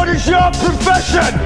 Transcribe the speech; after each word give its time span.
What 0.00 0.08
is 0.08 0.26
your 0.26 0.40
profession? 0.40 1.38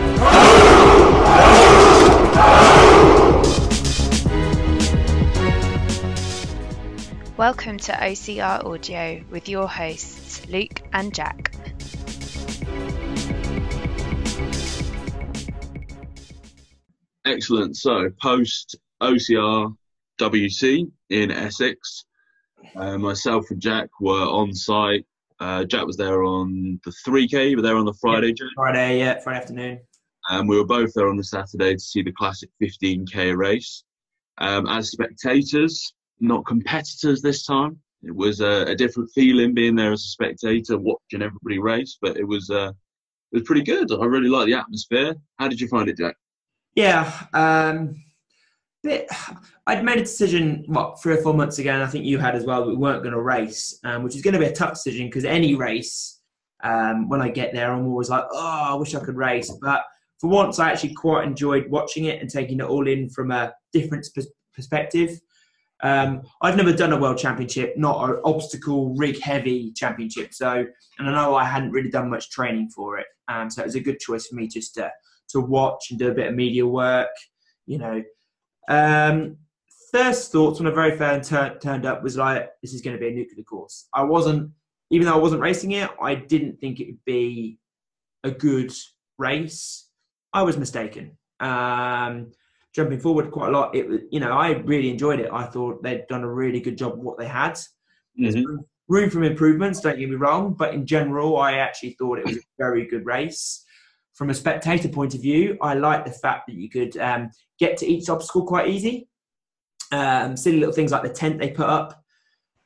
Welcome 7.37 7.79
to 7.79 7.93
OCR 7.95 8.64
Audio 8.64 9.25
with 9.29 9.48
your 9.48 9.67
hosts, 9.67 10.46
Luke 10.46 10.82
and 10.93 11.12
Jack. 11.12 11.53
Excellent. 17.25 17.77
So, 17.77 18.09
post 18.23 18.77
OCR 19.02 19.75
WC 20.21 20.93
in 21.11 21.32
Essex, 21.32 22.05
uh, 22.77 22.98
myself 22.98 23.46
and 23.50 23.61
Jack 23.61 23.89
were 24.00 24.23
on 24.23 24.55
site. 24.55 25.07
Uh, 25.45 25.62
Jack 25.62 25.84
was 25.84 25.98
there 25.98 26.25
on 26.25 26.80
the 26.86 26.90
3K, 27.07 27.50
you 27.50 27.57
were 27.57 27.62
there 27.62 27.76
on 27.76 27.85
the 27.85 27.93
Friday, 28.00 28.32
Jack. 28.32 28.48
Friday, 28.54 28.98
yeah, 28.98 29.21
Friday 29.21 29.40
afternoon. 29.40 29.80
And 30.30 30.48
we 30.48 30.57
were 30.57 30.64
both 30.64 30.94
there 30.94 31.11
on 31.11 31.18
the 31.18 31.25
Saturday 31.25 31.75
to 31.75 31.79
see 31.79 32.00
the 32.00 32.12
classic 32.12 32.48
15K 32.62 33.36
race. 33.36 33.84
Um, 34.38 34.66
as 34.66 34.91
spectators, 34.91 35.92
not 36.19 36.47
competitors 36.47 37.20
this 37.20 37.44
time. 37.44 37.78
It 38.02 38.16
was 38.16 38.41
a, 38.41 38.64
a, 38.69 38.75
different 38.75 39.11
feeling 39.14 39.52
being 39.52 39.77
there 39.77 39.92
as 39.92 40.00
a 40.00 40.08
spectator, 40.08 40.78
watching 40.78 41.20
everybody 41.20 41.58
race, 41.58 41.98
but 42.00 42.16
it 42.16 42.24
was 42.24 42.48
uh, 42.48 42.72
it 43.33 43.36
was 43.36 43.42
pretty 43.42 43.62
good. 43.62 43.92
I 43.92 44.05
really 44.06 44.30
liked 44.30 44.47
the 44.47 44.55
atmosphere. 44.55 45.14
How 45.38 45.48
did 45.48 45.61
you 45.61 45.69
find 45.69 45.91
it, 45.91 45.98
Jack? 45.98 46.16
Yeah, 46.74 47.27
um, 47.34 48.02
bit. 48.84 49.08
I'd 49.66 49.83
made 49.83 49.98
a 49.98 50.02
decision 50.02 50.64
what 50.66 51.02
three 51.02 51.14
or 51.14 51.22
four 51.22 51.34
months 51.34 51.58
ago, 51.58 51.72
and 51.72 51.83
I 51.83 51.86
think 51.86 52.05
you 52.05 52.19
had 52.19 52.36
as 52.36 52.44
well. 52.44 52.66
We 52.66 52.77
weren't 52.77 53.02
going 53.02 53.14
to 53.14 53.20
race, 53.20 53.80
um, 53.83 54.05
which 54.05 54.14
is 54.14 54.22
going 54.22 54.34
to 54.34 54.41
be 54.41 54.47
a 54.47 54.52
tough 54.52 54.74
decision 54.74 55.06
because 55.06 55.24
any 55.24 55.55
race, 55.55 56.20
um, 56.62 57.08
when 57.08 57.20
I 57.20 57.30
get 57.30 57.52
there, 57.52 57.72
I'm 57.72 57.86
always 57.86 58.10
like, 58.10 58.24
oh, 58.30 58.62
I 58.68 58.74
wish 58.74 58.94
I 58.94 59.00
could 59.00 59.16
race. 59.16 59.50
But 59.60 59.82
for 60.20 60.30
once, 60.30 60.58
I 60.58 60.70
actually 60.70 60.94
quite 60.94 61.26
enjoyed 61.26 61.68
watching 61.70 62.04
it 62.04 62.20
and 62.20 62.30
taking 62.30 62.60
it 62.60 62.66
all 62.66 62.86
in 62.86 63.08
from 63.08 63.30
a 63.32 63.52
different 63.72 64.06
perspective. 64.54 65.19
Um, 65.82 66.22
I've 66.41 66.56
never 66.56 66.72
done 66.72 66.92
a 66.92 66.98
world 66.98 67.19
championship, 67.19 67.76
not 67.76 68.08
an 68.08 68.20
obstacle 68.24 68.94
rig 68.94 69.20
heavy 69.20 69.72
championship. 69.72 70.32
So, 70.32 70.64
and 70.98 71.08
I 71.08 71.12
know 71.12 71.34
I 71.34 71.44
hadn't 71.44 71.72
really 71.72 71.91
done 71.91 72.08
much 72.08 72.30
training 72.30 72.70
for 72.70 72.98
it. 72.98 73.06
Um, 73.28 73.50
so 73.50 73.62
it 73.62 73.66
was 73.66 73.74
a 73.74 73.80
good 73.80 73.98
choice 73.98 74.26
for 74.26 74.36
me 74.36 74.46
just 74.46 74.74
to 74.74 74.92
to 75.30 75.41
watch 75.41 75.91
and 75.91 75.98
do 75.98 76.10
a 76.10 76.14
bit 76.14 76.28
of 76.28 76.34
media 76.34 76.66
work. 76.66 77.08
You 77.66 77.78
know, 77.78 78.02
um, 78.68 79.36
first 79.92 80.32
thoughts 80.32 80.58
when 80.58 80.66
I 80.66 80.74
very 80.74 80.96
first 80.96 81.30
tur- 81.30 81.58
turned 81.60 81.86
up 81.86 82.02
was 82.02 82.16
like, 82.16 82.50
this 82.62 82.74
is 82.74 82.82
going 82.82 82.96
to 82.96 83.00
be 83.00 83.08
a 83.08 83.12
nuclear 83.12 83.44
course. 83.44 83.88
I 83.94 84.02
wasn't, 84.02 84.50
even 84.90 85.06
though 85.06 85.14
I 85.14 85.18
wasn't 85.18 85.40
racing 85.40 85.72
it, 85.72 85.90
I 86.00 86.14
didn't 86.14 86.60
think 86.60 86.80
it 86.80 86.86
would 86.86 87.04
be 87.04 87.58
a 88.24 88.30
good 88.30 88.72
race. 89.18 89.88
I 90.32 90.42
was 90.42 90.56
mistaken. 90.56 91.16
Um, 91.40 92.32
jumping 92.74 92.98
forward 92.98 93.30
quite 93.30 93.50
a 93.50 93.52
lot. 93.52 93.74
It 93.74 93.88
was, 93.88 94.00
you 94.10 94.20
know, 94.20 94.32
I 94.32 94.50
really 94.50 94.90
enjoyed 94.90 95.20
it. 95.20 95.30
I 95.32 95.44
thought 95.44 95.82
they'd 95.82 96.06
done 96.08 96.24
a 96.24 96.32
really 96.32 96.60
good 96.60 96.76
job 96.76 96.94
of 96.94 96.98
what 96.98 97.18
they 97.18 97.28
had. 97.28 97.56
Mm-hmm. 98.18 98.56
Room 98.88 99.10
for 99.10 99.22
improvements, 99.22 99.80
don't 99.80 99.98
get 99.98 100.10
me 100.10 100.16
wrong, 100.16 100.54
but 100.54 100.74
in 100.74 100.86
general, 100.86 101.38
I 101.38 101.54
actually 101.54 101.92
thought 101.92 102.18
it 102.18 102.26
was 102.26 102.36
a 102.36 102.40
very 102.58 102.86
good 102.86 103.06
race. 103.06 103.64
From 104.14 104.30
a 104.30 104.34
spectator 104.34 104.88
point 104.88 105.14
of 105.14 105.22
view, 105.22 105.58
I 105.60 105.74
like 105.74 106.04
the 106.04 106.12
fact 106.12 106.46
that 106.46 106.54
you 106.54 106.70
could 106.70 106.96
um, 106.98 107.30
get 107.58 107.76
to 107.78 107.86
each 107.86 108.08
obstacle 108.08 108.46
quite 108.46 108.68
easy. 108.68 109.08
Um, 109.90 110.36
silly 110.36 110.58
little 110.58 110.74
things 110.74 110.92
like 110.92 111.02
the 111.02 111.08
tent 111.08 111.38
they 111.38 111.50
put 111.50 111.68
up 111.68 112.04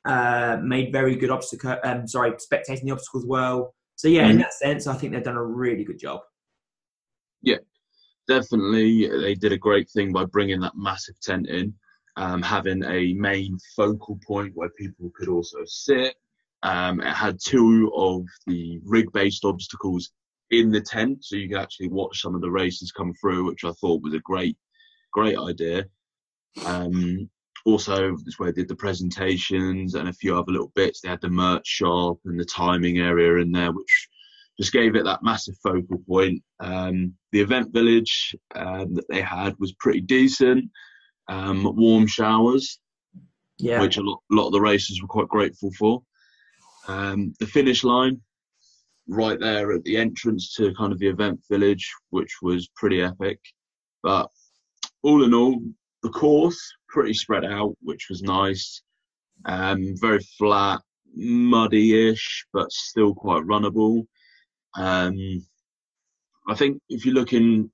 uh, 0.04 0.58
made 0.62 0.92
very 0.92 1.16
good 1.16 1.30
obstacle. 1.30 1.76
Um, 1.84 2.06
sorry, 2.06 2.32
spectating 2.32 2.84
the 2.84 2.92
obstacles 2.92 3.26
well. 3.26 3.74
So 3.96 4.08
yeah, 4.08 4.22
mm-hmm. 4.22 4.30
in 4.32 4.38
that 4.38 4.54
sense, 4.54 4.86
I 4.86 4.94
think 4.94 5.12
they've 5.12 5.22
done 5.22 5.36
a 5.36 5.44
really 5.44 5.84
good 5.84 5.98
job. 5.98 6.20
Yeah, 7.42 7.58
definitely 8.26 9.08
they 9.08 9.34
did 9.34 9.52
a 9.52 9.58
great 9.58 9.88
thing 9.90 10.12
by 10.12 10.24
bringing 10.24 10.60
that 10.60 10.76
massive 10.76 11.20
tent 11.20 11.48
in, 11.48 11.74
um, 12.16 12.42
having 12.42 12.84
a 12.84 13.12
main 13.14 13.58
focal 13.76 14.18
point 14.26 14.52
where 14.54 14.70
people 14.70 15.10
could 15.16 15.28
also 15.28 15.58
sit. 15.64 16.14
Um, 16.62 17.00
it 17.00 17.12
had 17.12 17.38
two 17.44 17.92
of 17.94 18.24
the 18.46 18.80
rig-based 18.84 19.44
obstacles 19.44 20.10
in 20.50 20.70
the 20.70 20.80
tent, 20.80 21.24
so 21.24 21.36
you 21.36 21.48
can 21.48 21.58
actually 21.58 21.88
watch 21.88 22.20
some 22.20 22.34
of 22.34 22.40
the 22.40 22.50
races 22.50 22.92
come 22.92 23.12
through, 23.20 23.44
which 23.44 23.64
I 23.64 23.72
thought 23.72 24.02
was 24.02 24.14
a 24.14 24.20
great, 24.20 24.56
great 25.12 25.38
idea. 25.38 25.84
Um, 26.64 27.28
also, 27.64 28.16
this 28.24 28.38
where 28.38 28.52
they 28.52 28.62
did 28.62 28.68
the 28.68 28.76
presentations 28.76 29.94
and 29.94 30.08
a 30.08 30.12
few 30.12 30.36
other 30.36 30.52
little 30.52 30.72
bits. 30.74 31.00
They 31.00 31.08
had 31.08 31.20
the 31.20 31.28
merch 31.28 31.66
shop 31.66 32.18
and 32.24 32.38
the 32.38 32.44
timing 32.44 32.98
area 32.98 33.42
in 33.42 33.52
there, 33.52 33.72
which 33.72 34.08
just 34.58 34.72
gave 34.72 34.96
it 34.96 35.04
that 35.04 35.22
massive 35.22 35.56
focal 35.62 35.98
point. 36.08 36.42
Um, 36.60 37.14
the 37.32 37.40
event 37.40 37.72
village 37.72 38.34
um, 38.54 38.94
that 38.94 39.08
they 39.08 39.20
had 39.20 39.54
was 39.58 39.74
pretty 39.74 40.00
decent. 40.00 40.70
Um, 41.28 41.76
warm 41.76 42.06
showers, 42.06 42.80
yeah. 43.58 43.82
which 43.82 43.98
a 43.98 44.02
lot, 44.02 44.20
a 44.32 44.34
lot, 44.34 44.46
of 44.46 44.52
the 44.52 44.60
racers 44.60 45.02
were 45.02 45.08
quite 45.08 45.28
grateful 45.28 45.70
for. 45.78 46.02
Um, 46.86 47.34
the 47.38 47.46
finish 47.46 47.84
line, 47.84 48.22
right 49.08 49.40
there 49.40 49.72
at 49.72 49.82
the 49.84 49.96
entrance 49.96 50.54
to 50.54 50.74
kind 50.74 50.92
of 50.92 50.98
the 50.98 51.08
event 51.08 51.40
village, 51.50 51.90
which 52.10 52.36
was 52.42 52.68
pretty 52.76 53.02
epic. 53.02 53.40
But 54.02 54.28
all 55.02 55.24
in 55.24 55.34
all, 55.34 55.60
the 56.02 56.10
course 56.10 56.60
pretty 56.88 57.14
spread 57.14 57.44
out, 57.44 57.74
which 57.80 58.06
was 58.08 58.22
nice. 58.22 58.82
Um, 59.44 59.94
very 60.00 60.20
flat, 60.36 60.80
muddy-ish, 61.14 62.46
but 62.52 62.70
still 62.70 63.14
quite 63.14 63.42
runnable. 63.44 64.06
Um, 64.76 65.44
I 66.48 66.54
think 66.54 66.80
if 66.88 67.04
you're 67.04 67.14
looking, 67.14 67.70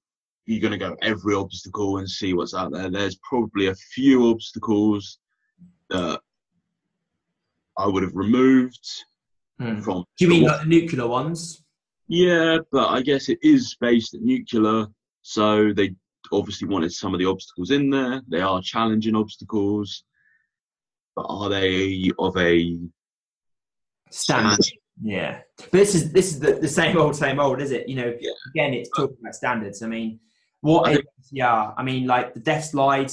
you're 0.46 0.60
going 0.60 0.72
to 0.72 0.78
go 0.78 0.96
every 1.02 1.34
obstacle 1.34 1.98
and 1.98 2.08
see 2.08 2.34
what's 2.34 2.54
out 2.54 2.72
there. 2.72 2.90
There's 2.90 3.18
probably 3.28 3.68
a 3.68 3.74
few 3.74 4.30
obstacles 4.30 5.18
that 5.90 6.20
I 7.76 7.86
would 7.86 8.02
have 8.02 8.14
removed 8.14 8.86
hmm. 9.59 9.81
from. 9.81 10.04
Do 10.19 10.25
you 10.25 10.31
mean 10.31 10.44
like 10.44 10.60
the 10.60 10.66
nuclear 10.66 11.06
ones? 11.06 11.62
Yeah, 12.09 12.59
but 12.70 12.88
I 12.88 13.00
guess 13.03 13.28
it 13.28 13.38
is 13.42 13.76
based 13.81 14.15
at 14.15 14.20
nuclear, 14.20 14.87
so 15.22 15.72
they 15.72 15.94
obviously 16.32 16.69
wanted 16.69 16.92
some 16.92 17.15
of 17.15 17.20
the 17.20 17.26
obstacles 17.26 17.70
in 17.70 17.91
there. 17.91 18.22
They 18.28 18.41
are 18.41 18.60
challenging 18.62 19.16
obstacles, 19.16 20.04
but 21.16 21.26
are 21.28 21.48
they 21.48 22.10
of 22.19 22.37
a 22.37 22.78
standard? 24.10 24.62
standard 24.62 24.66
yeah, 25.03 25.41
but 25.59 25.72
this 25.72 25.94
is 25.94 26.12
this 26.12 26.32
is 26.32 26.41
the, 26.41 26.54
the 26.54 26.69
same 26.69 26.97
old 26.97 27.16
same 27.16 27.41
old, 27.41 27.60
is 27.60 27.72
it? 27.72 27.88
You 27.88 27.97
know, 27.97 28.16
yeah. 28.20 28.31
again, 28.54 28.75
it's 28.75 28.91
talking 28.91 29.16
about 29.20 29.34
standards. 29.34 29.82
I 29.82 29.87
mean, 29.87 30.20
what 30.60 30.88
I 30.88 30.98
yeah, 31.32 31.72
I 31.76 31.82
mean, 31.82 32.06
like 32.06 32.34
the 32.34 32.41
death 32.41 32.66
slide 32.66 33.10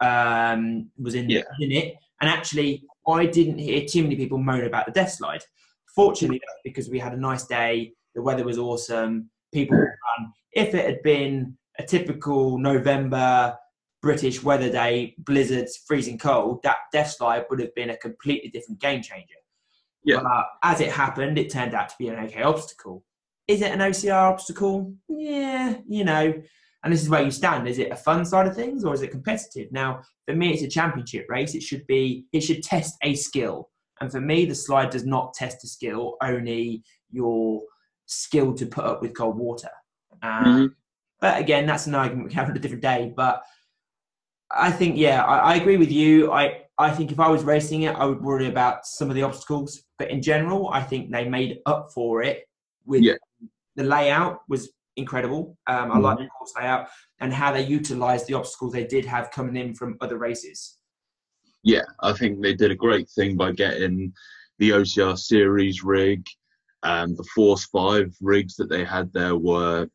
um, 0.00 0.90
was 0.98 1.14
in 1.14 1.28
yeah. 1.28 1.42
in 1.60 1.72
it, 1.72 1.96
and 2.20 2.30
actually, 2.30 2.84
I 3.06 3.26
didn't 3.26 3.58
hear 3.58 3.84
too 3.84 4.02
many 4.02 4.16
people 4.16 4.38
moan 4.38 4.64
about 4.64 4.86
the 4.86 4.92
death 4.92 5.12
slide. 5.12 5.42
Fortunately, 5.98 6.40
because 6.62 6.88
we 6.88 7.00
had 7.00 7.12
a 7.12 7.16
nice 7.16 7.44
day, 7.44 7.92
the 8.14 8.22
weather 8.22 8.44
was 8.44 8.56
awesome, 8.56 9.28
people 9.52 9.76
were 9.76 9.98
fun. 10.16 10.32
If 10.52 10.72
it 10.72 10.84
had 10.86 11.02
been 11.02 11.58
a 11.76 11.82
typical 11.82 12.56
November 12.56 13.56
British 14.00 14.40
weather 14.44 14.70
day, 14.70 15.16
blizzards, 15.18 15.82
freezing 15.88 16.16
cold, 16.16 16.60
that 16.62 16.76
death 16.92 17.10
slide 17.10 17.46
would 17.50 17.58
have 17.58 17.74
been 17.74 17.90
a 17.90 17.96
completely 17.96 18.48
different 18.48 18.80
game 18.80 19.02
changer. 19.02 19.34
Yeah. 20.04 20.20
But 20.22 20.26
uh, 20.26 20.44
as 20.62 20.80
it 20.80 20.92
happened, 20.92 21.36
it 21.36 21.50
turned 21.50 21.74
out 21.74 21.88
to 21.88 21.96
be 21.98 22.06
an 22.06 22.24
okay 22.26 22.42
obstacle. 22.42 23.02
Is 23.48 23.60
it 23.60 23.72
an 23.72 23.80
OCR 23.80 24.30
obstacle? 24.30 24.94
Yeah, 25.08 25.78
you 25.88 26.04
know. 26.04 26.32
And 26.84 26.92
this 26.92 27.02
is 27.02 27.08
where 27.08 27.22
you 27.22 27.32
stand. 27.32 27.66
Is 27.66 27.80
it 27.80 27.90
a 27.90 27.96
fun 27.96 28.24
side 28.24 28.46
of 28.46 28.54
things 28.54 28.84
or 28.84 28.94
is 28.94 29.02
it 29.02 29.10
competitive? 29.10 29.72
Now, 29.72 30.02
for 30.28 30.36
me, 30.36 30.52
it's 30.52 30.62
a 30.62 30.68
championship 30.68 31.26
race. 31.28 31.56
It 31.56 31.64
should 31.64 31.88
be. 31.88 32.26
It 32.32 32.42
should 32.42 32.62
test 32.62 32.94
a 33.02 33.16
skill. 33.16 33.68
And 34.00 34.10
for 34.10 34.20
me, 34.20 34.44
the 34.44 34.54
slide 34.54 34.90
does 34.90 35.04
not 35.04 35.34
test 35.34 35.64
a 35.64 35.68
skill. 35.68 36.16
Only 36.22 36.82
your 37.10 37.62
skill 38.06 38.54
to 38.54 38.66
put 38.66 38.84
up 38.84 39.02
with 39.02 39.16
cold 39.16 39.36
water. 39.36 39.70
Um, 40.22 40.44
mm-hmm. 40.44 40.66
But 41.20 41.40
again, 41.40 41.66
that's 41.66 41.86
an 41.86 41.94
argument 41.94 42.26
we 42.26 42.30
can 42.30 42.38
have 42.38 42.50
on 42.50 42.56
a 42.56 42.60
different 42.60 42.82
day. 42.82 43.12
But 43.14 43.42
I 44.50 44.70
think, 44.70 44.96
yeah, 44.96 45.24
I, 45.24 45.52
I 45.52 45.54
agree 45.56 45.76
with 45.76 45.90
you. 45.90 46.32
I 46.32 46.62
I 46.78 46.90
think 46.90 47.10
if 47.10 47.18
I 47.18 47.28
was 47.28 47.42
racing 47.42 47.82
it, 47.82 47.96
I 47.96 48.04
would 48.04 48.22
worry 48.22 48.46
about 48.46 48.86
some 48.86 49.10
of 49.10 49.16
the 49.16 49.22
obstacles. 49.24 49.82
But 49.98 50.10
in 50.10 50.22
general, 50.22 50.70
I 50.72 50.82
think 50.82 51.10
they 51.10 51.28
made 51.28 51.58
up 51.66 51.90
for 51.92 52.22
it 52.22 52.44
with 52.86 53.02
yeah. 53.02 53.14
the 53.74 53.82
layout 53.82 54.40
was 54.48 54.70
incredible. 54.96 55.56
Um, 55.66 55.76
I 55.76 55.94
mm-hmm. 55.94 56.02
like 56.02 56.18
the 56.18 56.28
course 56.28 56.52
layout 56.56 56.88
and 57.20 57.32
how 57.32 57.52
they 57.52 57.62
utilised 57.62 58.28
the 58.28 58.34
obstacles 58.34 58.72
they 58.72 58.86
did 58.86 59.04
have 59.04 59.32
coming 59.32 59.56
in 59.56 59.74
from 59.74 59.96
other 60.00 60.18
races. 60.18 60.77
Yeah, 61.62 61.84
I 62.00 62.12
think 62.12 62.40
they 62.40 62.54
did 62.54 62.70
a 62.70 62.76
great 62.76 63.08
thing 63.10 63.36
by 63.36 63.52
getting 63.52 64.12
the 64.58 64.70
OCR 64.70 65.18
series 65.18 65.82
rig. 65.82 66.24
and 66.84 67.16
the 67.16 67.26
Force 67.34 67.64
5 67.66 68.14
rigs 68.20 68.54
that 68.56 68.68
they 68.68 68.84
had 68.84 69.12
there 69.12 69.36
were 69.36 69.88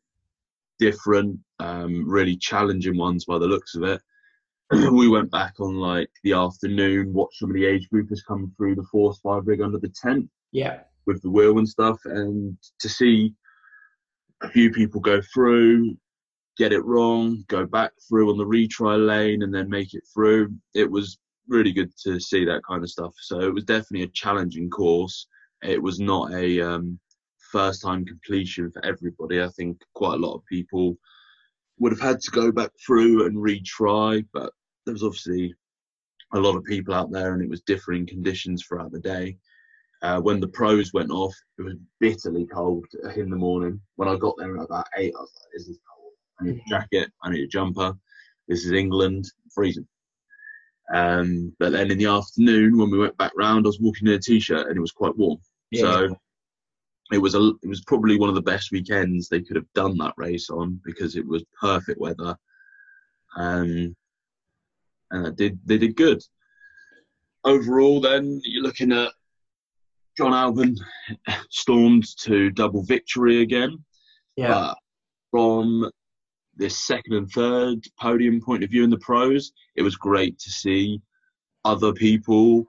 different, 0.78 1.38
um, 1.60 2.06
really 2.06 2.36
challenging 2.36 2.98
ones 2.98 3.24
by 3.24 3.38
the 3.38 3.46
looks 3.46 3.74
of 3.74 3.84
it. 3.84 4.02
we 4.92 5.08
went 5.08 5.30
back 5.30 5.54
on 5.60 5.76
like 5.76 6.10
the 6.22 6.32
afternoon, 6.32 7.12
watched 7.12 7.38
some 7.38 7.50
of 7.50 7.54
the 7.54 7.64
age 7.64 7.88
groupers 7.92 8.20
come 8.26 8.52
through 8.56 8.74
the 8.74 8.86
Force 8.90 9.18
Five 9.22 9.46
rig 9.46 9.62
under 9.62 9.78
the 9.78 9.92
tent. 10.02 10.28
Yeah. 10.52 10.80
With 11.06 11.22
the 11.22 11.30
wheel 11.30 11.58
and 11.58 11.68
stuff, 11.68 11.98
and 12.04 12.56
to 12.80 12.88
see 12.88 13.34
a 14.42 14.48
few 14.48 14.70
people 14.70 15.00
go 15.00 15.20
through, 15.32 15.96
get 16.56 16.72
it 16.72 16.84
wrong, 16.84 17.44
go 17.48 17.66
back 17.66 17.92
through 18.08 18.30
on 18.30 18.38
the 18.38 18.44
retry 18.44 19.04
lane, 19.04 19.42
and 19.42 19.54
then 19.54 19.68
make 19.68 19.94
it 19.94 20.04
through. 20.12 20.54
It 20.74 20.90
was 20.90 21.18
really 21.48 21.72
good 21.72 21.92
to 22.04 22.18
see 22.20 22.44
that 22.44 22.62
kind 22.68 22.82
of 22.82 22.90
stuff. 22.90 23.14
So 23.20 23.40
it 23.40 23.54
was 23.54 23.64
definitely 23.64 24.02
a 24.02 24.08
challenging 24.08 24.70
course. 24.70 25.26
It 25.62 25.82
was 25.82 26.00
not 26.00 26.32
a 26.32 26.60
um, 26.60 26.98
first 27.52 27.82
time 27.82 28.04
completion 28.04 28.70
for 28.70 28.84
everybody. 28.84 29.42
I 29.42 29.48
think 29.48 29.80
quite 29.94 30.14
a 30.14 30.26
lot 30.26 30.34
of 30.34 30.44
people 30.46 30.96
would 31.78 31.92
have 31.92 32.00
had 32.00 32.20
to 32.20 32.30
go 32.30 32.52
back 32.52 32.70
through 32.84 33.26
and 33.26 33.36
retry, 33.36 34.24
but 34.32 34.52
there 34.84 34.92
was 34.92 35.02
obviously 35.02 35.54
a 36.34 36.38
lot 36.38 36.56
of 36.56 36.64
people 36.64 36.94
out 36.94 37.10
there 37.10 37.32
and 37.32 37.42
it 37.42 37.48
was 37.48 37.62
differing 37.62 38.06
conditions 38.06 38.64
throughout 38.64 38.92
the 38.92 39.00
day. 39.00 39.36
Uh, 40.02 40.20
when 40.20 40.40
the 40.40 40.48
pros 40.48 40.92
went 40.92 41.10
off, 41.10 41.34
it 41.58 41.62
was 41.62 41.76
bitterly 42.00 42.46
cold 42.46 42.84
in 43.16 43.30
the 43.30 43.36
morning. 43.36 43.80
When 43.96 44.08
I 44.08 44.16
got 44.16 44.34
there 44.36 44.56
at 44.56 44.64
about 44.64 44.86
eight, 44.98 45.14
I 45.16 45.20
was 45.20 45.32
like, 45.34 45.52
"This 45.54 45.68
is 45.68 45.78
cold. 45.88 46.12
I 46.40 46.44
need 46.44 46.60
a 46.60 46.68
jacket. 46.68 47.10
I 47.22 47.30
need 47.30 47.44
a 47.44 47.46
jumper. 47.46 47.96
This 48.46 48.66
is 48.66 48.72
England, 48.72 49.24
freezing." 49.54 49.86
Um, 50.92 51.54
but 51.58 51.72
then 51.72 51.90
in 51.90 51.98
the 51.98 52.06
afternoon, 52.06 52.76
when 52.76 52.90
we 52.90 52.98
went 52.98 53.16
back 53.16 53.32
round, 53.36 53.66
I 53.66 53.68
was 53.68 53.80
walking 53.80 54.08
in 54.08 54.14
a 54.14 54.18
t-shirt 54.18 54.66
and 54.66 54.76
it 54.76 54.80
was 54.80 54.92
quite 54.92 55.16
warm. 55.16 55.38
Yeah. 55.70 55.80
So 55.80 56.16
it 57.12 57.18
was 57.18 57.34
a 57.34 57.52
it 57.62 57.68
was 57.68 57.82
probably 57.82 58.18
one 58.18 58.28
of 58.28 58.34
the 58.34 58.42
best 58.42 58.70
weekends 58.70 59.28
they 59.28 59.40
could 59.40 59.56
have 59.56 59.72
done 59.74 59.96
that 59.98 60.14
race 60.16 60.50
on 60.50 60.80
because 60.84 61.16
it 61.16 61.26
was 61.26 61.44
perfect 61.60 62.00
weather. 62.00 62.36
Um, 63.36 63.94
and 65.10 65.26
they 65.26 65.30
did 65.30 65.58
they 65.64 65.78
did 65.78 65.96
good. 65.96 66.22
Overall, 67.44 68.00
then 68.00 68.40
you're 68.44 68.62
looking 68.62 68.92
at 68.92 69.12
John 70.16 70.32
Albon 70.32 70.76
stormed 71.50 72.06
to 72.20 72.50
double 72.50 72.82
victory 72.82 73.42
again. 73.42 73.84
Yeah. 74.36 74.48
But 74.48 74.78
from 75.30 75.90
this 76.56 76.78
second 76.78 77.14
and 77.14 77.30
third 77.30 77.84
podium 78.00 78.40
point 78.40 78.62
of 78.64 78.70
view 78.70 78.84
in 78.84 78.90
the 78.90 78.98
pros, 78.98 79.52
it 79.76 79.82
was 79.82 79.96
great 79.96 80.38
to 80.38 80.50
see 80.50 81.00
other 81.64 81.92
people 81.92 82.64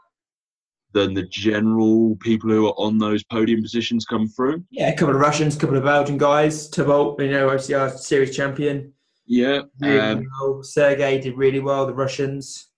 than 0.93 1.13
the 1.13 1.23
general 1.23 2.15
people 2.21 2.49
who 2.49 2.67
are 2.67 2.73
on 2.77 2.97
those 2.97 3.23
podium 3.25 3.61
positions 3.61 4.05
come 4.05 4.27
through. 4.29 4.63
Yeah, 4.71 4.89
a 4.89 4.95
couple 4.95 5.13
of 5.13 5.19
Russians, 5.21 5.55
a 5.55 5.59
couple 5.59 5.75
of 5.77 5.83
Belgian 5.83 6.17
guys. 6.17 6.69
Tybalt, 6.69 7.21
you 7.21 7.31
know, 7.31 7.49
OCR 7.49 7.97
series 7.97 8.35
champion. 8.35 8.93
Yeah, 9.27 9.61
Really 9.81 9.99
um, 9.99 10.25
well. 10.39 10.63
Sergey 10.63 11.19
did 11.19 11.35
really 11.37 11.59
well. 11.59 11.85
The 11.85 11.93
Russians. 11.93 12.69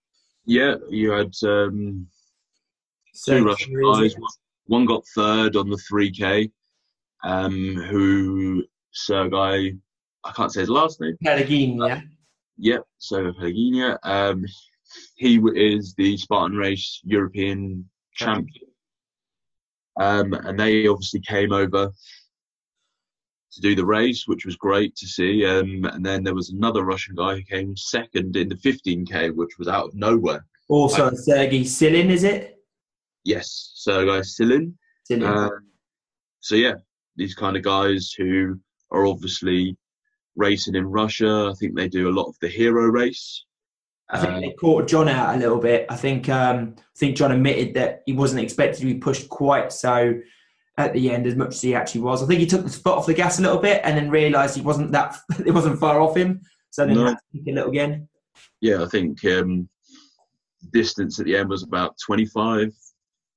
yeah. 0.45 0.75
You 0.89 1.11
had 1.11 1.33
um, 1.43 2.07
two 3.25 3.45
Russian 3.45 3.73
guys. 3.73 4.15
One- 4.17 4.31
One 4.65 4.85
got 4.85 5.03
third 5.15 5.55
on 5.55 5.69
the 5.69 5.77
3K. 5.91 6.51
Um, 7.23 7.75
who 7.75 8.63
Sergei, 8.91 9.75
I 10.23 10.31
can't 10.31 10.51
say 10.51 10.61
his 10.61 10.69
last 10.69 10.99
name. 11.01 11.17
Pellegrini, 11.23 11.77
yeah. 11.87 12.01
Yep, 12.57 12.83
Sergei 12.97 13.37
Pellegrini. 13.37 13.95
Um, 14.03 14.45
he 15.15 15.39
is 15.55 15.93
the 15.97 16.17
Spartan 16.17 16.57
Race 16.57 17.01
European 17.03 17.87
champion. 18.13 18.67
Um, 19.99 20.33
and 20.33 20.59
they 20.59 20.87
obviously 20.87 21.21
came 21.21 21.51
over 21.51 21.91
to 23.51 23.61
do 23.61 23.75
the 23.75 23.85
race, 23.85 24.27
which 24.27 24.45
was 24.45 24.55
great 24.55 24.95
to 24.95 25.07
see. 25.07 25.45
Um, 25.45 25.85
and 25.85 26.05
then 26.05 26.23
there 26.23 26.35
was 26.35 26.49
another 26.49 26.83
Russian 26.83 27.15
guy 27.15 27.35
who 27.35 27.43
came 27.43 27.75
second 27.75 28.35
in 28.35 28.49
the 28.49 28.55
15K, 28.55 29.35
which 29.35 29.57
was 29.57 29.67
out 29.67 29.87
of 29.87 29.95
nowhere. 29.95 30.45
Also, 30.69 31.11
Sergey 31.13 31.63
Silin, 31.63 32.09
is 32.09 32.23
it? 32.23 32.57
Yes, 33.23 33.71
Sergei 33.75 34.19
Silin. 34.19 34.73
Silin. 35.09 35.25
Um, 35.25 35.51
so 36.41 36.55
yeah, 36.55 36.75
these 37.15 37.33
kind 37.33 37.57
of 37.57 37.63
guys 37.63 38.13
who 38.17 38.59
are 38.91 39.05
obviously 39.05 39.75
racing 40.37 40.75
in 40.75 40.85
Russia. 40.85 41.49
I 41.51 41.55
think 41.59 41.75
they 41.75 41.87
do 41.89 42.09
a 42.09 42.13
lot 42.17 42.27
of 42.27 42.35
the 42.41 42.47
hero 42.47 42.85
race. 42.85 43.43
I 44.09 44.19
think 44.21 44.33
Um, 44.33 44.41
they 44.41 44.51
caught 44.53 44.87
John 44.87 45.09
out 45.09 45.35
a 45.35 45.39
little 45.39 45.59
bit. 45.59 45.85
I 45.89 45.95
think 45.97 46.29
um, 46.29 46.75
I 46.77 46.81
think 46.97 47.17
John 47.17 47.31
admitted 47.33 47.73
that 47.73 48.03
he 48.05 48.13
wasn't 48.13 48.41
expected 48.41 48.79
to 48.79 48.85
be 48.85 48.93
pushed 48.95 49.27
quite 49.27 49.73
so 49.73 50.13
at 50.77 50.93
the 50.93 51.11
end 51.11 51.25
as 51.27 51.35
much 51.35 51.49
as 51.55 51.61
he 51.61 51.75
actually 51.75 52.01
was. 52.01 52.23
I 52.23 52.27
think 52.27 52.39
he 52.39 52.45
took 52.45 52.63
the 52.63 52.69
foot 52.69 52.95
off 52.97 53.05
the 53.07 53.13
gas 53.13 53.39
a 53.39 53.41
little 53.41 53.57
bit 53.59 53.81
and 53.83 53.97
then 53.97 54.09
realised 54.09 54.55
he 54.55 54.61
wasn't 54.61 54.91
that 54.93 55.17
it 55.45 55.51
wasn't 55.51 55.79
far 55.79 55.99
off 55.99 56.15
him. 56.15 56.39
So 56.69 56.85
then 56.85 56.95
No. 56.95 57.05
had 57.07 57.15
to 57.15 57.37
kick 57.39 57.47
a 57.47 57.51
little 57.55 57.69
again. 57.71 58.07
yeah, 58.61 58.83
I 58.83 58.85
think 58.85 59.25
um, 59.25 59.67
distance 60.71 61.19
at 61.19 61.25
the 61.25 61.35
end 61.35 61.49
was 61.49 61.63
about 61.63 61.95
25, 62.05 62.71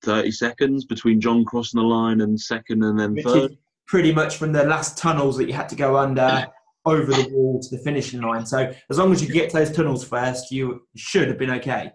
30 0.05 0.31
seconds 0.31 0.85
between 0.85 1.20
John 1.20 1.44
crossing 1.44 1.81
the 1.81 1.87
line 1.87 2.20
and 2.20 2.38
second 2.41 2.82
and 2.85 2.99
then 2.99 3.14
Which 3.14 3.25
third. 3.25 3.56
pretty 3.87 4.12
much 4.12 4.37
from 4.37 4.53
the 4.53 4.64
last 4.64 4.99
tunnels 4.99 5.37
that 5.38 5.46
you 5.46 5.53
had 5.55 5.69
to 5.70 5.76
go 5.76 5.96
under 5.96 6.46
over 6.87 7.12
the 7.12 7.29
wall 7.32 7.61
to 7.61 7.77
the 7.77 7.82
finishing 7.82 8.21
line. 8.21 8.47
So 8.47 8.73
as 8.88 8.99
long 8.99 9.12
as 9.12 9.23
you 9.23 9.32
get 9.32 9.50
to 9.50 9.59
those 9.59 9.73
tunnels 9.73 10.05
first, 10.05 10.50
you 10.50 10.82
should 10.97 11.29
have 11.29 11.38
been 11.38 11.50
okay. 11.53 11.93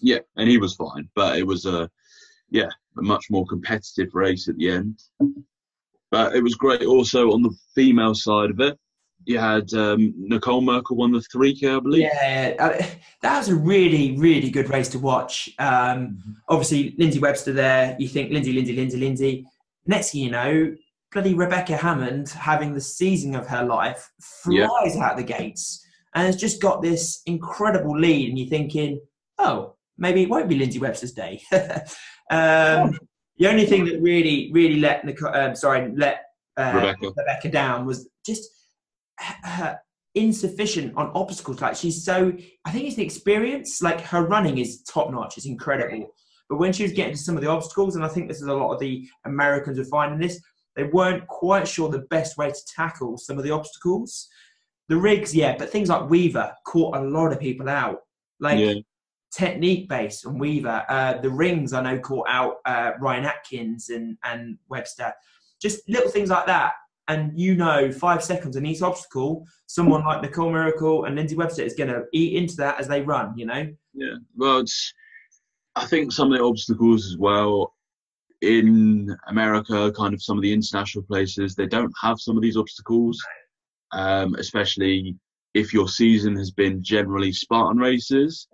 Yeah, 0.00 0.18
and 0.36 0.48
he 0.48 0.58
was 0.58 0.74
fine, 0.74 1.08
but 1.14 1.38
it 1.38 1.46
was 1.46 1.66
a 1.66 1.88
yeah 2.50 2.68
a 2.98 3.02
much 3.02 3.26
more 3.30 3.46
competitive 3.46 4.14
race 4.14 4.48
at 4.48 4.56
the 4.56 4.70
end. 4.70 5.00
But 6.10 6.34
it 6.34 6.42
was 6.42 6.54
great 6.54 6.82
also 6.82 7.32
on 7.32 7.42
the 7.42 7.54
female 7.74 8.14
side 8.14 8.50
of 8.50 8.60
it. 8.60 8.78
You 9.24 9.38
had 9.38 9.72
um, 9.74 10.14
Nicole 10.16 10.60
Mericle 10.60 10.96
won 10.96 11.10
the 11.10 11.18
3K, 11.18 11.76
I 11.76 11.80
believe. 11.80 12.02
Yeah, 12.02 12.54
uh, 12.60 12.84
that 13.22 13.38
was 13.38 13.48
a 13.48 13.56
really, 13.56 14.16
really 14.16 14.50
good 14.50 14.70
race 14.70 14.88
to 14.90 15.00
watch. 15.00 15.50
Um, 15.58 16.36
obviously, 16.48 16.94
Lindsay 16.96 17.18
Webster 17.18 17.52
there. 17.52 17.96
You 17.98 18.06
think 18.06 18.30
Lindsay, 18.30 18.52
Lindsay, 18.52 18.74
Lindsay, 18.74 18.98
Lindsay. 18.98 19.46
Next 19.84 20.12
thing 20.12 20.22
you 20.22 20.30
know, 20.30 20.76
bloody 21.16 21.32
Rebecca 21.32 21.78
Hammond 21.78 22.28
having 22.28 22.74
the 22.74 22.80
season 22.80 23.34
of 23.34 23.46
her 23.46 23.64
life 23.64 24.10
Yeah. 24.46 24.66
flies 24.66 24.98
out 24.98 25.16
the 25.16 25.22
gates 25.22 25.82
and 26.14 26.26
has 26.26 26.36
just 26.36 26.60
got 26.60 26.82
this 26.82 27.22
incredible 27.24 27.98
lead. 27.98 28.28
And 28.28 28.38
you're 28.38 28.50
thinking, 28.50 29.00
oh, 29.38 29.76
maybe 29.96 30.22
it 30.22 30.28
won't 30.28 30.46
be 30.46 30.58
Lindsay 30.58 30.78
Webster's 30.78 31.12
day. 31.12 31.40
um, 32.30 32.98
the 33.38 33.48
only 33.48 33.64
thing 33.64 33.86
that 33.86 33.98
really, 34.02 34.50
really 34.52 34.78
let 34.78 35.06
Nicole, 35.06 35.34
um, 35.34 35.56
sorry, 35.56 35.90
let 35.96 36.20
uh, 36.58 36.72
Rebecca. 36.74 37.12
Rebecca 37.16 37.48
down 37.50 37.86
was 37.86 38.10
just 38.26 38.50
her 39.18 39.78
insufficient 40.14 40.94
on 40.98 41.10
obstacles. 41.14 41.62
Like 41.62 41.76
she's 41.76 42.04
so, 42.04 42.30
I 42.66 42.72
think 42.72 42.84
it's 42.84 42.96
the 42.96 43.04
experience. 43.04 43.80
Like 43.80 44.02
her 44.02 44.22
running 44.26 44.58
is 44.58 44.82
top 44.82 45.10
notch. 45.10 45.38
It's 45.38 45.46
incredible. 45.46 46.12
But 46.50 46.58
when 46.58 46.74
she 46.74 46.82
was 46.82 46.92
getting 46.92 47.14
to 47.14 47.18
some 47.18 47.38
of 47.38 47.42
the 47.42 47.50
obstacles, 47.50 47.96
and 47.96 48.04
I 48.04 48.08
think 48.08 48.28
this 48.28 48.42
is 48.42 48.48
a 48.48 48.54
lot 48.54 48.74
of 48.74 48.80
the 48.80 49.08
Americans 49.24 49.78
are 49.78 49.84
finding 49.86 50.18
this, 50.18 50.38
they 50.76 50.84
weren't 50.84 51.26
quite 51.26 51.66
sure 51.66 51.88
the 51.88 52.06
best 52.10 52.36
way 52.36 52.50
to 52.50 52.66
tackle 52.66 53.16
some 53.16 53.38
of 53.38 53.44
the 53.44 53.50
obstacles. 53.50 54.28
The 54.88 54.96
rigs, 54.96 55.34
yeah, 55.34 55.56
but 55.56 55.70
things 55.70 55.88
like 55.88 56.08
Weaver 56.08 56.52
caught 56.64 56.96
a 56.96 57.00
lot 57.00 57.32
of 57.32 57.40
people 57.40 57.68
out. 57.68 58.00
Like 58.38 58.58
yeah, 58.58 58.74
technique 59.32 59.88
based 59.88 60.26
on 60.26 60.38
Weaver. 60.38 60.84
Uh, 60.88 61.18
the 61.20 61.30
rings 61.30 61.72
I 61.72 61.82
know 61.82 61.98
caught 61.98 62.28
out 62.28 62.56
uh, 62.64 62.92
Ryan 63.00 63.24
Atkins 63.24 63.90
and, 63.90 64.16
and 64.24 64.58
Webster. 64.68 65.12
Just 65.60 65.88
little 65.88 66.10
things 66.10 66.30
like 66.30 66.46
that. 66.46 66.72
And 67.08 67.38
you 67.38 67.54
know, 67.54 67.92
five 67.92 68.22
seconds 68.22 68.56
on 68.56 68.66
each 68.66 68.82
obstacle, 68.82 69.46
someone 69.66 70.04
like 70.04 70.22
Nicole 70.22 70.50
Mericle 70.50 71.06
and 71.06 71.14
Lindsay 71.14 71.36
Webster 71.36 71.62
is 71.62 71.74
going 71.74 71.90
to 71.90 72.04
eat 72.12 72.36
into 72.36 72.56
that 72.56 72.80
as 72.80 72.88
they 72.88 73.02
run, 73.02 73.36
you 73.36 73.46
know? 73.46 73.66
yeah. 73.94 74.14
Well, 74.36 74.58
it's. 74.58 74.92
I 75.76 75.84
think 75.84 76.10
some 76.10 76.32
of 76.32 76.38
the 76.38 76.44
obstacles 76.44 77.06
as 77.06 77.18
well 77.18 77.74
in 78.42 79.16
America, 79.28 79.92
kind 79.92 80.14
of 80.14 80.22
some 80.22 80.36
of 80.36 80.42
the 80.42 80.52
international 80.52 81.04
places, 81.04 81.54
they 81.54 81.66
don't 81.66 81.92
have 82.00 82.20
some 82.20 82.36
of 82.36 82.42
these 82.42 82.56
obstacles, 82.56 83.18
um, 83.92 84.34
especially 84.36 85.16
if 85.54 85.72
your 85.72 85.88
season 85.88 86.36
has 86.36 86.50
been 86.50 86.82
generally 86.82 87.32
Spartan 87.32 87.78
races. 87.78 88.48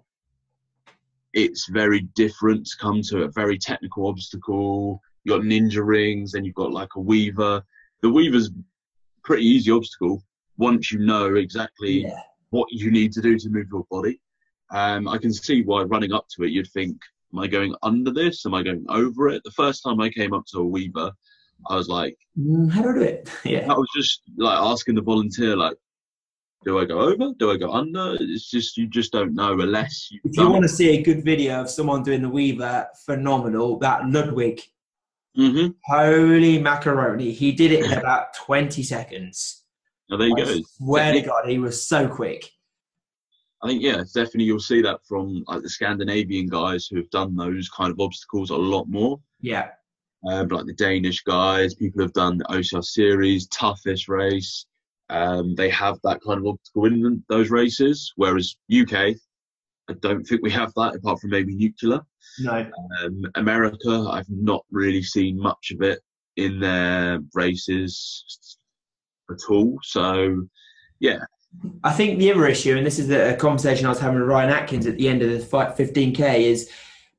It's 1.32 1.68
very 1.68 2.02
different 2.14 2.66
to 2.66 2.76
come 2.78 3.02
to 3.02 3.22
a 3.22 3.30
very 3.30 3.58
technical 3.58 4.06
obstacle. 4.06 5.00
You've 5.24 5.38
got 5.38 5.46
ninja 5.46 5.84
rings, 5.84 6.34
and 6.34 6.44
you've 6.44 6.54
got 6.54 6.72
like 6.72 6.90
a 6.96 7.00
weaver. 7.00 7.62
The 8.02 8.10
weaver's 8.10 8.50
pretty 9.24 9.44
easy 9.44 9.70
obstacle 9.70 10.22
once 10.58 10.92
you 10.92 10.98
know 10.98 11.34
exactly 11.36 12.02
Yeah. 12.02 12.20
what 12.50 12.68
you 12.70 12.90
need 12.90 13.12
to 13.12 13.22
do 13.22 13.38
to 13.38 13.48
move 13.48 13.66
your 13.72 13.84
body. 13.90 14.20
Um, 14.70 15.08
I 15.08 15.18
can 15.18 15.32
see 15.32 15.62
why 15.62 15.82
running 15.82 16.12
up 16.12 16.26
to 16.36 16.44
it, 16.44 16.50
you'd 16.50 16.70
think, 16.70 17.00
am 17.32 17.38
I 17.38 17.46
going 17.46 17.74
under 17.82 18.12
this? 18.12 18.44
Am 18.46 18.54
I 18.54 18.62
going 18.62 18.84
over 18.88 19.28
it? 19.28 19.42
The 19.44 19.50
first 19.52 19.82
time 19.82 20.00
I 20.00 20.10
came 20.10 20.32
up 20.32 20.44
to 20.46 20.58
a 20.58 20.64
Weaver, 20.64 21.12
I 21.68 21.76
was 21.76 21.88
like, 21.88 22.16
Mm, 22.38 22.70
how 22.70 22.82
do 22.82 22.90
I 22.90 22.92
do 22.94 23.00
it? 23.02 23.30
yeah. 23.44 23.70
I 23.70 23.74
was 23.74 23.88
just 23.94 24.22
like 24.38 24.58
asking 24.58 24.94
the 24.94 25.02
volunteer, 25.02 25.56
like, 25.56 25.76
do 26.64 26.78
I 26.78 26.84
go 26.84 27.00
over? 27.00 27.32
Do 27.38 27.50
I 27.50 27.56
go 27.56 27.70
under? 27.72 28.16
It's 28.20 28.48
just, 28.48 28.76
you 28.76 28.86
just 28.86 29.12
don't 29.12 29.34
know 29.34 29.52
unless 29.60 30.08
you've 30.10 30.22
If 30.24 30.38
you 30.38 30.48
want 30.48 30.62
to 30.62 30.68
see 30.68 30.98
a 30.98 31.02
good 31.02 31.24
video 31.24 31.60
of 31.60 31.70
someone 31.70 32.02
doing 32.02 32.22
the 32.22 32.28
Weaver, 32.28 32.88
phenomenal. 33.04 33.78
That 33.78 34.08
Ludwig, 34.08 34.60
hmm 35.34 35.68
holy 35.84 36.58
macaroni. 36.58 37.32
He 37.32 37.52
did 37.52 37.72
it 37.72 37.84
in 37.84 37.92
about 37.92 38.34
20 38.34 38.82
seconds. 38.82 39.64
Now, 40.08 40.16
there 40.16 40.28
you 40.28 40.36
I 40.36 40.44
go. 40.44 40.60
swear 40.76 41.12
to 41.12 41.20
God, 41.20 41.48
he 41.48 41.58
was 41.58 41.86
so 41.86 42.08
quick. 42.08 42.50
I 43.62 43.68
think, 43.68 43.82
yeah, 43.82 43.98
definitely 43.98 44.44
you'll 44.44 44.58
see 44.60 44.82
that 44.82 45.00
from 45.06 45.44
like 45.46 45.62
the 45.62 45.68
Scandinavian 45.68 46.48
guys 46.48 46.86
who 46.86 46.96
have 46.96 47.10
done 47.10 47.36
those 47.36 47.68
kind 47.68 47.92
of 47.92 48.00
obstacles 48.00 48.50
a 48.50 48.56
lot 48.56 48.88
more. 48.88 49.20
Yeah. 49.40 49.68
um, 50.28 50.48
like 50.48 50.66
the 50.66 50.72
Danish 50.74 51.22
guys. 51.22 51.74
People 51.74 52.02
have 52.02 52.12
done 52.12 52.38
the 52.38 52.44
OCR 52.44 52.84
series, 52.84 53.46
toughest 53.48 54.08
race. 54.08 54.66
Um, 55.10 55.54
they 55.54 55.68
have 55.70 55.98
that 56.04 56.20
kind 56.26 56.38
of 56.38 56.46
obstacle 56.46 56.86
in 56.86 57.22
those 57.28 57.50
races, 57.50 58.12
whereas 58.16 58.56
UK, 58.72 59.14
I 59.88 59.94
don't 60.00 60.24
think 60.24 60.42
we 60.42 60.50
have 60.50 60.72
that 60.74 60.96
apart 60.96 61.20
from 61.20 61.30
maybe 61.30 61.54
nuclear. 61.54 62.00
No. 62.38 62.70
Um, 63.02 63.24
America, 63.34 64.06
I've 64.10 64.30
not 64.30 64.64
really 64.70 65.02
seen 65.02 65.38
much 65.38 65.70
of 65.72 65.82
it 65.82 66.00
in 66.36 66.60
their 66.60 67.18
races 67.34 68.56
at 69.30 69.38
all. 69.50 69.78
So, 69.82 70.46
yeah. 71.00 71.24
I 71.84 71.92
think 71.92 72.18
the 72.18 72.32
other 72.32 72.46
issue, 72.46 72.76
and 72.76 72.86
this 72.86 72.98
is 72.98 73.10
a 73.10 73.36
conversation 73.36 73.86
I 73.86 73.90
was 73.90 74.00
having 74.00 74.18
with 74.20 74.28
Ryan 74.28 74.50
Atkins 74.50 74.86
at 74.86 74.96
the 74.96 75.08
end 75.08 75.22
of 75.22 75.30
the 75.30 75.38
fight 75.40 75.76
15k, 75.76 76.40
is 76.40 76.70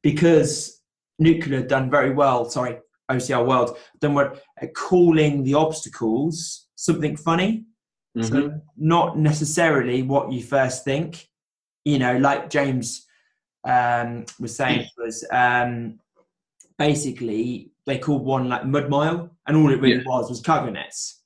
because 0.01 0.81
nuclear 1.19 1.61
done 1.61 1.89
very 1.89 2.11
well. 2.11 2.49
Sorry, 2.49 2.77
OCR 3.09 3.45
World 3.45 3.77
done 3.99 4.13
what 4.13 4.43
at 4.59 4.73
calling 4.73 5.43
the 5.43 5.53
obstacles 5.53 6.67
something 6.75 7.15
funny. 7.15 7.65
Mm-hmm. 8.17 8.27
So 8.27 8.61
not 8.77 9.17
necessarily 9.17 10.03
what 10.03 10.31
you 10.31 10.43
first 10.43 10.83
think. 10.83 11.27
You 11.85 11.99
know, 11.99 12.17
like 12.17 12.49
James 12.49 13.05
um, 13.65 14.25
was 14.39 14.55
saying 14.55 14.87
was 14.97 15.25
um, 15.31 15.99
basically 16.77 17.71
they 17.85 17.97
called 17.97 18.23
one 18.23 18.49
like 18.49 18.65
mud 18.65 18.89
mile, 18.89 19.29
and 19.47 19.57
all 19.57 19.71
it 19.71 19.79
really 19.81 19.95
Yeah. 19.97 20.03
was 20.05 20.29
was 20.29 20.41
cargo 20.41 20.71
nets. 20.71 21.22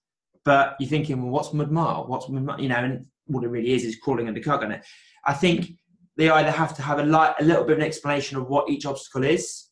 But 0.47 0.77
you're 0.79 0.87
thinking, 0.89 1.21
well, 1.21 1.31
what's 1.31 1.51
mud 1.51 1.71
mile? 1.71 2.05
What's 2.07 2.29
mud 2.29 2.41
mile? 2.41 2.61
You 2.61 2.69
know, 2.69 2.77
and 2.77 3.05
what 3.25 3.43
it 3.43 3.49
really 3.49 3.73
is 3.73 3.83
is 3.83 3.97
crawling 3.97 4.29
under 4.29 4.39
cargo 4.39 4.65
net. 4.65 4.85
I 5.25 5.33
think 5.33 5.71
they 6.15 6.29
either 6.29 6.51
have 6.51 6.73
to 6.77 6.81
have 6.81 6.99
a, 6.99 7.03
light, 7.03 7.35
a 7.41 7.43
little 7.43 7.65
bit 7.65 7.73
of 7.73 7.79
an 7.79 7.83
explanation 7.83 8.37
of 8.37 8.47
what 8.47 8.69
each 8.69 8.85
obstacle 8.85 9.25
is, 9.25 9.67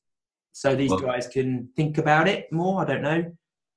so 0.51 0.75
these 0.75 0.89
Well- 0.89 0.99
guys 0.99 1.27
can 1.27 1.69
think 1.77 1.97
about 1.97 2.27
it 2.27 2.51
more. 2.51 2.81
I 2.81 2.85
don't 2.85 3.01
know. 3.01 3.31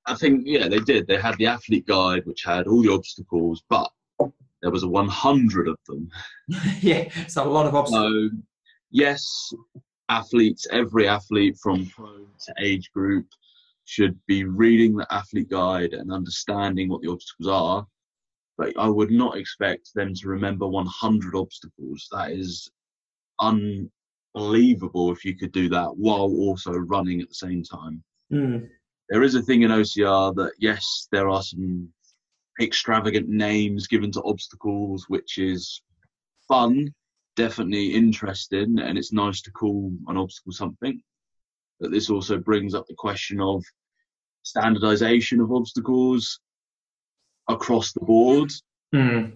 I 0.07 0.17
think, 0.17 0.43
yeah, 0.45 0.67
they 0.67 0.81
did. 0.81 1.07
They 1.07 1.21
had 1.21 1.37
the 1.39 1.47
athlete 1.47 1.87
guide, 1.87 2.27
which 2.27 2.43
had 2.43 2.67
all 2.67 2.83
the 2.83 2.93
obstacles, 2.93 3.63
but 3.69 3.93
there 4.61 4.73
was 4.73 4.83
a 4.83 4.89
100 4.89 5.69
of 5.69 5.77
them. 5.87 6.11
yeah, 6.81 7.09
so 7.29 7.45
a 7.45 7.49
lot 7.49 7.67
of 7.67 7.77
obstacles. 7.77 8.33
So, 8.33 8.37
yes, 8.91 9.53
athletes, 10.09 10.67
every 10.73 11.07
athlete 11.07 11.59
from 11.63 11.87
pro 11.87 12.09
to 12.09 12.55
age 12.59 12.91
group 12.93 13.27
should 13.89 14.19
be 14.27 14.45
reading 14.45 14.95
the 14.95 15.07
athlete 15.11 15.49
guide 15.49 15.95
and 15.95 16.13
understanding 16.13 16.91
what 16.91 17.01
the 17.01 17.11
obstacles 17.11 17.49
are. 17.49 17.87
But 18.59 18.75
I 18.77 18.87
would 18.87 19.11
not 19.11 19.39
expect 19.39 19.95
them 19.95 20.13
to 20.15 20.29
remember 20.29 20.67
100 20.69 21.35
obstacles. 21.35 22.07
That 22.13 22.33
is 22.33 22.71
unbelievable 23.41 25.11
if 25.11 25.25
you 25.25 25.37
could 25.37 25.53
do 25.53 25.71
that 25.71 25.97
while 25.97 26.31
also 26.39 26.73
running 26.73 27.23
at 27.23 27.29
the 27.29 27.35
same 27.35 27.63
time. 27.63 28.03
Mm. 28.31 28.69
There 29.09 29.23
is 29.23 29.35
a 29.37 29.43
thing 29.43 29.63
in 29.63 29.71
OCR 29.71 30.35
that, 30.35 30.53
yes, 30.59 31.09
there 31.11 31.31
are 31.31 31.43
some 31.43 31.89
extravagant 32.61 33.29
names 33.29 33.87
given 33.87 34.13
to 34.13 34.23
obstacles, 34.23 35.07
which 35.09 35.39
is 35.39 35.81
fun, 36.47 36.93
definitely 37.37 37.95
interesting, 37.95 38.81
and 38.81 38.99
it's 38.99 39.15
nice 39.15 39.41
to 39.43 39.51
call 39.53 39.93
an 40.09 40.19
obstacle 40.19 40.53
something. 40.53 41.01
But 41.81 41.91
this 41.91 42.11
also 42.11 42.39
brings 42.39 42.75
up 42.75 42.87
the 42.87 42.95
question 42.95 43.41
of 43.41 43.65
standardization 44.43 45.41
of 45.41 45.53
obstacles 45.53 46.41
across 47.49 47.93
the 47.93 48.01
board. 48.01 48.51
Mm. 48.95 49.33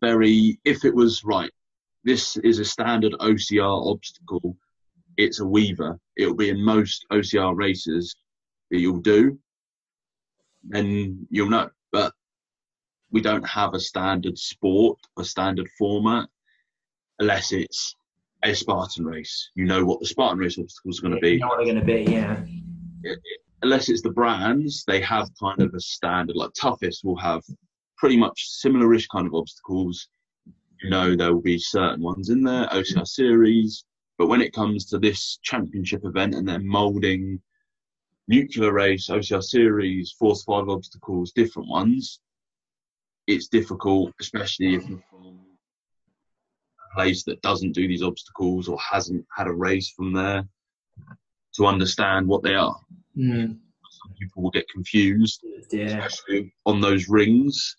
Very, 0.00 0.58
if 0.64 0.84
it 0.84 0.94
was 0.94 1.24
right, 1.24 1.50
this 2.04 2.36
is 2.38 2.58
a 2.58 2.64
standard 2.64 3.12
OCR 3.20 3.92
obstacle, 3.92 4.56
it's 5.16 5.40
a 5.40 5.46
weaver. 5.46 5.98
It'll 6.16 6.34
be 6.34 6.48
in 6.48 6.64
most 6.64 7.04
OCR 7.12 7.54
races 7.56 8.16
that 8.70 8.80
you'll 8.80 9.00
do, 9.00 9.38
then 10.62 11.26
you'll 11.30 11.50
know. 11.50 11.68
But 11.92 12.14
we 13.10 13.20
don't 13.20 13.46
have 13.46 13.74
a 13.74 13.80
standard 13.80 14.38
sport, 14.38 14.98
a 15.18 15.24
standard 15.24 15.68
format, 15.78 16.28
unless 17.18 17.52
it's 17.52 17.94
a 18.42 18.54
Spartan 18.54 19.04
race. 19.04 19.50
You 19.54 19.64
know 19.64 19.84
what 19.84 20.00
the 20.00 20.06
Spartan 20.06 20.38
race 20.38 20.58
obstacles 20.58 20.98
are 20.98 21.02
going 21.02 21.14
to 21.14 21.20
be. 21.20 21.32
You 21.32 21.38
know 21.40 21.48
what 21.48 21.56
they're 21.58 21.72
going 21.72 21.84
to 21.84 21.84
be, 21.84 22.10
yeah. 22.10 22.44
Unless 23.62 23.88
it's 23.88 24.02
the 24.02 24.10
brands, 24.10 24.84
they 24.86 25.00
have 25.02 25.28
kind 25.38 25.60
of 25.60 25.74
a 25.74 25.80
standard. 25.80 26.36
Like 26.36 26.52
Toughest 26.54 27.04
will 27.04 27.18
have 27.18 27.42
pretty 27.98 28.16
much 28.16 28.48
similar-ish 28.48 29.06
kind 29.08 29.26
of 29.26 29.34
obstacles. 29.34 30.08
You 30.82 30.88
know 30.88 31.14
there 31.14 31.34
will 31.34 31.42
be 31.42 31.58
certain 31.58 32.02
ones 32.02 32.30
in 32.30 32.42
there, 32.42 32.66
OCR 32.68 33.06
series. 33.06 33.84
But 34.16 34.28
when 34.28 34.40
it 34.40 34.52
comes 34.52 34.86
to 34.86 34.98
this 34.98 35.38
championship 35.42 36.04
event 36.04 36.34
and 36.34 36.48
they're 36.48 36.58
moulding 36.58 37.40
nuclear 38.28 38.72
race, 38.72 39.08
OCR 39.08 39.42
series, 39.42 40.12
force 40.12 40.42
five 40.44 40.68
obstacles, 40.68 41.32
different 41.32 41.68
ones, 41.68 42.20
it's 43.26 43.48
difficult, 43.48 44.12
especially 44.20 44.74
if 44.74 44.88
you're 44.88 45.02
from 45.10 45.39
place 46.94 47.24
that 47.24 47.40
doesn't 47.42 47.72
do 47.72 47.86
these 47.88 48.02
obstacles 48.02 48.68
or 48.68 48.78
hasn't 48.78 49.24
had 49.36 49.46
a 49.46 49.52
race 49.52 49.90
from 49.90 50.12
there 50.12 50.44
to 51.56 51.66
understand 51.66 52.26
what 52.26 52.42
they 52.42 52.54
are. 52.54 52.78
Mm. 53.16 53.58
Some 53.90 54.12
people 54.18 54.42
will 54.42 54.50
get 54.50 54.68
confused, 54.68 55.44
Yeah. 55.70 56.04
especially 56.06 56.52
on 56.66 56.80
those 56.80 57.08
rings. 57.08 57.76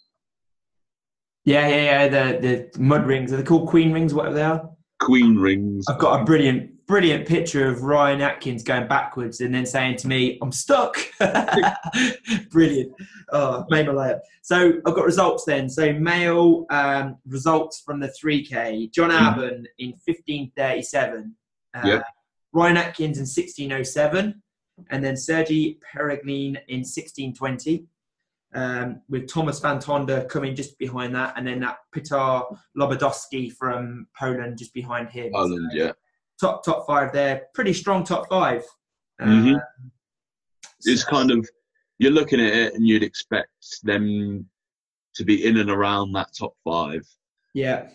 Yeah, 1.45 1.67
yeah, 1.67 1.83
yeah. 1.83 2.07
The 2.07 2.69
the 2.73 2.79
mud 2.81 3.05
rings. 3.07 3.33
Are 3.33 3.37
they 3.37 3.43
called 3.43 3.67
queen 3.69 3.91
rings? 3.91 4.13
Whatever 4.13 4.35
they 4.35 4.43
are. 4.43 4.69
Queen 4.99 5.37
rings. 5.37 5.85
I've 5.89 5.97
got 5.97 6.21
a 6.21 6.23
brilliant, 6.25 6.69
brilliant 6.91 7.25
picture 7.25 7.69
of 7.69 7.83
Ryan 7.83 8.19
Atkins 8.19 8.63
going 8.63 8.85
backwards 8.85 9.39
and 9.39 9.55
then 9.55 9.65
saying 9.65 9.95
to 9.99 10.09
me, 10.09 10.37
"I'm 10.41 10.51
stuck." 10.51 10.97
brilliant. 12.51 12.91
Oh, 13.31 13.65
made 13.69 13.87
my 13.87 13.93
layup. 13.93 14.19
So 14.41 14.73
I've 14.85 14.93
got 14.95 15.05
results 15.05 15.45
then. 15.45 15.69
So 15.69 15.93
male 15.93 16.65
um, 16.69 17.15
results 17.25 17.81
from 17.85 18.01
the 18.01 18.09
3K. 18.21 18.91
John 18.91 19.09
Mhm. 19.09 19.19
Albon 19.19 19.65
in 19.77 19.93
1537. 20.05 21.33
Uh, 21.73 21.81
Yep. 21.85 22.03
Ryan 22.51 22.75
Atkins 22.77 23.17
in 23.17 23.25
1607, 23.25 24.41
and 24.89 25.01
then 25.01 25.15
Sergei 25.15 25.77
Peregrine 25.93 26.57
in 26.67 26.83
1620. 26.83 27.87
Um, 28.53 29.01
with 29.07 29.29
Thomas 29.29 29.59
Van 29.61 29.79
Tonda 29.79 30.27
coming 30.27 30.53
just 30.57 30.77
behind 30.77 31.15
that, 31.15 31.35
and 31.37 31.47
then 31.47 31.61
that 31.61 31.77
Piotr 31.93 32.53
Łobodziński 32.77 33.53
from 33.53 34.07
Poland 34.19 34.57
just 34.57 34.73
behind 34.73 35.07
him. 35.09 35.31
Poland, 35.31 35.71
yeah. 35.73 35.93
Top 36.41 36.65
top 36.65 36.87
five 36.87 37.13
there, 37.13 37.43
pretty 37.53 37.71
strong 37.71 38.03
top 38.03 38.27
five. 38.27 38.63
Mhm. 39.21 39.57
Uh, 39.57 39.59
It's 40.85 41.03
kind 41.03 41.29
of, 41.29 41.47
you're 41.99 42.11
looking 42.11 42.39
at 42.41 42.51
it 42.51 42.73
and 42.73 42.87
you'd 42.87 43.03
expect 43.03 43.83
them 43.83 44.49
to 45.13 45.23
be 45.23 45.45
in 45.45 45.57
and 45.57 45.69
around 45.69 46.13
that 46.13 46.33
top 46.35 46.55
five. 46.63 47.05
yeah, 47.53 47.89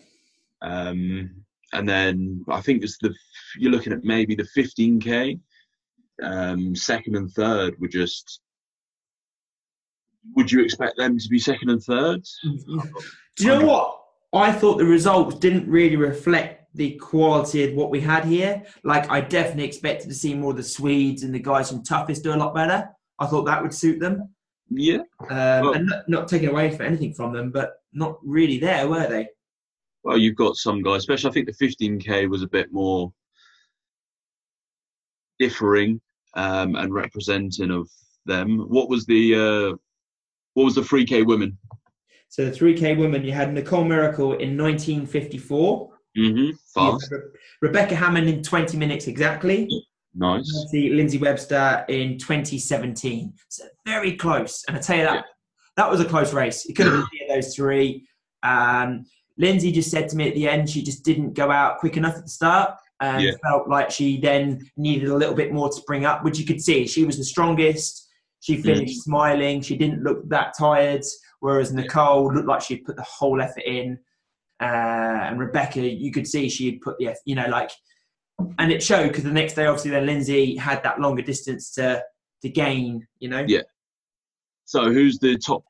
Um, 0.61 1.43
and 1.73 1.89
then 1.89 2.45
I 2.47 2.61
think 2.61 2.83
it's 2.83 2.97
the, 2.99 3.13
you're 3.57 3.71
looking 3.71 3.91
at 3.91 4.03
maybe 4.05 4.33
the 4.35 4.47
15K. 4.55 5.39
Um, 6.23 6.73
second 6.75 7.15
and 7.17 7.29
third 7.33 7.77
were 7.79 7.89
just, 7.89 8.39
would 10.35 10.49
you 10.51 10.61
expect 10.63 10.95
them 10.97 11.17
to 11.19 11.27
be 11.27 11.37
second 11.39 11.69
and 11.71 11.83
third? 11.83 12.23
Do 12.43 13.43
you 13.43 13.47
know 13.49 13.65
what? 13.65 14.03
I 14.33 14.51
thought 14.53 14.77
the 14.77 14.85
results 14.85 15.37
didn't 15.39 15.67
really 15.69 15.95
reflect 15.97 16.56
the 16.73 16.95
quality 16.95 17.63
of 17.63 17.73
what 17.75 17.89
we 17.89 17.99
had 17.99 18.25
here. 18.25 18.63
Like, 18.83 19.09
I 19.09 19.21
definitely 19.21 19.65
expected 19.65 20.09
to 20.09 20.15
see 20.15 20.33
more 20.33 20.51
of 20.51 20.57
the 20.57 20.63
Swedes 20.63 21.23
and 21.23 21.33
the 21.33 21.39
guys 21.39 21.69
from 21.69 21.83
Toughest 21.83 22.23
do 22.23 22.33
a 22.33 22.35
lot 22.35 22.53
better. 22.53 22.89
I 23.19 23.25
thought 23.25 23.45
that 23.45 23.61
would 23.61 23.73
suit 23.73 23.99
them. 23.99 24.29
Yeah. 24.69 25.01
Um, 25.21 25.29
Well- 25.29 25.73
and 25.73 25.87
not, 25.87 26.09
not 26.09 26.27
taking 26.27 26.49
away 26.49 26.75
for 26.75 26.83
anything 26.83 27.13
from 27.13 27.33
them, 27.33 27.51
but 27.51 27.81
not 27.93 28.19
really 28.23 28.59
there, 28.59 28.87
were 28.87 29.07
they? 29.07 29.27
Well, 30.03 30.17
you've 30.17 30.35
got 30.35 30.55
some 30.55 30.81
guys, 30.81 30.99
especially 30.99 31.29
I 31.29 31.33
think 31.33 31.47
the 31.47 31.65
15k 31.65 32.29
was 32.29 32.43
a 32.43 32.47
bit 32.47 32.71
more 32.71 33.11
differing 35.39 35.99
um, 36.35 36.75
and 36.75 36.93
representing 36.93 37.71
of 37.71 37.89
them. 38.25 38.59
What 38.69 38.89
was 38.89 39.05
the 39.05 39.35
uh, 39.35 39.75
what 40.53 40.63
was 40.63 40.75
the 40.75 40.81
3k 40.81 41.25
women? 41.25 41.57
So 42.29 42.45
the 42.45 42.51
3K 42.51 42.97
women, 42.97 43.23
you 43.23 43.31
had 43.31 43.53
Nicole 43.53 43.85
Mericle 43.85 44.33
in 44.33 44.57
1954. 44.57 45.89
Mm-hmm. 46.17 46.51
Fast, 46.73 47.13
Rebecca 47.61 47.95
Hammond 47.95 48.27
in 48.27 48.41
20 48.43 48.77
minutes 48.77 49.07
exactly. 49.07 49.67
nice. 50.15 50.51
Lindsay, 50.53 50.89
Lindsay 50.89 51.17
Webster 51.19 51.85
in 51.89 52.17
2017. 52.17 53.33
So 53.49 53.65
very 53.85 54.15
close. 54.17 54.63
And 54.67 54.75
I 54.77 54.79
tell 54.79 54.97
you 54.97 55.03
that 55.03 55.13
Yeah. 55.15 55.21
that 55.77 55.89
was 55.91 55.99
a 55.99 56.05
close 56.05 56.33
race. 56.33 56.65
It 56.65 56.73
could 56.75 56.87
have 56.87 56.95
been 56.95 57.07
any 57.21 57.29
of 57.29 57.35
those 57.35 57.55
three. 57.55 58.07
Um, 58.43 59.05
Lindsay 59.37 59.71
just 59.71 59.91
said 59.91 60.09
to 60.09 60.15
me 60.15 60.27
at 60.27 60.33
the 60.33 60.49
end 60.49 60.69
she 60.69 60.81
just 60.81 61.05
didn't 61.05 61.33
go 61.33 61.51
out 61.51 61.77
quick 61.79 61.97
enough 61.97 62.15
at 62.15 62.23
the 62.23 62.29
start 62.29 62.71
and 62.99 63.21
Yeah. 63.21 63.31
felt 63.47 63.67
like 63.69 63.91
she 63.91 64.19
then 64.19 64.67
needed 64.75 65.09
a 65.09 65.15
little 65.15 65.35
bit 65.35 65.53
more 65.53 65.69
to 65.69 65.75
spring 65.75 66.05
up, 66.05 66.23
which 66.23 66.39
you 66.39 66.45
could 66.45 66.61
see. 66.61 66.87
She 66.87 67.05
was 67.05 67.17
the 67.17 67.23
strongest. 67.23 68.07
She 68.39 68.57
finished 68.61 69.03
smiling. 69.03 69.61
She 69.61 69.75
didn't 69.77 70.03
look 70.03 70.27
that 70.29 70.53
tired. 70.57 71.03
Whereas 71.41 71.71
Nicole 71.73 72.33
looked 72.33 72.47
like 72.47 72.61
she'd 72.61 72.85
put 72.85 72.95
the 72.95 73.03
whole 73.03 73.39
effort 73.41 73.63
in. 73.65 73.99
Uh, 74.59 74.65
and 75.29 75.39
Rebecca, 75.39 75.81
you 75.81 76.11
could 76.11 76.27
see 76.27 76.49
she 76.49 76.71
had 76.71 76.81
put 76.81 76.97
the, 76.97 77.15
you 77.25 77.35
know, 77.35 77.47
like, 77.47 77.69
and 78.59 78.71
it 78.71 78.81
showed 78.83 79.07
because 79.09 79.23
the 79.23 79.31
next 79.31 79.53
day, 79.53 79.65
obviously, 79.65 79.91
then 79.91 80.05
Lindsay 80.05 80.55
had 80.55 80.83
that 80.83 80.99
longer 80.99 81.21
distance 81.21 81.71
to 81.73 82.03
to 82.41 82.49
gain. 82.49 83.05
You 83.19 83.29
know. 83.29 83.45
Yeah. 83.47 83.61
So 84.65 84.91
who's 84.91 85.17
the 85.19 85.37
top 85.37 85.63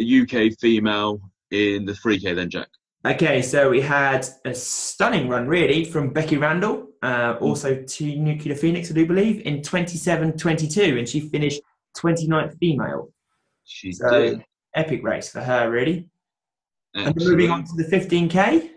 UK 0.00 0.52
female 0.60 1.20
in 1.50 1.84
the 1.84 1.92
3K 1.92 2.34
then, 2.34 2.50
Jack? 2.50 2.68
Okay, 3.06 3.42
so 3.42 3.68
we 3.68 3.82
had 3.82 4.26
a 4.46 4.54
stunning 4.54 5.28
run, 5.28 5.46
really, 5.46 5.84
from 5.84 6.10
Becky 6.10 6.38
Randall, 6.38 6.86
uh, 7.02 7.36
also 7.38 7.82
to 7.82 8.16
Nuclear 8.16 8.54
Phoenix, 8.54 8.90
I 8.90 8.94
do 8.94 9.04
believe, 9.06 9.42
in 9.44 9.60
27 9.62 10.38
22, 10.38 10.96
and 10.98 11.06
she 11.06 11.20
finished 11.20 11.60
29th 11.98 12.56
female. 12.58 13.12
She 13.64 13.92
So, 13.92 14.08
did. 14.22 14.44
epic 14.74 15.02
race 15.04 15.30
for 15.30 15.40
her, 15.42 15.70
really. 15.70 16.08
And 16.94 17.14
moving 17.16 17.50
on 17.50 17.64
to 17.64 17.72
the 17.76 17.84
15K, 17.84 18.70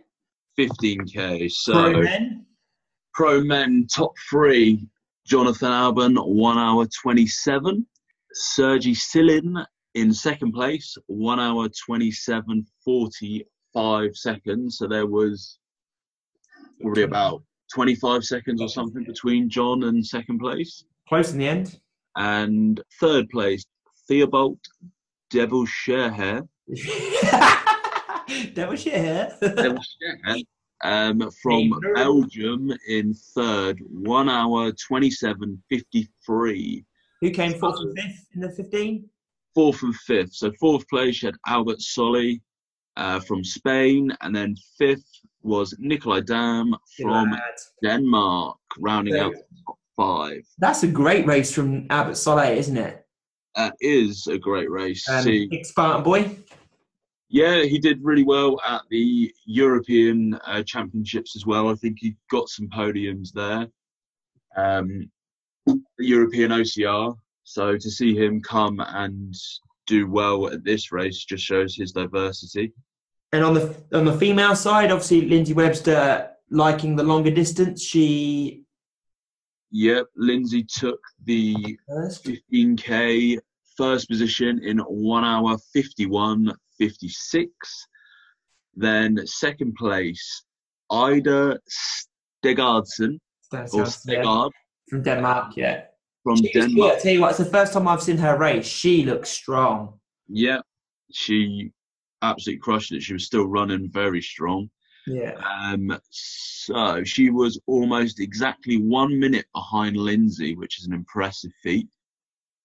15K. 0.57 1.51
So 1.51 1.73
pro 1.73 2.01
men. 2.01 2.45
pro 3.13 3.43
men 3.43 3.87
top 3.93 4.13
three: 4.29 4.87
Jonathan 5.25 5.71
Albon, 5.71 6.15
one 6.25 6.57
hour 6.57 6.87
27. 7.01 7.85
Sergi 8.33 8.93
Silin 8.93 9.65
in 9.95 10.13
second 10.13 10.51
place, 10.51 10.95
one 11.07 11.39
hour 11.39 11.67
27 11.85 12.65
45 12.85 14.15
seconds. 14.15 14.77
So 14.77 14.87
there 14.87 15.07
was 15.07 15.57
probably 16.81 17.03
about 17.03 17.41
25 17.73 18.23
seconds 18.23 18.61
or 18.61 18.69
something 18.69 19.03
between 19.03 19.49
John 19.49 19.83
and 19.83 20.05
second 20.05 20.39
place. 20.39 20.83
Close 21.09 21.31
in 21.31 21.39
the 21.39 21.47
end. 21.47 21.79
And 22.15 22.81
third 22.99 23.29
place, 23.29 23.65
Theobald 24.07 24.59
Devil 25.29 25.65
Sharehair. 25.65 26.47
that 28.55 28.69
was 28.69 28.85
your 28.85 28.95
hair. 28.97 29.37
Devil 29.41 29.77
Sharehair. 30.27 30.43
Um, 30.83 31.31
from 31.41 31.71
Belgium 31.95 32.71
in 32.87 33.13
third, 33.35 33.79
one 33.89 34.29
hour 34.29 34.71
twenty-seven 34.87 35.61
fifty-three. 35.69 36.85
Who 37.21 37.31
came 37.31 37.53
fourth 37.55 37.79
and 37.79 37.97
fifth 37.97 38.27
in 38.35 38.41
the 38.41 38.51
15? 38.51 39.09
fourth 39.55 39.81
and 39.81 39.95
fifth. 39.95 40.33
So 40.35 40.51
fourth 40.59 40.87
place, 40.87 41.23
you 41.23 41.29
had 41.29 41.35
Albert 41.47 41.81
Solly 41.81 42.43
uh, 42.95 43.19
from 43.21 43.43
Spain, 43.43 44.11
and 44.21 44.35
then 44.35 44.55
fifth 44.77 45.09
was 45.41 45.73
Nikolai 45.79 46.19
Dam 46.21 46.75
from. 47.01 47.33
Denmark, 47.83 48.57
rounding 48.79 49.15
So- 49.15 49.21
out 49.25 49.33
top 49.65 49.77
five. 49.95 50.41
That's 50.59 50.83
a 50.83 50.87
great 50.87 51.25
race 51.25 51.51
from 51.51 51.87
Albert 51.89 52.17
Soleil, 52.17 52.55
isn't 52.55 52.77
it? 52.77 53.03
That 53.55 53.73
is 53.81 54.27
a 54.27 54.37
great 54.37 54.69
race. 54.69 55.03
Um, 55.09 55.23
See, 55.23 55.47
big 55.47 55.65
Spartan 55.65 56.03
boy. 56.03 56.37
Yeah, 57.29 57.63
he 57.63 57.77
did 57.77 58.03
really 58.03 58.23
well 58.23 58.59
at 58.65 58.83
the 58.89 59.33
European 59.45 60.39
uh, 60.45 60.63
Championships 60.63 61.35
as 61.35 61.45
well. 61.45 61.69
I 61.69 61.75
think 61.75 61.97
he 61.99 62.15
got 62.31 62.47
some 62.49 62.67
podiums 62.69 63.31
there. 63.33 63.67
Um, 64.55 65.11
the 65.65 65.81
European 65.99 66.51
OCR. 66.51 67.15
So 67.43 67.77
to 67.77 67.91
see 67.91 68.15
him 68.15 68.41
come 68.41 68.79
and 68.79 69.35
do 69.87 70.09
well 70.09 70.47
at 70.47 70.63
this 70.63 70.91
race 70.91 71.23
just 71.23 71.43
shows 71.43 71.75
his 71.75 71.91
diversity. 71.91 72.73
And 73.33 73.43
on 73.43 73.53
the 73.53 73.75
on 73.93 74.05
the 74.05 74.17
female 74.17 74.55
side, 74.55 74.91
obviously 74.91 75.21
Lindsay 75.21 75.53
Webster 75.53 76.29
liking 76.49 76.95
the 76.95 77.03
longer 77.03 77.31
distance. 77.31 77.83
She 77.83 78.63
Yep, 79.71 80.07
Lindsay 80.15 80.63
took 80.63 80.99
the 81.25 81.77
first. 81.87 82.25
15k 82.25 83.37
first 83.75 84.09
position 84.09 84.63
in 84.63 84.79
1 84.79 85.23
hour 85.25 85.57
51 85.73 86.51
56. 86.77 87.87
Then 88.75 89.19
second 89.25 89.75
place, 89.75 90.43
Ida 90.91 91.59
Stegardsen, 92.43 93.17
or 93.51 93.67
sounds- 93.67 94.03
yeah, 94.07 94.47
from 94.89 95.01
Denmark. 95.03 95.53
Yeah. 95.57 95.85
from 96.23 96.37
She 96.37 96.51
good. 96.51 96.69
Denmark. 96.69 96.99
tell 97.01 97.11
you 97.13 97.21
what, 97.21 97.29
it's 97.29 97.39
the 97.39 97.45
first 97.45 97.73
time 97.73 97.87
I've 97.87 98.03
seen 98.03 98.17
her 98.17 98.37
race. 98.37 98.65
She 98.67 99.03
looks 99.03 99.29
strong. 99.29 99.99
Yeah, 100.27 100.59
she 101.11 101.71
absolutely 102.21 102.59
crushed 102.59 102.91
it. 102.91 103.01
She 103.01 103.13
was 103.13 103.25
still 103.25 103.45
running 103.47 103.89
very 103.91 104.21
strong. 104.21 104.69
Yeah. 105.07 105.35
Um, 105.35 105.97
so 106.11 107.03
she 107.05 107.29
was 107.29 107.59
almost 107.65 108.19
exactly 108.19 108.77
one 108.77 109.17
minute 109.17 109.45
behind 109.55 109.95
Lindsay, 109.95 110.53
which 110.55 110.79
is 110.79 110.85
an 110.85 110.93
impressive 110.93 111.51
feat. 111.63 111.87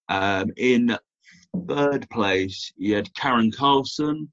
Um, 0.09 0.51
in 0.57 0.97
third 1.67 2.09
place, 2.09 2.71
you 2.75 2.95
had 2.95 3.13
Karen 3.15 3.51
Carlson 3.51 4.31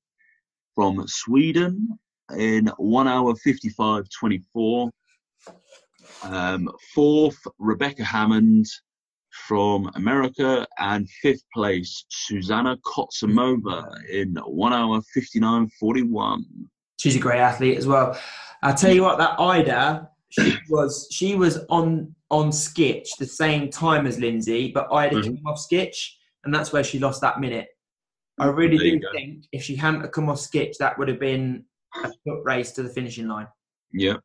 from 0.75 1.05
Sweden 1.07 1.99
in 2.37 2.67
one 2.79 3.09
hour 3.09 3.35
55 3.35 4.05
24. 4.19 4.91
Um, 6.23 6.71
fourth, 6.95 7.39
Rebecca 7.59 8.05
Hammond 8.05 8.67
from 9.49 9.91
America, 9.95 10.67
and 10.79 11.09
fifth 11.23 11.45
place, 11.55 12.05
Zuzana 12.11 12.77
Kocumová 12.85 13.89
in 14.11 14.35
one 14.45 14.73
hour 14.73 15.01
59 15.15 15.69
41. 15.79 16.45
She's 16.99 17.17
a 17.17 17.21
great 17.21 17.41
athlete 17.41 17.79
as 17.79 17.87
well. 17.87 18.19
I'll 18.63 18.75
tell 18.75 18.93
you 18.93 19.03
what, 19.03 19.19
that 19.19 19.41
Ida, 19.41 20.11
she 20.31 20.59
was 20.69 21.07
she 21.11 21.37
was 21.37 21.59
on 21.71 22.15
on 22.31 22.51
skitch 22.51 23.09
the 23.19 23.27
same 23.27 23.71
time 23.71 24.07
as 24.07 24.19
Lindsay, 24.19 24.71
but 24.73 24.93
Ida 24.93 25.17
Mhm. 25.17 25.25
came 25.25 25.47
off 25.47 25.59
skitch, 25.59 26.17
and 26.45 26.55
that's 26.55 26.73
where 26.73 26.85
she 26.85 26.99
lost 26.99 27.21
that 27.21 27.41
minute. 27.41 27.69
I 28.39 28.47
really 28.47 28.79
There 28.79 28.99
do 28.99 29.07
think 29.13 29.45
if 29.53 29.63
she 29.63 29.77
hadn't 29.77 30.11
come 30.13 30.29
off 30.29 30.39
skitch, 30.39 30.77
that 30.79 30.99
would 30.99 31.09
have 31.09 31.21
been 31.21 31.65
a 32.03 32.11
foot 32.25 32.43
race 32.45 32.73
to 32.73 32.83
the 32.83 32.89
finishing 32.89 33.29
line. 33.29 33.49
Yeah. 33.93 34.17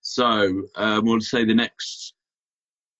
So 0.00 0.62
um, 0.76 1.04
we'll 1.04 1.20
say 1.20 1.44
the 1.44 1.54
next 1.54 2.14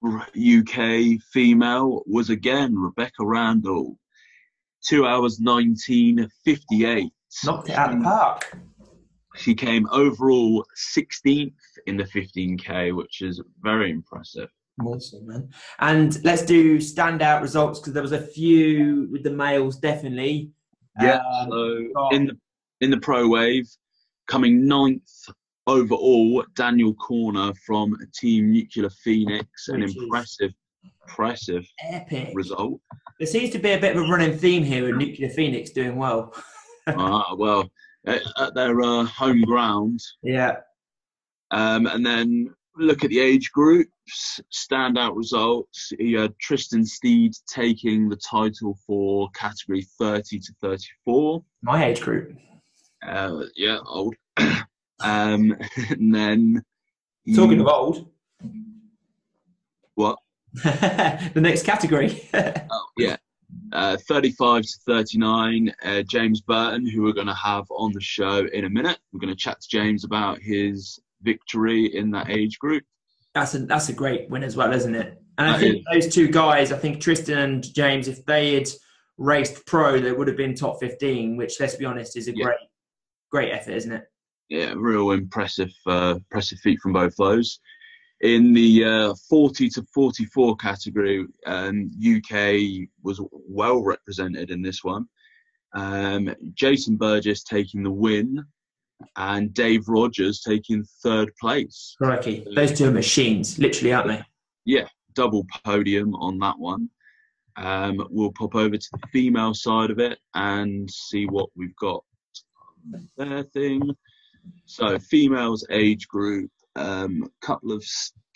UK 0.05 1.21
female 1.33 2.03
was 2.07 2.31
again 2.31 2.77
Rebecca 2.77 3.25
Randall. 3.25 3.99
Two 4.85 5.07
hours 5.07 5.41
nineteen 5.41 6.29
fifty 6.45 6.85
eight. 6.85 7.13
Knocked 7.45 7.71
it 7.71 7.77
out 7.77 7.93
of 7.93 7.99
the 7.99 8.05
park. 8.05 8.57
She 9.37 9.55
came 9.55 9.89
overall 9.91 10.65
16th 10.97 11.55
in 11.87 11.97
the 11.97 12.05
15k, 12.05 12.95
which 12.95 13.21
is 13.21 13.43
very 13.61 13.91
impressive. 13.91 14.49
Awesome, 14.83 15.27
man. 15.27 15.49
And 15.79 16.23
let's 16.25 16.43
do 16.43 16.79
standout 16.79 17.43
results 17.43 17.79
because 17.79 17.93
there 17.93 18.03
was 18.03 18.13
a 18.13 18.21
few 18.21 19.09
with 19.13 19.23
the 19.23 19.31
males, 19.31 19.79
definitely. 19.79 20.51
Yeah. 21.01 21.21
Um, 21.41 21.49
so 21.51 22.09
in 22.11 22.27
the 22.27 22.37
in 22.81 22.91
the 22.91 22.99
pro 22.99 23.29
wave, 23.29 23.69
coming 24.27 24.67
ninth 24.67 25.09
overall, 25.67 26.45
Daniel 26.55 26.95
Corner 26.95 27.53
from 27.67 27.97
Team 28.15 28.53
Nuclear 28.53 28.91
Phoenix, 28.91 29.69
an 29.69 29.81
Which 29.81 29.97
impressive, 29.97 30.53
impressive 31.03 31.65
epic. 31.81 32.31
result. 32.35 32.81
There 33.19 33.27
seems 33.27 33.51
to 33.51 33.59
be 33.59 33.73
a 33.73 33.79
bit 33.79 33.97
of 33.97 34.03
a 34.03 34.07
running 34.07 34.37
theme 34.37 34.65
here 34.65 34.85
with 34.87 34.97
Nuclear 34.97 35.31
Phoenix 35.31 35.71
doing 35.71 35.97
well. 35.97 36.35
uh, 36.87 37.23
well, 37.37 37.71
at, 38.07 38.23
at 38.39 38.55
their 38.55 38.81
uh, 38.81 39.05
home 39.05 39.43
ground. 39.43 40.01
Yeah. 40.23 40.57
Um, 41.51 41.87
and 41.87 42.05
then 42.05 42.53
look 42.77 43.05
at 43.05 43.11
the 43.11 43.21
age 43.21 43.51
groups, 43.53 44.41
standout 44.53 45.17
results. 45.17 45.93
You 45.99 46.19
had 46.19 46.39
Tristan 46.41 46.85
Steed 46.85 47.33
taking 47.47 48.09
the 48.09 48.17
title 48.17 48.79
for 48.87 49.29
category 49.31 49.87
30 49.99 50.39
to 50.41 50.53
34. 50.61 51.43
My 51.63 51.87
age 51.87 52.01
group. 52.01 52.37
Uh, 53.07 53.43
yeah, 53.57 53.79
old. 53.87 54.15
um, 54.37 54.57
and 55.91 56.15
then. 56.15 56.63
you- 57.25 57.37
Talking 57.37 57.61
of 57.61 57.67
old. 57.69 58.09
What? 59.95 60.19
the 60.65 61.41
next 61.41 61.65
category. 61.65 62.29
Oh, 62.71 62.87
yeah. 62.99 63.17
Uh, 63.73 63.97
35 64.09 64.63
to 64.63 64.69
39, 64.87 65.73
uh, 65.85 66.03
James 66.03 66.41
Burton, 66.41 66.89
who 66.89 67.03
we're 67.03 67.13
going 67.13 67.29
to 67.29 67.35
have 67.35 67.65
on 67.71 67.93
the 67.93 68.01
show 68.01 68.47
in 68.53 68.65
a 68.65 68.71
minute. 68.71 68.99
We're 69.13 69.21
going 69.21 69.33
to 69.33 69.39
chat 69.39 69.61
to 69.61 69.69
James 69.69 70.03
about 70.05 70.41
his 70.41 70.99
victory 71.25 71.87
in 71.97 72.11
that 72.13 72.31
age 72.31 72.59
group. 72.59 72.85
that's 73.35 73.55
a 73.55 73.61
that's 73.61 73.89
a 73.89 73.93
great 73.93 74.29
win 74.31 74.43
as 74.45 74.57
well, 74.57 74.73
isn't 74.73 74.95
it? 74.95 75.21
And 75.39 75.49
I 75.49 75.53
That 75.53 75.61
think 75.61 75.85
those 75.93 76.15
two 76.15 76.29
guys, 76.29 76.71
I 76.71 76.79
think 76.79 77.01
Tristan 77.01 77.39
and 77.39 77.75
James, 77.75 78.07
if 78.07 78.25
they 78.27 78.55
had 78.55 78.69
raced 79.19 79.67
pro, 79.67 79.99
they 79.99 80.13
would 80.13 80.29
have 80.29 80.37
been 80.37 80.55
top 80.55 80.79
fifteen. 80.81 81.37
Which, 81.37 81.59
let's 81.61 81.75
be 81.77 81.85
honest, 81.85 82.17
is 82.17 82.29
a 82.29 82.37
Yeah. 82.37 82.45
great 82.45 82.59
great 83.33 83.53
effort, 83.53 83.73
isn't 83.73 83.93
it? 83.93 84.05
yeah, 84.51 84.73
real 84.77 85.11
impressive, 85.13 85.73
uh, 85.87 86.15
impressive 86.19 86.59
feat 86.61 86.79
from 86.81 86.93
both 86.93 87.17
those. 87.17 87.59
In 88.21 88.53
the 88.53 88.85
uh, 88.85 89.15
40 89.29 89.69
to 89.71 89.83
44 89.93 90.55
category, 90.57 91.27
um, 91.47 91.91
UK 91.99 92.87
was 93.03 93.21
well 93.33 93.83
represented 93.83 94.51
in 94.51 94.63
this 94.63 94.85
one. 94.85 95.07
Um, 95.75 96.33
Jason 96.55 96.97
Burgess 96.97 97.43
taking 97.43 97.83
the 97.83 97.91
win, 97.91 98.45
and 99.17 99.53
Dave 99.55 99.89
Rogers 99.89 100.41
taking 100.41 100.85
third 101.03 101.31
place. 101.41 101.95
Crikey, 101.99 102.47
those 102.55 102.77
two 102.77 102.89
are 102.89 102.93
machines, 102.93 103.59
literally, 103.59 103.93
aren't 103.93 104.09
they? 104.09 104.23
Yeah, 104.65 104.89
double 105.15 105.47
podium 105.65 106.15
on 106.15 106.39
that 106.39 106.59
one. 106.59 106.89
Um, 107.57 108.05
we'll 108.11 108.33
pop 108.33 108.55
over 108.55 108.77
to 108.77 108.89
the 108.93 109.07
female 109.13 109.55
side 109.55 109.91
of 109.91 109.99
it 109.99 110.19
and 110.35 110.91
see 110.91 111.27
what 111.27 111.51
we've 111.55 111.77
got 111.77 112.03
on 112.95 113.09
their 113.17 113.45
thing. 113.45 113.91
So, 114.67 114.99
females 114.99 115.65
age 115.71 116.09
group, 116.09 116.51
a 116.77 116.85
um, 116.85 117.31
couple 117.41 117.73
of 117.73 117.85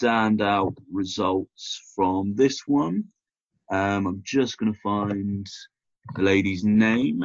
standout 0.01 0.77
results 0.93 1.93
from 1.95 2.35
this 2.35 2.67
one. 2.67 3.05
Um, 3.71 4.07
I'm 4.07 4.23
just 4.25 4.57
going 4.59 4.73
to 4.73 4.79
find 4.81 5.47
the 6.15 6.23
lady's 6.23 6.65
name. 6.65 7.25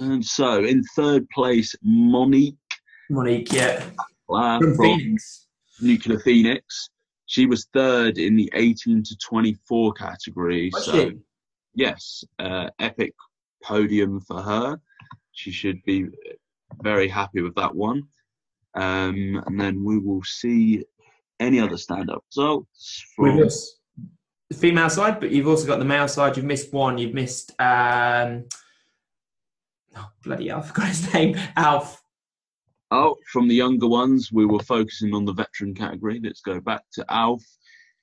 And 0.00 0.24
so, 0.24 0.64
in 0.64 0.82
third 0.96 1.28
place, 1.30 1.74
Monique 1.82 2.56
Monique, 3.10 3.52
yeah. 3.52 3.82
From 4.26 4.60
from 4.60 4.76
Phoenix. 4.76 5.46
Nuclear 5.80 6.18
Phoenix. 6.20 6.90
She 7.26 7.46
was 7.46 7.66
third 7.72 8.18
in 8.18 8.36
the 8.36 8.50
18 8.54 9.02
to 9.02 9.16
24 9.16 9.92
category. 9.94 10.70
Was 10.72 10.84
so, 10.86 10.92
she? 10.92 11.16
yes, 11.74 12.24
uh, 12.38 12.68
epic 12.78 13.12
podium 13.62 14.20
for 14.20 14.40
her. 14.40 14.80
She 15.32 15.50
should 15.50 15.82
be 15.84 16.06
very 16.82 17.08
happy 17.08 17.42
with 17.42 17.54
that 17.56 17.74
one. 17.74 18.02
Um, 18.74 19.42
and 19.46 19.60
then 19.60 19.84
we 19.84 19.98
will 19.98 20.22
see 20.24 20.84
any 21.40 21.60
other 21.60 21.76
stand-up 21.76 22.24
results 22.34 23.04
We've 23.18 23.32
from. 23.32 23.48
the 24.50 24.56
female 24.56 24.90
side, 24.90 25.20
but 25.20 25.30
you've 25.30 25.48
also 25.48 25.66
got 25.66 25.78
the 25.78 25.84
male 25.84 26.08
side. 26.08 26.36
You've 26.36 26.46
missed 26.46 26.72
one. 26.72 26.98
You've 26.98 27.14
missed 27.14 27.52
um, 27.58 28.44
oh, 29.96 30.08
bloody 30.24 30.48
hell, 30.48 30.58
I 30.58 30.62
forgot 30.62 30.88
his 30.88 31.14
name. 31.14 31.36
Alf. 31.56 32.02
Oh, 32.90 33.16
from 33.30 33.48
the 33.48 33.54
younger 33.54 33.86
ones, 33.86 34.30
we 34.32 34.46
were 34.46 34.60
focusing 34.60 35.14
on 35.14 35.24
the 35.24 35.32
veteran 35.32 35.74
category. 35.74 36.20
Let's 36.22 36.40
go 36.40 36.60
back 36.60 36.82
to 36.94 37.04
Alf. 37.10 37.44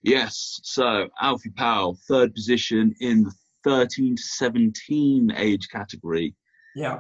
Yes, 0.04 0.60
so 0.64 1.08
Alfie 1.20 1.50
Powell, 1.50 1.98
third 2.08 2.36
position 2.36 2.94
in 3.00 3.24
the 3.24 3.34
13 3.64 4.16
to 4.16 4.22
17 4.22 5.34
age 5.36 5.68
category. 5.70 6.36
Yeah. 6.76 7.00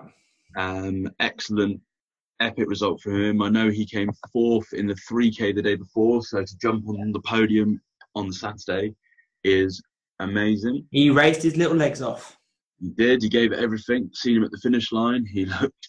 Um, 0.58 1.12
excellent, 1.20 1.80
epic 2.40 2.68
result 2.68 3.02
for 3.02 3.12
him. 3.12 3.42
I 3.44 3.50
know 3.50 3.70
he 3.70 3.86
came 3.86 4.10
fourth 4.34 4.74
in 4.74 4.88
the 4.88 4.96
3K 4.96 5.54
the 5.54 5.62
day 5.62 5.76
before, 5.76 6.24
so 6.24 6.44
to 6.44 6.58
jump 6.58 6.88
on 6.90 7.12
the 7.12 7.22
podium 7.22 7.80
on 8.16 8.28
the 8.28 8.34
Saturday 8.34 8.96
is 9.44 9.82
amazing. 10.20 10.88
He 10.90 11.12
raised 11.12 11.44
his 11.44 11.58
little 11.58 11.78
legs 11.78 12.02
off. 12.02 12.38
He 12.80 12.90
did. 12.90 13.22
He 13.24 13.30
gave 13.30 13.52
it 13.52 13.60
everything. 13.60 14.10
Seen 14.14 14.38
him 14.38 14.44
at 14.44 14.52
the 14.52 14.58
finish 14.58 14.92
line. 14.92 15.26
He 15.26 15.46
looked 15.62 15.88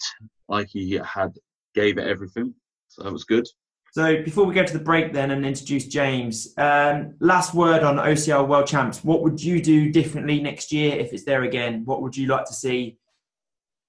like 0.48 0.68
he 0.68 1.00
had 1.04 1.32
gave 1.74 1.98
it 1.98 2.06
everything. 2.06 2.54
So 2.88 3.02
that 3.02 3.12
was 3.12 3.24
good. 3.24 3.46
So 3.92 4.22
before 4.22 4.44
we 4.44 4.54
go 4.54 4.62
to 4.62 4.72
the 4.72 4.84
break 4.84 5.12
then 5.14 5.30
and 5.30 5.46
introduce 5.46 5.86
James, 5.86 6.52
um, 6.58 7.14
last 7.20 7.54
word 7.54 7.82
on 7.82 7.96
OCR 7.96 8.46
World 8.46 8.66
Champs. 8.66 9.02
What 9.02 9.22
would 9.22 9.42
you 9.42 9.62
do 9.62 9.90
differently 9.90 10.40
next 10.40 10.70
year 10.70 10.96
if 10.98 11.12
it's 11.14 11.24
there 11.24 11.44
again? 11.44 11.82
What 11.86 12.02
would 12.02 12.14
you 12.14 12.26
like 12.26 12.44
to 12.44 12.52
see? 12.52 12.98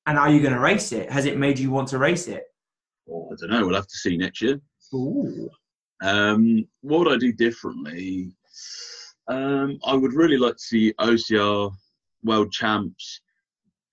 And 0.05 0.17
are 0.17 0.29
you 0.29 0.39
going 0.39 0.53
to 0.53 0.61
race 0.61 0.93
it? 0.93 1.11
Has 1.11 1.25
it 1.25 1.37
made 1.37 1.59
you 1.59 1.71
want 1.71 1.89
to 1.89 1.97
race 1.97 2.29
it? 2.29 2.45
Well, 3.05 3.29
I 3.31 3.35
don't 3.37 3.49
know. 3.49 3.65
We'll 3.65 3.75
have 3.75 3.87
to 3.87 3.97
see 3.97 4.15
next 4.15 4.41
year. 4.41 4.61
Ooh. 4.93 5.49
Um, 6.01 6.65
what 6.81 6.99
would 6.99 7.13
I 7.13 7.17
do 7.17 7.33
differently? 7.33 8.31
Um, 9.27 9.77
I 9.83 9.93
would 9.93 10.13
really 10.13 10.37
like 10.37 10.55
to 10.55 10.63
see 10.63 10.93
OCR 11.01 11.73
World 12.27 12.51
Champs 12.51 13.21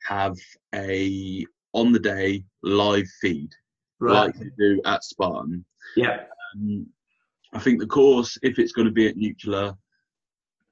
have 0.06 0.36
a 0.74 1.46
on 1.72 1.92
the 1.92 1.98
day 1.98 2.44
live 2.62 3.08
feed 3.20 3.50
Right. 4.00 4.26
like 4.26 4.34
they 4.38 4.50
do 4.58 4.82
at 4.84 5.02
Spartan. 5.04 5.64
Yeah. 5.96 6.24
Um, 6.54 6.86
I 7.52 7.58
think 7.58 7.80
the 7.80 7.86
course, 7.86 8.36
if 8.42 8.58
it's 8.58 8.72
going 8.72 8.86
to 8.86 8.92
be 8.92 9.06
at 9.06 9.16
Nuclear, 9.16 9.74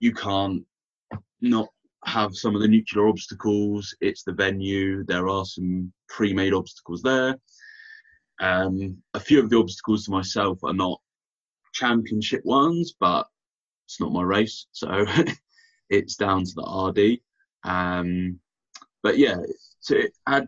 you 0.00 0.12
can't 0.12 0.64
not 1.40 1.68
have 2.04 2.36
some 2.36 2.54
of 2.54 2.60
the 2.60 2.68
nuclear 2.68 3.08
obstacles. 3.08 3.94
It's 4.00 4.24
the 4.24 4.32
venue. 4.32 5.04
There 5.04 5.28
are 5.28 5.44
some 5.44 5.92
pre-made 6.08 6.52
obstacles 6.52 7.02
there. 7.02 7.38
Um, 8.40 9.00
a 9.14 9.20
few 9.20 9.38
of 9.38 9.48
the 9.48 9.58
obstacles 9.58 10.04
to 10.04 10.10
myself 10.10 10.58
are 10.64 10.74
not 10.74 11.00
championship 11.72 12.44
ones, 12.44 12.94
but 12.98 13.28
it's 13.86 14.00
not 14.00 14.12
my 14.12 14.22
race, 14.22 14.66
so 14.72 15.06
it's 15.90 16.16
down 16.16 16.44
to 16.44 16.52
the 16.56 16.62
RD. 16.90 17.20
Um, 17.64 18.38
but 19.02 19.18
yeah, 19.18 19.36
to 19.86 20.10
add 20.26 20.46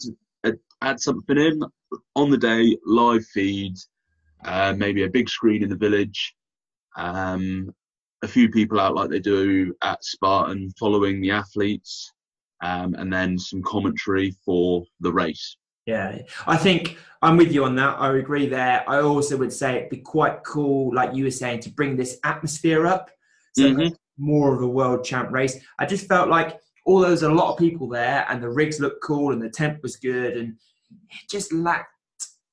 add 0.83 1.01
something 1.01 1.39
in 1.39 1.63
on 2.15 2.31
the 2.31 2.37
day, 2.37 2.77
live 2.85 3.25
feed, 3.27 3.77
uh, 4.45 4.75
maybe 4.77 5.05
a 5.05 5.09
big 5.11 5.29
screen 5.29 5.63
in 5.63 5.71
the 5.71 5.77
village, 5.77 6.35
um, 6.97 7.75
a 8.23 8.29
few 8.29 8.51
people 8.51 8.79
out 8.79 8.95
like 8.95 9.11
they 9.11 9.21
do 9.21 9.75
at 9.83 10.05
Spartan, 10.05 10.71
following 10.79 11.21
the 11.21 11.31
athletes, 11.31 12.13
um, 12.63 12.95
and 12.95 13.13
then 13.13 13.39
some 13.39 13.63
commentary 13.63 14.37
for 14.45 14.85
the 15.01 15.13
race. 15.13 15.57
Yeah, 15.87 16.19
I 16.47 16.57
think 16.57 16.97
I'm 17.23 17.37
with 17.37 17.53
you 17.53 17.65
on 17.65 17.77
that. 17.77 17.99
I 17.99 18.17
agree 18.17 18.47
there. 18.49 18.85
I 18.89 19.01
also 19.01 19.37
would 19.37 19.53
say 19.53 19.77
it'd 19.77 19.91
be 19.91 19.99
quite 19.99 20.43
cool, 20.43 20.95
like 20.95 21.15
you 21.15 21.25
were 21.25 21.31
saying, 21.31 21.61
to 21.61 21.71
bring 21.71 21.97
this 21.97 22.19
atmosphere 22.25 22.87
up. 22.87 23.11
So 23.53 23.69
Mhm. 23.69 23.97
more 24.17 24.55
of 24.55 24.63
a 24.63 24.67
world 24.67 25.05
champ 25.05 25.31
race. 25.31 25.59
I 25.79 25.87
just 25.87 26.09
felt 26.09 26.29
like 26.29 26.61
although 26.87 27.09
there's 27.09 27.23
a 27.23 27.31
lot 27.31 27.53
of 27.53 27.59
people 27.59 27.89
there 27.89 28.27
and 28.29 28.43
the 28.43 28.49
rigs 28.49 28.81
looked 28.81 29.03
cool 29.03 29.33
and 29.33 29.43
the 29.43 29.49
temp 29.49 29.83
was 29.83 29.97
good 29.97 30.37
and 30.37 30.57
it 30.91 31.31
just 31.31 31.53
lacked 31.53 31.89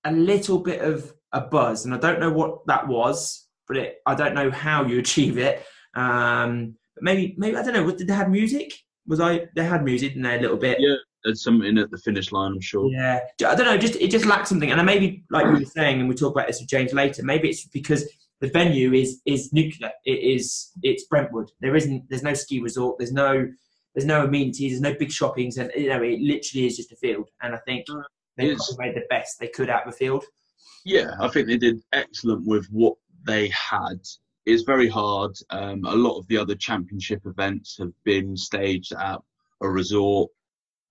a 0.05 0.11
little 0.11 0.59
bit 0.59 0.81
of 0.81 1.13
a 1.33 1.41
buzz. 1.41 1.85
And 1.85 1.93
I 1.93 1.97
don't 1.97 2.19
know 2.19 2.31
what 2.31 2.65
that 2.67 2.87
was, 2.87 3.47
but 3.67 3.77
it, 3.77 3.97
I 4.05 4.15
don't 4.15 4.35
know 4.35 4.51
how 4.51 4.85
you 4.85 4.99
achieve 5.05 5.37
it. 5.37 5.63
Um, 5.95 6.75
but 6.95 7.03
maybe, 7.03 7.35
maybe 7.37 7.57
I 7.57 7.63
don't 7.63 7.73
know. 7.73 7.89
Did 7.91 8.07
they 8.07 8.13
have 8.13 8.29
music? 8.29 8.73
Was 9.07 9.19
I? 9.19 9.47
They 9.55 9.63
had 9.63 9.83
music 9.83 10.15
in 10.15 10.21
there 10.21 10.37
a 10.37 10.41
little 10.41 10.57
bit. 10.57 10.77
Yeah. 10.79 10.95
There's 11.23 11.43
something 11.43 11.77
at 11.77 11.91
the 11.91 11.99
finish 11.99 12.31
line, 12.31 12.53
I'm 12.53 12.61
sure. 12.61 12.89
Yeah, 12.89 13.19
I 13.45 13.53
don't 13.53 13.65
know. 13.65 13.77
Just 13.77 13.95
it 13.95 14.09
just 14.09 14.25
lacks 14.25 14.49
something, 14.49 14.71
and 14.71 14.79
then 14.79 14.85
maybe 14.85 15.23
like 15.29 15.45
you 15.45 15.59
were 15.59 15.65
saying, 15.65 15.99
and 15.99 16.09
we 16.09 16.15
talk 16.15 16.33
about 16.33 16.47
this 16.47 16.59
with 16.59 16.69
James 16.69 16.93
later. 16.93 17.21
Maybe 17.23 17.49
it's 17.49 17.65
because 17.65 18.09
the 18.39 18.47
venue 18.47 18.93
is 18.93 19.21
is 19.25 19.53
nuclear. 19.53 19.91
It 20.03 20.19
is 20.19 20.71
it's 20.81 21.05
Brentwood. 21.05 21.51
There 21.59 21.75
isn't. 21.75 22.09
There's 22.09 22.23
no 22.23 22.33
ski 22.33 22.59
resort. 22.59 22.97
There's 22.97 23.13
no 23.13 23.47
there's 23.93 24.05
no 24.05 24.23
amenities. 24.25 24.71
There's 24.71 24.81
no 24.81 24.97
big 24.97 25.11
shoppings, 25.11 25.57
and 25.57 25.71
you 25.75 25.89
know 25.89 26.01
it 26.01 26.19
literally 26.21 26.67
is 26.67 26.77
just 26.77 26.91
a 26.91 26.95
field. 26.95 27.29
And 27.41 27.53
I 27.55 27.59
think 27.65 27.85
they 28.37 28.49
It's- 28.51 28.75
made 28.77 28.95
the 28.95 29.05
best 29.09 29.39
they 29.39 29.47
could 29.49 29.69
out 29.69 29.85
of 29.85 29.91
the 29.93 29.97
field. 29.97 30.25
Yeah, 30.85 31.15
I 31.19 31.27
think 31.27 31.47
they 31.47 31.57
did 31.57 31.81
excellent 31.93 32.45
with 32.47 32.65
what 32.71 32.95
they 33.25 33.49
had. 33.49 33.99
It's 34.45 34.63
very 34.63 34.87
hard. 34.87 35.35
Um, 35.51 35.85
a 35.85 35.95
lot 35.95 36.17
of 36.17 36.25
the 36.27 36.37
other 36.37 36.55
championship 36.55 37.21
events 37.25 37.77
have 37.77 37.93
been 38.03 38.35
staged 38.35 38.91
at 38.93 39.19
a 39.61 39.69
resort, 39.69 40.31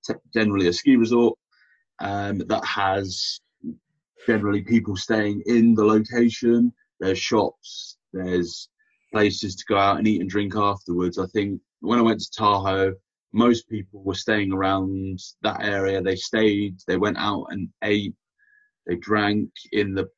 t- 0.07 0.15
generally 0.33 0.69
a 0.69 0.73
ski 0.73 0.95
resort, 0.97 1.37
um, 2.01 2.39
that 2.47 2.65
has 2.65 3.41
generally 4.27 4.63
people 4.63 4.95
staying 4.95 5.43
in 5.47 5.75
the 5.75 5.85
location. 5.85 6.73
There's 7.01 7.19
shops, 7.19 7.97
there's 8.13 8.69
places 9.13 9.57
to 9.57 9.65
go 9.67 9.77
out 9.77 9.99
and 9.99 10.07
eat 10.07 10.21
and 10.21 10.31
drink 10.31 10.55
afterwards. 10.55 11.19
I 11.19 11.27
think 11.27 11.61
when 11.81 11.99
I 11.99 12.03
went 12.03 12.21
to 12.21 12.31
Tahoe, 12.37 12.95
most 13.33 13.69
people 13.69 14.03
were 14.03 14.14
staying 14.14 14.53
around 14.53 15.21
that 15.43 15.62
area. 15.62 16.03
They 16.03 16.16
stayed, 16.16 16.79
they 16.87 16.97
went 16.97 17.19
out 17.19 17.47
and 17.51 17.69
ate, 17.83 18.14
they 18.87 18.97
drank 18.97 19.51
in 19.73 19.95
the 19.95 20.09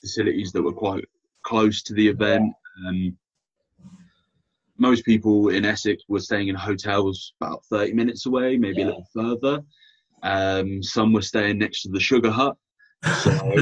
facilities 0.00 0.52
that 0.52 0.62
were 0.62 0.72
quite 0.72 1.04
close 1.44 1.82
to 1.82 1.94
the 1.94 2.08
event. 2.08 2.52
Um, 2.86 3.16
most 4.78 5.04
people 5.04 5.50
in 5.50 5.64
Essex 5.64 6.02
were 6.08 6.20
staying 6.20 6.48
in 6.48 6.54
hotels 6.54 7.34
about 7.40 7.64
30 7.66 7.92
minutes 7.92 8.26
away, 8.26 8.56
maybe 8.56 8.82
a 8.82 8.86
little 8.86 9.06
further. 9.12 9.60
Um, 10.22 10.82
some 10.82 11.12
were 11.12 11.22
staying 11.22 11.58
next 11.58 11.82
to 11.82 11.90
the 11.90 12.00
Sugar 12.00 12.30
Hut. 12.30 12.56
So, 13.22 13.54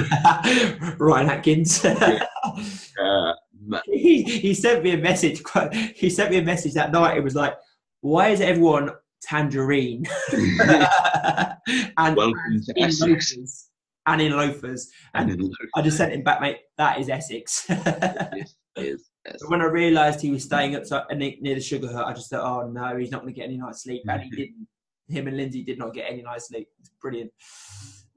Ryan 0.98 1.30
Atkins. 1.30 1.84
uh, 1.84 3.32
he, 3.86 4.22
he 4.22 4.54
sent 4.54 4.82
me 4.82 4.92
a 4.92 4.98
message. 4.98 5.42
He 5.94 6.10
sent 6.10 6.30
me 6.30 6.38
a 6.38 6.42
message 6.42 6.74
that 6.74 6.92
night. 6.92 7.16
It 7.16 7.24
was 7.24 7.34
like, 7.34 7.54
"Why 8.00 8.28
is 8.28 8.40
everyone 8.40 8.90
tangerine?" 9.22 10.04
and 10.32 12.16
welcome 12.16 12.62
to 12.66 12.72
in 12.76 12.90
loafers. 13.00 13.68
And 14.06 14.20
in 14.20 14.32
loafers. 14.32 14.90
And 15.14 15.30
And 15.30 15.40
in 15.40 15.52
I 15.76 15.82
just 15.82 15.96
sent 15.96 16.12
him 16.12 16.22
back, 16.22 16.40
mate. 16.40 16.58
That 16.76 16.98
is 16.98 17.08
Essex. 17.08 17.66
Yes, 17.68 17.78
yes, 18.34 18.54
yes. 18.76 19.00
But 19.24 19.50
when 19.50 19.60
I 19.60 19.66
realised 19.66 20.20
he 20.20 20.30
was 20.30 20.44
staying 20.44 20.74
up 20.74 20.84
near 21.12 21.34
near 21.40 21.54
the 21.54 21.60
sugar 21.60 21.92
hut, 21.92 22.06
I 22.06 22.12
just 22.12 22.30
thought, 22.30 22.44
"Oh 22.44 22.68
no, 22.68 22.96
he's 22.96 23.10
not 23.10 23.22
going 23.22 23.32
to 23.32 23.38
get 23.38 23.46
any 23.46 23.58
night's 23.58 23.82
sleep." 23.82 24.02
And 24.08 24.22
he 24.22 24.30
didn't. 24.30 24.66
Him 25.08 25.28
and 25.28 25.36
Lindsay 25.36 25.62
did 25.62 25.78
not 25.78 25.94
get 25.94 26.10
any 26.10 26.22
night's 26.22 26.48
sleep. 26.48 26.68
It's 26.80 26.90
brilliant. 27.00 27.30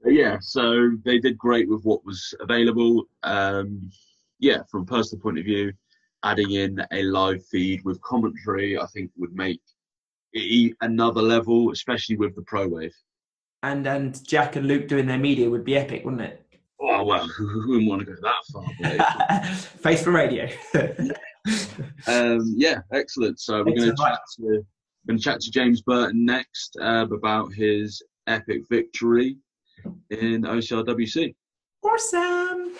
Yeah, 0.04 0.38
so 0.40 0.92
they 1.04 1.18
did 1.18 1.38
great 1.38 1.68
with 1.68 1.82
what 1.84 2.04
was 2.04 2.34
available. 2.40 3.04
Um, 3.22 3.90
yeah, 4.38 4.62
from 4.70 4.82
a 4.82 4.86
personal 4.86 5.22
point 5.22 5.38
of 5.38 5.44
view, 5.44 5.72
adding 6.24 6.52
in 6.52 6.84
a 6.92 7.02
live 7.04 7.44
feed 7.46 7.84
with 7.84 8.00
commentary, 8.02 8.78
I 8.78 8.86
think 8.86 9.10
would 9.16 9.34
make 9.34 9.60
it 10.32 10.76
another 10.80 11.22
level, 11.22 11.70
especially 11.70 12.16
with 12.16 12.34
the 12.34 12.42
Pro 12.42 12.68
Wave. 12.68 12.94
And 13.62 13.86
and 13.86 14.22
Jack 14.26 14.56
and 14.56 14.66
Luke 14.66 14.86
doing 14.86 15.06
their 15.06 15.18
media 15.18 15.48
would 15.48 15.64
be 15.64 15.76
epic, 15.76 16.04
wouldn't 16.04 16.22
it? 16.22 16.46
Oh 16.80 17.04
well, 17.04 17.26
who 17.36 17.68
wouldn't 17.68 17.88
want 17.88 18.00
to 18.00 18.06
go 18.06 18.16
that 18.22 18.44
far? 18.52 19.54
Face 19.54 20.02
for 20.02 20.12
radio. 20.12 20.48
um, 22.06 22.54
yeah, 22.56 22.80
excellent. 22.92 23.40
So 23.40 23.58
we're 23.58 23.76
going 23.76 23.90
to 23.90 23.96
chat 23.96 24.20
to 24.36 24.66
going 25.06 25.18
to 25.18 25.24
chat 25.24 25.40
to 25.40 25.50
James 25.50 25.82
Burton 25.82 26.24
next 26.24 26.76
uh, 26.80 27.06
about 27.10 27.52
his 27.52 28.02
epic 28.26 28.62
victory 28.68 29.36
in 30.10 30.42
OCRWC. 30.42 31.34
awesome. 31.82 32.72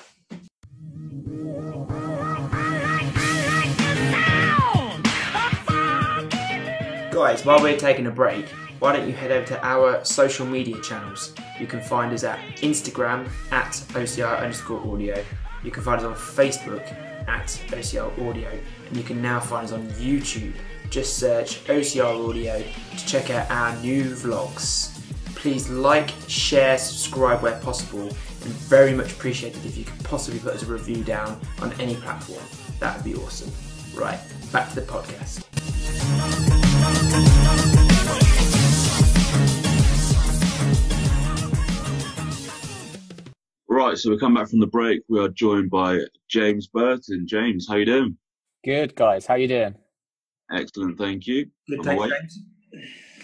Guys, 7.13 7.47
while 7.47 7.63
we're 7.63 7.79
taking 7.79 8.07
a 8.07 8.11
break, 8.11 8.47
why 8.79 8.95
don't 8.95 9.07
you 9.07 9.15
head 9.15 9.33
over 9.33 9.47
to 9.47 9.67
our 9.67 10.05
social 10.05 10.45
media 10.45 10.79
channels? 10.83 11.35
You 11.59 11.67
can 11.67 11.81
find 11.81 12.13
us 12.13 12.25
at 12.25 12.39
Instagram 12.57 13.29
at 13.51 13.73
OCR 13.95 14.39
underscore 14.39 14.81
audio. 14.93 15.25
You 15.65 15.71
can 15.71 15.83
find 15.83 15.99
us 16.01 16.05
on 16.05 16.15
Facebook 16.15 16.87
at 17.27 17.47
OCR 17.69 18.29
audio. 18.29 18.51
And 18.89 18.97
you 18.97 19.03
can 19.03 19.23
now 19.23 19.41
find 19.41 19.65
us 19.65 19.73
on 19.73 19.87
YouTube. 19.93 20.55
Just 20.91 21.19
search 21.19 21.65
OCR 21.65 22.29
audio 22.29 22.63
to 22.63 23.07
check 23.07 23.31
out 23.31 23.51
our 23.51 23.75
new 23.81 24.05
vlogs. 24.05 24.96
Please 25.47 25.69
like, 25.69 26.11
share, 26.27 26.77
subscribe 26.77 27.41
where 27.41 27.57
possible, 27.61 28.09
and 28.09 28.53
very 28.67 28.93
much 28.93 29.13
appreciated 29.13 29.65
if 29.65 29.79
you 29.79 29.85
could 29.85 30.03
possibly 30.03 30.41
put 30.41 30.55
us 30.55 30.65
a 30.65 30.67
review 30.67 31.05
down 31.05 31.41
on 31.63 31.73
any 31.75 31.95
platform. 31.95 32.43
That 32.81 32.97
would 32.97 33.05
be 33.05 33.15
awesome. 33.15 33.53
Right, 33.97 34.19
back 34.51 34.71
to 34.71 34.81
the 34.81 34.81
podcast. 34.81 35.45
Right, 43.69 43.97
so 43.97 44.11
we 44.11 44.19
come 44.19 44.35
back 44.35 44.49
from 44.49 44.59
the 44.59 44.67
break. 44.67 45.03
We 45.09 45.21
are 45.21 45.29
joined 45.29 45.71
by 45.71 46.01
James 46.29 46.67
Burton. 46.67 47.25
James, 47.29 47.69
how 47.69 47.77
you 47.77 47.85
doing? 47.85 48.17
Good 48.65 48.97
guys, 48.97 49.27
how 49.27 49.37
you 49.37 49.47
doing? 49.47 49.77
Excellent, 50.51 50.99
thank 50.99 51.29
you. 51.29 51.47
Good, 51.69 51.87
I'm 51.87 52.11
thanks. 52.11 52.41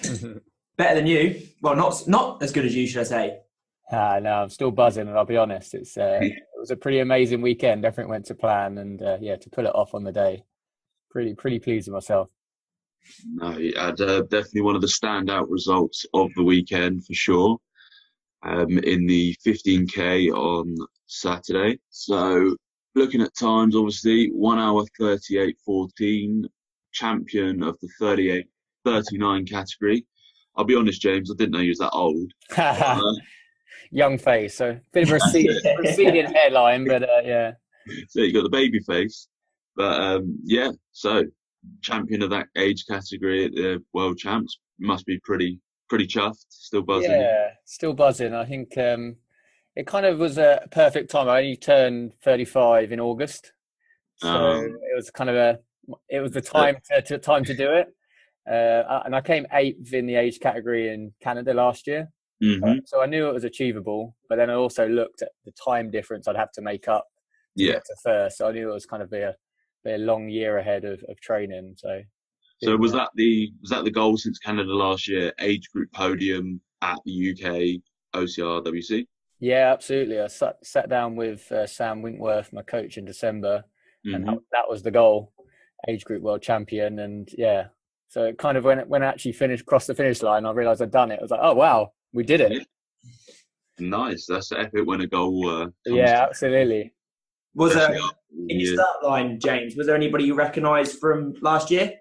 James. 0.05 0.41
Better 0.83 0.97
than 0.97 1.07
you. 1.07 1.41
Well, 1.61 1.77
not 1.77 2.09
not 2.09 2.43
as 2.43 2.51
good 2.51 2.65
as 2.65 2.75
you, 2.75 2.89
should 2.89 3.03
I 3.03 3.05
say? 3.05 3.39
Ah, 3.93 4.19
no, 4.21 4.43
I'm 4.43 4.51
still 4.51 4.73
buzzing, 4.73 5.07
and 5.07 5.17
I'll 5.17 5.25
be 5.25 5.37
honest, 5.37 5.75
it's 5.75 5.97
uh, 5.97 6.19
it 6.23 6.43
was 6.59 6.73
a 6.73 6.77
pretty 6.77 6.99
amazing 6.99 7.41
weekend. 7.41 7.85
Everything 7.85 8.11
went 8.11 8.27
to 8.27 8.35
plan, 8.35 8.79
and 8.79 9.01
uh, 9.01 9.17
yeah, 9.21 9.37
to 9.37 9.51
pull 9.51 9.67
it 9.67 9.75
off 9.77 9.95
on 9.95 10.03
the 10.03 10.11
day, 10.11 10.43
pretty 11.09 11.35
pretty 11.35 11.61
pleased 11.61 11.87
with 11.87 11.95
myself. 11.95 12.31
No, 13.25 13.57
you 13.59 13.75
had 13.77 14.01
uh, 14.01 14.23
definitely 14.23 14.63
one 14.63 14.75
of 14.75 14.81
the 14.81 14.89
standout 14.89 15.47
results 15.49 16.05
of 16.15 16.31
the 16.35 16.43
weekend 16.43 17.07
for 17.07 17.15
sure. 17.15 17.59
Um, 18.43 18.77
in 18.79 19.07
the 19.07 19.37
15k 19.47 20.33
on 20.33 20.75
Saturday. 21.07 21.79
So 21.91 22.57
looking 22.97 23.23
at 23.23 23.37
times, 23.37 23.77
obviously 23.77 24.31
one 24.33 24.59
hour 24.59 24.85
38.14, 25.01 26.47
champion 26.93 27.63
of 27.63 27.79
the 27.79 27.89
38 28.01 28.49
39 28.85 29.47
category. 29.47 30.05
I'll 30.57 30.65
be 30.65 30.75
honest, 30.77 31.01
James, 31.01 31.31
I 31.31 31.35
didn't 31.37 31.53
know 31.53 31.61
you 31.61 31.71
was 31.71 31.79
that 31.79 31.91
old. 31.93 32.31
Uh, 32.57 33.01
Young 33.91 34.17
face, 34.19 34.55
so 34.57 34.79
bit 34.93 35.03
of 35.05 35.11
a 35.11 35.15
receding, 35.15 36.27
hairline, 36.35 36.87
but 36.87 37.03
uh, 37.03 37.21
yeah, 37.25 37.53
so 38.09 38.21
you 38.21 38.33
got 38.33 38.43
the 38.43 38.49
baby 38.49 38.79
face, 38.81 39.29
but 39.77 40.01
um, 40.01 40.39
yeah. 40.45 40.71
So 40.93 41.25
champion 41.83 42.23
of 42.23 42.31
that 42.31 42.47
age 42.57 42.85
category 42.89 43.45
at 43.45 43.53
the 43.53 43.83
world 43.93 44.17
champs 44.17 44.59
must 44.81 45.05
be 45.05 45.19
pretty 45.25 45.61
pretty 45.91 46.07
chuffed. 46.07 46.47
Still 46.49 46.81
buzzing. 46.83 47.11
yeah, 47.11 47.51
still 47.67 47.93
buzzing. 47.93 48.33
I 48.35 48.47
think 48.47 48.79
um, 48.79 49.17
it 49.77 49.87
kind 49.87 50.07
of 50.07 50.19
was 50.19 50.39
a 50.39 50.67
perfect 50.71 51.11
time. 51.11 51.29
I 51.29 51.39
only 51.41 51.57
turned 51.57 52.13
35 52.25 52.93
in 52.93 53.01
August, 53.01 53.53
so 54.17 54.29
Oh. 54.29 54.61
it 54.63 54.97
was 54.97 55.11
kind 55.11 55.29
of 55.29 55.37
a 55.37 55.59
it 56.09 56.21
was 56.21 56.33
the 56.33 56.41
time 56.41 56.77
to, 56.91 57.03
to 57.03 57.19
time 57.19 57.45
to 57.45 57.55
do 57.55 57.73
it. 57.73 57.89
Uh, 58.51 59.03
and 59.05 59.15
I 59.15 59.21
came 59.21 59.47
eighth 59.53 59.93
in 59.95 60.07
the 60.07 60.17
age 60.17 60.41
category 60.41 60.93
in 60.93 61.13
Canada 61.23 61.55
last 61.55 61.87
year. 61.87 62.09
hmm 62.41 62.79
So 62.87 63.01
I 63.01 63.07
knew 63.07 63.29
it 63.29 63.33
was 63.35 63.45
achievable, 63.45 64.17
but 64.29 64.37
then 64.37 64.51
I 64.51 64.55
also 64.55 64.89
looked 64.89 65.23
at 65.23 65.31
the 65.45 65.53
time 65.65 65.91
difference 65.91 66.27
I'd 66.29 66.37
have 66.37 66.53
to 66.53 66.63
make 66.63 66.89
up 66.89 67.07
to 67.59 67.65
Yeah. 67.65 67.73
get 67.75 67.85
to 67.87 67.97
first. 68.03 68.39
So 68.39 68.49
I 68.49 68.53
knew 68.53 68.71
it 68.71 68.75
was 68.75 68.87
kind 68.87 69.03
of 69.03 69.11
be 69.11 69.19
a, 69.19 69.35
a 69.87 69.99
long 69.99 70.29
year 70.29 70.59
ahead 70.59 70.85
of, 70.85 71.03
of 71.09 71.21
training. 71.21 71.75
So 71.77 72.03
So 72.61 72.77
was 72.77 72.93
that 72.93 73.11
the 73.15 73.53
was 73.61 73.71
that 73.71 73.85
the 73.85 73.91
goal 73.91 74.17
since 74.17 74.39
Canada 74.39 74.73
last 74.75 75.07
year? 75.09 75.33
Age 75.41 75.69
group 75.73 75.93
podium 75.93 76.61
at 76.81 76.99
the 77.05 77.13
UK 77.31 77.81
OCR 78.15 78.63
WC. 78.65 79.07
yeah, 79.41 79.73
absolutely. 79.73 80.21
I 80.21 80.27
sat, 80.29 80.57
sat 80.65 80.89
down 80.89 81.17
with 81.17 81.51
uh, 81.51 81.67
Sam 81.67 82.03
Winkworth, 82.03 82.53
my 82.53 82.63
coach, 82.63 82.99
in 82.99 83.05
December, 83.05 83.65
and 84.05 84.25
Mhm. 84.25 84.27
that, 84.27 84.39
that 84.53 84.69
was 84.69 84.83
the 84.83 84.91
goal, 84.91 85.33
age 85.89 86.05
group 86.05 86.23
world 86.23 86.43
champion. 86.43 86.99
And 87.01 87.29
yeah, 87.37 87.69
so 88.13 88.25
it 88.25 88.37
kind 88.37 88.59
of 88.59 88.65
when 88.65 88.79
it, 88.79 88.87
when 88.87 89.03
I 89.03 89.07
actually 89.07 89.33
finished 89.33 89.65
crossed 89.65 89.87
the 89.87 89.95
finish 89.95 90.21
line, 90.21 90.45
I 90.45 90.51
realised 90.53 90.83
I'd 90.83 90.91
done 90.91 91.11
it. 91.11 91.19
I 91.19 91.23
was 91.23 91.31
like, 91.31 91.41
oh 91.43 91.55
wow, 91.55 91.93
we 92.13 92.23
did 92.25 92.43
it. 92.43 92.67
Nice. 93.79 94.27
That's 94.29 94.53
epic 94.53 94.83
when 94.85 95.01
a 95.01 95.07
goal. 95.07 95.49
Uh, 95.49 95.65
comes 95.65 95.75
Yeah, 95.87 96.17
to- 96.17 96.23
absolutely. 96.29 96.93
Was 97.55 97.73
there 97.73 97.85
especially 97.91 98.11
the 98.49 98.55
in 98.55 98.61
your 98.61 98.75
start 98.75 99.03
line, 99.03 99.41
James? 99.41 99.77
Was 99.77 99.87
there 99.87 99.97
anybody 99.97 100.25
you 100.25 100.35
recognised 100.35 100.99
from 100.99 101.33
last 101.41 101.71
year? 101.71 101.95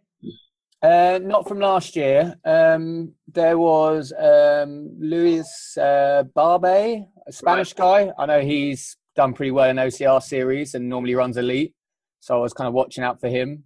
Uh, 0.81 1.17
not 1.23 1.47
from 1.47 1.59
last 1.61 1.95
year. 1.95 2.35
Um, 2.43 3.13
there 3.31 3.57
was 3.57 4.11
um, 4.19 4.89
Luis 4.99 5.77
uh, 5.77 6.23
Barbe, 6.35 6.65
a 6.65 7.31
Spanish 7.31 7.71
guy. 7.71 8.11
I 8.17 8.25
know 8.25 8.41
he's 8.41 8.97
done 9.15 9.33
pretty 9.33 9.51
well 9.51 9.69
in 9.69 9.77
OCR 9.77 10.21
series 10.21 10.73
and 10.75 10.89
normally 10.89 11.15
runs 11.15 11.37
elite, 11.37 11.73
so 12.19 12.35
I 12.35 12.39
was 12.41 12.51
kind 12.51 12.67
of 12.67 12.73
watching 12.73 13.03
out 13.05 13.21
for 13.21 13.29
him. 13.29 13.63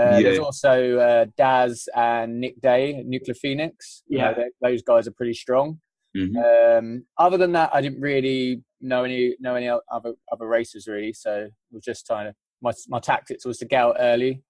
Uh, 0.00 0.20
There's 0.22 0.38
also 0.38 0.98
uh, 0.98 1.26
Daz 1.36 1.88
and 1.94 2.40
Nick 2.40 2.60
Day, 2.60 3.02
Nuclear 3.04 3.34
Phoenix. 3.34 4.02
You 4.06 4.18
know, 4.18 4.34
Yeah. 4.36 4.44
those 4.62 4.82
guys 4.82 5.06
are 5.06 5.12
pretty 5.12 5.34
strong. 5.34 5.80
Mhm. 6.16 6.78
Um, 6.78 7.06
other 7.18 7.36
than 7.36 7.52
that, 7.52 7.70
I 7.72 7.80
didn't 7.80 8.00
really 8.00 8.62
know 8.80 9.04
any 9.04 9.36
know 9.40 9.54
any 9.54 9.68
other 9.68 10.14
other 10.32 10.46
racers 10.46 10.86
really. 10.88 11.12
So 11.12 11.44
I 11.46 11.50
was 11.70 11.84
just 11.84 12.06
trying 12.06 12.26
to 12.30 12.34
my 12.62 12.72
my 12.88 12.98
tactics 12.98 13.44
was 13.44 13.58
to 13.58 13.64
get 13.66 13.80
out 13.80 13.96
early. 14.00 14.42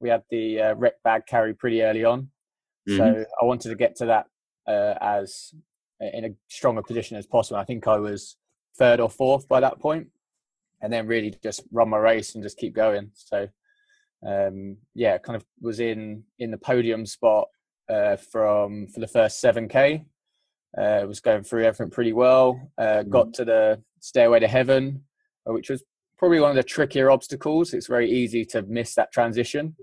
We 0.00 0.08
had 0.08 0.22
the 0.30 0.60
uh, 0.60 0.74
rec 0.74 1.02
bag 1.04 1.26
carry 1.26 1.54
pretty 1.54 1.82
early 1.82 2.04
on, 2.04 2.30
Mhm. 2.88 2.96
so 2.96 3.24
I 3.40 3.44
wanted 3.44 3.68
to 3.68 3.76
get 3.76 3.94
to 3.96 4.06
that 4.06 4.26
uh, 4.66 4.94
as 5.00 5.54
in 6.00 6.24
a 6.24 6.30
stronger 6.48 6.82
position 6.82 7.16
as 7.16 7.26
possible. 7.26 7.60
I 7.60 7.64
think 7.64 7.86
I 7.86 7.98
was 7.98 8.36
third 8.76 8.98
or 9.00 9.08
fourth 9.08 9.46
by 9.46 9.60
that 9.60 9.78
point, 9.78 10.08
and 10.82 10.92
then 10.92 11.06
really 11.06 11.30
just 11.42 11.62
run 11.70 11.88
my 11.90 11.98
race 11.98 12.34
and 12.34 12.42
just 12.42 12.58
keep 12.58 12.74
going. 12.74 13.12
So 13.14 13.48
um, 14.26 14.76
yeah, 14.94 15.18
kind 15.18 15.36
of 15.36 15.44
was 15.60 15.80
in 15.80 16.24
in 16.38 16.50
the 16.50 16.58
podium 16.58 17.06
spot 17.06 17.48
uh, 17.88 18.16
from 18.16 18.88
for 18.88 19.00
the 19.00 19.08
first 19.08 19.40
seven 19.40 19.68
k. 19.68 20.04
Uh, 20.76 21.04
was 21.06 21.20
going 21.20 21.44
through 21.44 21.64
everything 21.64 21.90
pretty 21.90 22.12
well. 22.12 22.60
Uh, 22.78 23.04
got 23.04 23.32
to 23.32 23.44
the 23.44 23.80
stairway 24.00 24.40
to 24.40 24.48
heaven, 24.48 25.04
uh, 25.48 25.52
which 25.52 25.70
was 25.70 25.84
probably 26.18 26.40
one 26.40 26.50
of 26.50 26.56
the 26.56 26.64
trickier 26.64 27.12
obstacles. 27.12 27.72
It's 27.72 27.86
very 27.86 28.10
easy 28.10 28.44
to 28.46 28.62
miss 28.62 28.94
that 28.96 29.12
transition, 29.12 29.76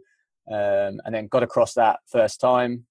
um, 0.52 1.00
and 1.06 1.14
then 1.14 1.28
got 1.28 1.44
across 1.44 1.74
that 1.76 2.00
first 2.12 2.42
time. 2.42 2.86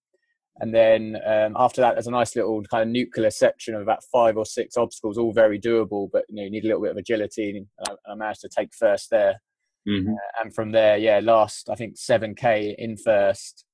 And 0.60 0.74
then 0.74 1.16
um, 1.26 1.56
after 1.58 1.80
that, 1.80 1.94
there's 1.94 2.06
a 2.06 2.10
nice 2.10 2.36
little 2.36 2.62
kind 2.64 2.82
of 2.82 2.88
nuclear 2.88 3.30
section 3.30 3.74
of 3.74 3.82
about 3.82 4.04
five 4.12 4.36
or 4.36 4.46
six 4.46 4.76
obstacles, 4.76 5.18
all 5.18 5.32
very 5.32 5.60
doable, 5.60 6.08
but 6.12 6.24
you 6.28 6.36
know 6.36 6.42
you 6.42 6.50
need 6.50 6.64
a 6.64 6.68
little 6.68 6.82
bit 6.82 6.92
of 6.92 6.96
agility. 6.96 7.50
And 7.56 7.66
I, 7.86 8.12
I 8.12 8.14
managed 8.14 8.42
to 8.42 8.48
take 8.48 8.72
first 8.74 9.10
there 9.10 9.40
Mhm. 9.88 10.14
and 10.40 10.54
from 10.54 10.72
there, 10.72 10.96
yeah, 10.98 11.20
last 11.22 11.68
I 11.70 11.74
think 11.74 11.96
seven 11.96 12.34
k 12.34 12.74
in 12.78 12.96
first, 12.96 13.64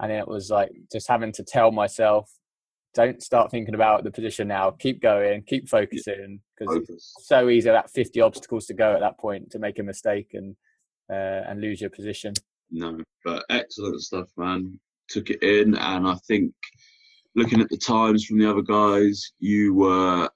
and 0.00 0.12
it 0.12 0.26
was 0.28 0.50
like 0.50 0.70
just 0.92 1.08
having 1.08 1.32
to 1.32 1.44
tell 1.44 1.72
myself, 1.72 2.30
don't 2.94 3.22
start 3.22 3.50
thinking 3.50 3.74
about 3.74 4.04
the 4.04 4.10
position 4.10 4.48
now. 4.48 4.70
Keep 4.70 5.02
going, 5.02 5.42
keep 5.42 5.68
focusing, 5.68 6.40
because 6.58 6.76
it's 6.76 6.88
Focus. 6.88 7.14
so 7.24 7.48
easy 7.48 7.68
about 7.68 7.90
fifty 7.90 8.20
obstacles 8.20 8.66
to 8.66 8.74
go 8.74 8.94
at 8.94 9.00
that 9.00 9.18
point 9.18 9.50
to 9.50 9.58
make 9.58 9.78
a 9.78 9.82
mistake 9.82 10.30
and 10.34 10.56
uh, 11.10 11.42
and 11.48 11.60
lose 11.60 11.80
your 11.80 11.90
position. 11.90 12.32
No, 12.70 12.98
but 13.24 13.44
excellent 13.50 14.00
stuff, 14.00 14.28
man. 14.36 14.78
Took 15.08 15.30
it 15.30 15.42
in, 15.42 15.76
and 15.76 16.06
I 16.08 16.14
think 16.26 16.52
looking 17.36 17.60
at 17.60 17.68
the 17.68 17.76
times 17.76 18.24
from 18.24 18.38
the 18.38 18.50
other 18.50 18.62
guys, 18.62 19.32
you 19.38 19.74
were 19.74 20.28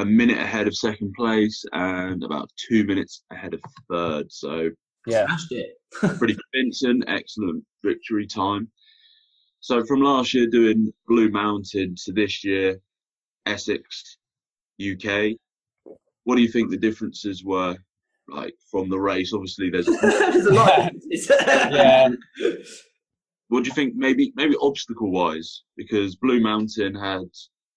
a 0.00 0.04
minute 0.04 0.38
ahead 0.38 0.66
of 0.66 0.74
second 0.76 1.12
place 1.16 1.64
and 1.72 2.22
about 2.24 2.50
two 2.56 2.84
minutes 2.84 3.22
ahead 3.30 3.54
of 3.54 3.60
third. 3.90 4.30
So 4.32 4.70
Yeah, 5.06 5.26
Smashed 5.26 5.52
it. 5.52 5.70
pretty 6.18 6.36
convincing, 6.52 7.02
excellent 7.08 7.64
victory 7.84 8.26
time. 8.26 8.70
So 9.60 9.84
from 9.84 10.00
last 10.00 10.32
year 10.34 10.46
doing 10.46 10.92
Blue 11.06 11.28
Mountain 11.30 11.94
to 12.04 12.12
this 12.12 12.42
year, 12.44 12.80
Essex, 13.46 14.16
UK. 14.80 15.32
What 16.24 16.36
do 16.36 16.42
you 16.42 16.48
think 16.48 16.70
the 16.70 16.76
differences 16.76 17.44
were 17.44 17.76
like 18.28 18.54
from 18.70 18.88
the 18.88 18.98
race? 18.98 19.32
Obviously, 19.32 19.70
there's 19.70 19.86
There's 20.00 20.46
a 20.46 20.52
lot. 20.52 20.92
Yeah. 21.10 22.08
what 23.48 23.64
do 23.64 23.68
you 23.68 23.74
think 23.74 23.94
maybe 23.96 24.32
maybe 24.36 24.54
obstacle 24.60 25.10
wise 25.10 25.62
because 25.76 26.14
blue 26.16 26.40
mountain 26.40 26.94
had 26.94 27.22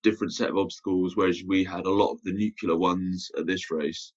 different 0.04 0.34
set 0.34 0.50
of 0.50 0.58
obstacles 0.58 1.16
whereas 1.16 1.44
we 1.48 1.64
had 1.64 1.86
a 1.86 1.90
lot 1.90 2.12
of 2.12 2.22
the 2.24 2.34
nuclear 2.34 2.76
ones 2.76 3.32
at 3.38 3.48
this 3.48 3.72
race 3.72 4.14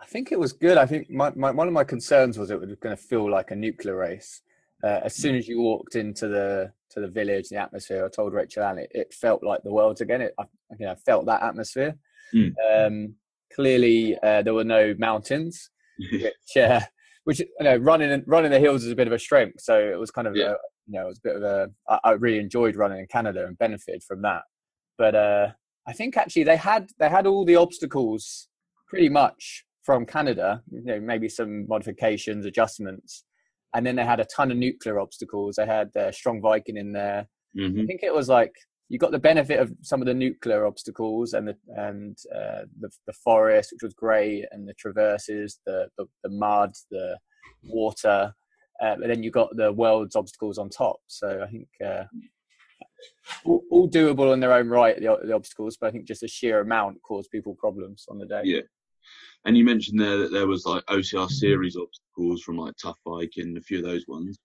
I 0.00 0.06
think 0.06 0.32
it 0.32 0.38
was 0.38 0.52
good. 0.52 0.78
I 0.78 0.84
think 0.86 1.08
my, 1.10 1.30
my 1.36 1.52
one 1.52 1.68
of 1.68 1.72
my 1.72 1.84
concerns 1.84 2.36
was 2.36 2.50
it 2.50 2.60
was 2.60 2.74
going 2.82 2.96
to 2.96 3.00
feel 3.00 3.30
like 3.30 3.52
a 3.52 3.56
nuclear 3.56 3.96
race. 3.96 4.42
Uh, 4.82 4.98
as 5.04 5.14
soon 5.14 5.36
as 5.36 5.46
you 5.46 5.60
walked 5.60 5.94
into 5.94 6.26
the 6.26 6.72
to 6.90 7.00
the 7.00 7.06
village, 7.06 7.48
the 7.48 7.56
atmosphere, 7.56 8.04
I 8.04 8.08
told 8.08 8.32
Rachel 8.32 8.64
Ann 8.64 8.78
it, 8.78 8.90
it 8.90 9.14
felt 9.14 9.44
like 9.44 9.62
the 9.62 9.72
world's 9.72 10.00
again. 10.00 10.20
It, 10.22 10.34
I, 10.40 10.44
you 10.76 10.86
know, 10.86 10.96
felt 11.06 11.26
that 11.26 11.44
atmosphere. 11.44 11.94
Mm. 12.34 12.52
Um, 12.74 13.14
clearly, 13.54 14.18
uh, 14.24 14.42
there 14.42 14.54
were 14.54 14.64
no 14.64 14.92
mountains, 14.98 15.70
which, 16.10 16.56
uh, 16.56 16.80
which 17.22 17.38
you 17.38 17.46
know, 17.60 17.76
running 17.76 18.24
running 18.26 18.50
the 18.50 18.58
hills 18.58 18.82
is 18.82 18.90
a 18.90 18.96
bit 18.96 19.06
of 19.06 19.12
a 19.12 19.20
strength. 19.20 19.60
So 19.60 19.78
it 19.78 20.00
was 20.00 20.10
kind 20.10 20.26
of 20.26 20.34
Yeah. 20.34 20.46
uh, 20.46 20.54
you 20.88 20.98
know, 20.98 21.04
it 21.04 21.10
was 21.10 21.18
a 21.18 21.28
bit 21.28 21.36
of 21.36 21.42
a. 21.44 21.70
I, 21.88 21.98
I 22.02 22.10
really 22.14 22.40
enjoyed 22.40 22.74
running 22.74 22.98
in 22.98 23.06
Canada 23.06 23.46
and 23.46 23.56
benefited 23.56 24.02
from 24.02 24.22
that. 24.22 24.42
But 24.98 25.14
uh, 25.14 25.48
I 25.86 25.92
think 25.92 26.16
actually 26.16 26.44
they 26.44 26.56
had 26.56 26.90
they 26.98 27.08
had 27.08 27.26
all 27.26 27.44
the 27.44 27.56
obstacles 27.56 28.48
pretty 28.88 29.08
much 29.08 29.64
from 29.82 30.06
Canada. 30.06 30.62
You 30.70 30.82
know, 30.82 31.00
maybe 31.00 31.28
some 31.28 31.66
modifications, 31.68 32.46
adjustments, 32.46 33.24
and 33.74 33.84
then 33.86 33.96
they 33.96 34.04
had 34.04 34.20
a 34.20 34.26
ton 34.26 34.50
of 34.50 34.56
nuclear 34.56 35.00
obstacles. 35.00 35.56
They 35.56 35.66
had 35.66 35.94
uh, 35.96 36.12
Strong 36.12 36.40
Viking 36.40 36.76
in 36.76 36.92
there. 36.92 37.28
hmm 37.54 37.80
I 37.80 37.86
think 37.86 38.02
it 38.02 38.14
was 38.14 38.28
like 38.28 38.52
you 38.88 38.98
got 38.98 39.10
the 39.10 39.18
benefit 39.18 39.58
of 39.58 39.72
some 39.80 40.02
of 40.02 40.06
the 40.06 40.14
nuclear 40.14 40.66
obstacles 40.66 41.32
and 41.32 41.48
the 41.48 41.56
and 41.76 42.16
uh, 42.34 42.62
the, 42.80 42.90
the 43.06 43.12
forest, 43.24 43.72
which 43.72 43.82
was 43.82 43.94
great, 43.94 44.44
and 44.52 44.68
the 44.68 44.74
traverses, 44.74 45.60
the 45.66 45.88
the, 45.96 46.06
the 46.22 46.30
mud, 46.30 46.72
the 46.90 47.18
water, 47.64 48.34
uh, 48.82 48.96
but 48.98 49.08
then 49.08 49.22
you 49.22 49.30
got 49.30 49.56
the 49.56 49.72
world's 49.72 50.16
obstacles 50.16 50.58
on 50.58 50.68
top. 50.68 50.96
So 51.06 51.42
I 51.46 51.50
think 51.50 51.68
uh, 51.84 52.04
all, 53.44 53.62
all 53.70 53.90
doable 53.90 54.32
in 54.32 54.40
their 54.40 54.52
own 54.52 54.68
right, 54.68 54.96
the, 54.96 55.18
the 55.24 55.34
obstacles, 55.34 55.76
but 55.80 55.88
I 55.88 55.90
think 55.90 56.06
just 56.06 56.20
the 56.20 56.28
sheer 56.28 56.60
amount 56.60 57.02
caused 57.02 57.30
people 57.30 57.54
problems 57.54 58.06
on 58.08 58.18
the 58.18 58.26
day. 58.26 58.42
Yeah. 58.44 58.60
And 59.44 59.56
you 59.56 59.64
mentioned 59.64 60.00
there 60.00 60.18
that 60.18 60.32
there 60.32 60.46
was 60.46 60.64
like 60.66 60.84
OCR 60.86 61.28
series 61.28 61.76
obstacles 61.76 62.42
from 62.42 62.56
like 62.56 62.74
Tough 62.80 62.98
Bike 63.04 63.32
and 63.36 63.56
a 63.56 63.60
few 63.60 63.78
of 63.78 63.84
those 63.84 64.04
ones. 64.06 64.38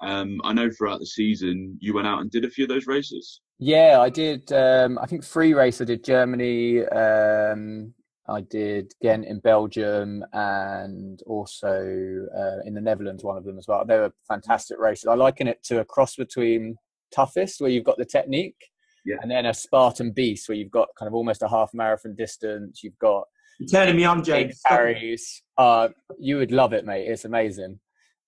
Um, 0.00 0.40
I 0.44 0.52
know 0.52 0.70
throughout 0.70 1.00
the 1.00 1.06
season 1.06 1.78
you 1.80 1.94
went 1.94 2.06
out 2.06 2.20
and 2.20 2.30
did 2.30 2.44
a 2.44 2.50
few 2.50 2.64
of 2.64 2.68
those 2.68 2.86
races. 2.86 3.40
Yeah, 3.58 3.98
I 4.00 4.10
did. 4.10 4.52
Um, 4.52 4.98
I 5.00 5.06
think 5.06 5.24
free 5.24 5.54
race. 5.54 5.80
I 5.80 5.84
did 5.84 6.04
Germany. 6.04 6.84
Um, 6.86 7.94
I 8.28 8.40
did 8.40 8.92
Ghent 9.02 9.26
in 9.26 9.38
Belgium, 9.40 10.24
and 10.32 11.22
also 11.26 12.26
uh, 12.36 12.60
in 12.64 12.74
the 12.74 12.80
Netherlands. 12.80 13.22
One 13.22 13.36
of 13.36 13.44
them 13.44 13.58
as 13.58 13.68
well. 13.68 13.84
They 13.84 13.98
were 13.98 14.12
fantastic 14.26 14.78
races. 14.78 15.06
I 15.06 15.14
liken 15.14 15.46
it 15.46 15.62
to 15.64 15.80
a 15.80 15.84
cross 15.84 16.16
between 16.16 16.76
toughest, 17.14 17.60
where 17.60 17.70
you've 17.70 17.84
got 17.84 17.96
the 17.98 18.04
technique, 18.04 18.56
Yeah. 19.04 19.16
and 19.22 19.30
then 19.30 19.46
a 19.46 19.54
Spartan 19.54 20.12
beast, 20.12 20.48
where 20.48 20.56
you've 20.56 20.70
got 20.70 20.88
kind 20.98 21.06
of 21.08 21.14
almost 21.14 21.42
a 21.42 21.48
half 21.48 21.70
marathon 21.74 22.14
distance. 22.14 22.82
You've 22.82 22.98
got 22.98 23.24
You're 23.58 23.68
turning 23.68 23.96
me 23.96 24.04
on, 24.04 24.24
James. 24.24 24.60
Carries. 24.66 25.42
Uh, 25.56 25.88
you 26.18 26.36
would 26.38 26.50
love 26.52 26.72
it, 26.72 26.84
mate. 26.84 27.06
It's 27.06 27.24
amazing. 27.24 27.78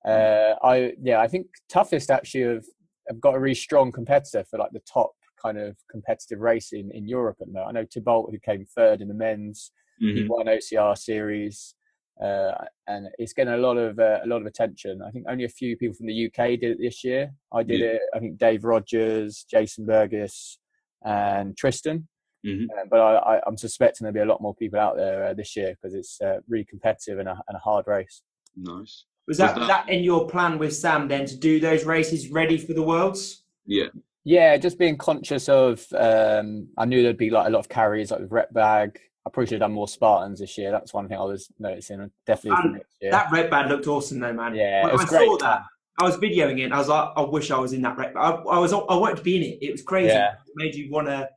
Uh, 0.05 0.55
I 0.62 0.92
yeah, 1.03 1.18
I 1.20 1.27
think 1.27 1.46
toughest 1.68 2.11
actually 2.12 2.42
have, 2.42 2.64
have 3.09 3.20
got 3.20 3.35
a 3.35 3.40
really 3.40 3.57
strong 3.57 3.90
competitor 3.90 4.44
for 4.49 4.57
like 4.59 4.70
the 4.72 4.83
top 4.92 5.11
kind 5.42 5.59
of 5.59 5.77
competitive 5.90 6.38
race 6.40 6.72
in 6.72 6.92
in 6.92 7.09
Europe 7.09 7.38
at 7.40 7.49
the 7.49 7.53
moment. 7.53 7.68
I 7.77 7.81
know 7.81 7.87
Thibault 7.92 8.29
who 8.31 8.38
came 8.38 8.64
third 8.66 9.01
in 9.01 9.09
the 9.09 9.14
men's, 9.14 9.72
he 9.99 10.22
Mhm. 10.22 10.29
won 10.29 10.46
OCR 10.46 10.94
series, 10.96 11.75
uh, 12.22 12.52
and 12.87 13.09
it's 13.18 13.33
getting 13.33 13.52
a 13.55 13.59
lot 13.59 13.76
of 13.76 13.98
uh, 13.98 14.20
a 14.24 14.26
lot 14.26 14.40
of 14.40 14.46
attention. 14.46 15.00
I 15.07 15.11
think 15.11 15.26
only 15.29 15.44
a 15.44 15.48
few 15.48 15.76
people 15.76 15.94
from 15.94 16.07
the 16.07 16.26
UK 16.26 16.59
did 16.61 16.64
it 16.72 16.79
this 16.81 17.05
year. 17.05 17.33
I 17.52 17.62
did 17.62 17.81
Yeah. 17.81 17.87
it. 17.87 18.00
I 18.14 18.18
think 18.18 18.38
Dave 18.38 18.64
Rogers, 18.64 19.44
Jason 19.50 19.87
Burgess, 19.87 20.59
and 21.05 21.57
Tristan. 21.57 22.09
Mhm. 22.46 22.66
Uh, 22.70 22.85
but 22.90 23.00
I, 23.00 23.37
I, 23.37 23.40
I'm 23.46 23.57
suspecting 23.57 24.05
there'll 24.05 24.14
be 24.14 24.20
a 24.20 24.33
lot 24.33 24.40
more 24.40 24.55
people 24.55 24.79
out 24.79 24.96
there 24.96 25.26
uh, 25.26 25.35
this 25.35 25.57
year 25.57 25.74
because 25.74 25.94
it's 25.94 26.20
uh, 26.20 26.38
really 26.48 26.64
competitive 26.64 27.18
and 27.18 27.29
a, 27.29 27.33
and 27.48 27.57
a 27.57 27.59
hard 27.59 27.87
race. 27.88 28.22
Nice. 28.57 29.05
Was 29.26 29.38
that, 29.38 29.55
Was 29.55 29.61
was 29.61 29.68
that- 29.68 29.87
that 29.87 29.92
in 29.92 30.05
your 30.05 30.29
plan 30.29 30.59
with 30.59 30.74
Sam 30.74 31.09
then 31.09 31.26
to 31.26 31.37
do 31.37 31.59
those 31.59 31.85
races 31.85 32.31
ready 32.31 32.57
for 32.57 32.72
the 32.72 32.83
Worlds? 32.83 33.42
Yeah. 33.66 33.87
Yeah, 34.24 34.57
just 34.57 34.79
being 34.79 34.96
conscious 34.96 35.48
of. 35.48 35.85
Um, 35.96 36.68
I 36.79 36.85
knew 36.85 37.02
there'd 37.02 37.16
be 37.16 37.31
like 37.31 37.46
a 37.46 37.50
lot 37.50 37.61
of 37.61 37.68
carries, 37.68 38.11
like 38.11 38.20
with 38.20 38.31
rep 38.33 38.52
bag. 38.52 38.98
I 39.26 39.28
probably 39.28 39.46
should 39.46 39.60
have 39.60 39.68
done 39.68 39.72
more 39.72 39.88
Spartans 39.88 40.38
this 40.38 40.56
year. 40.56 40.70
That's 40.70 40.94
one 40.94 41.08
thing 41.08 41.18
I 41.18 41.24
was 41.24 41.48
noticing. 41.58 42.10
Definitely 42.26 42.80
And. 43.02 43.12
That 43.12 43.32
red 43.32 43.50
band 43.50 43.68
looked 43.68 43.88
awesome 43.88 44.20
though, 44.20 44.32
man. 44.32 44.54
Yeah, 44.54 44.84
when 44.84 44.90
it 44.90 44.98
was 44.98 45.02
I 45.02 45.08
great 45.08 45.26
saw 45.26 45.36
that. 45.38 45.62
I 45.98 46.04
was 46.04 46.16
videoing 46.18 46.60
it. 46.60 46.64
and 46.64 46.74
I 46.74 46.78
was 46.78 46.88
like, 46.88 47.08
I 47.16 47.22
wish 47.22 47.50
I 47.50 47.58
was 47.58 47.72
in 47.72 47.82
that 47.82 47.96
red. 47.96 48.12
I, 48.16 48.30
I 48.30 48.58
was, 48.58 48.72
I 48.72 48.94
wanted 48.94 49.16
to 49.16 49.22
be 49.22 49.36
in 49.36 49.42
it. 49.42 49.58
It 49.62 49.72
was 49.72 49.82
crazy. 49.82 50.08
Yeah. 50.08 50.32
It 50.32 50.52
made 50.54 50.74
you 50.74 50.90
want 50.90 51.08
to 51.08 51.28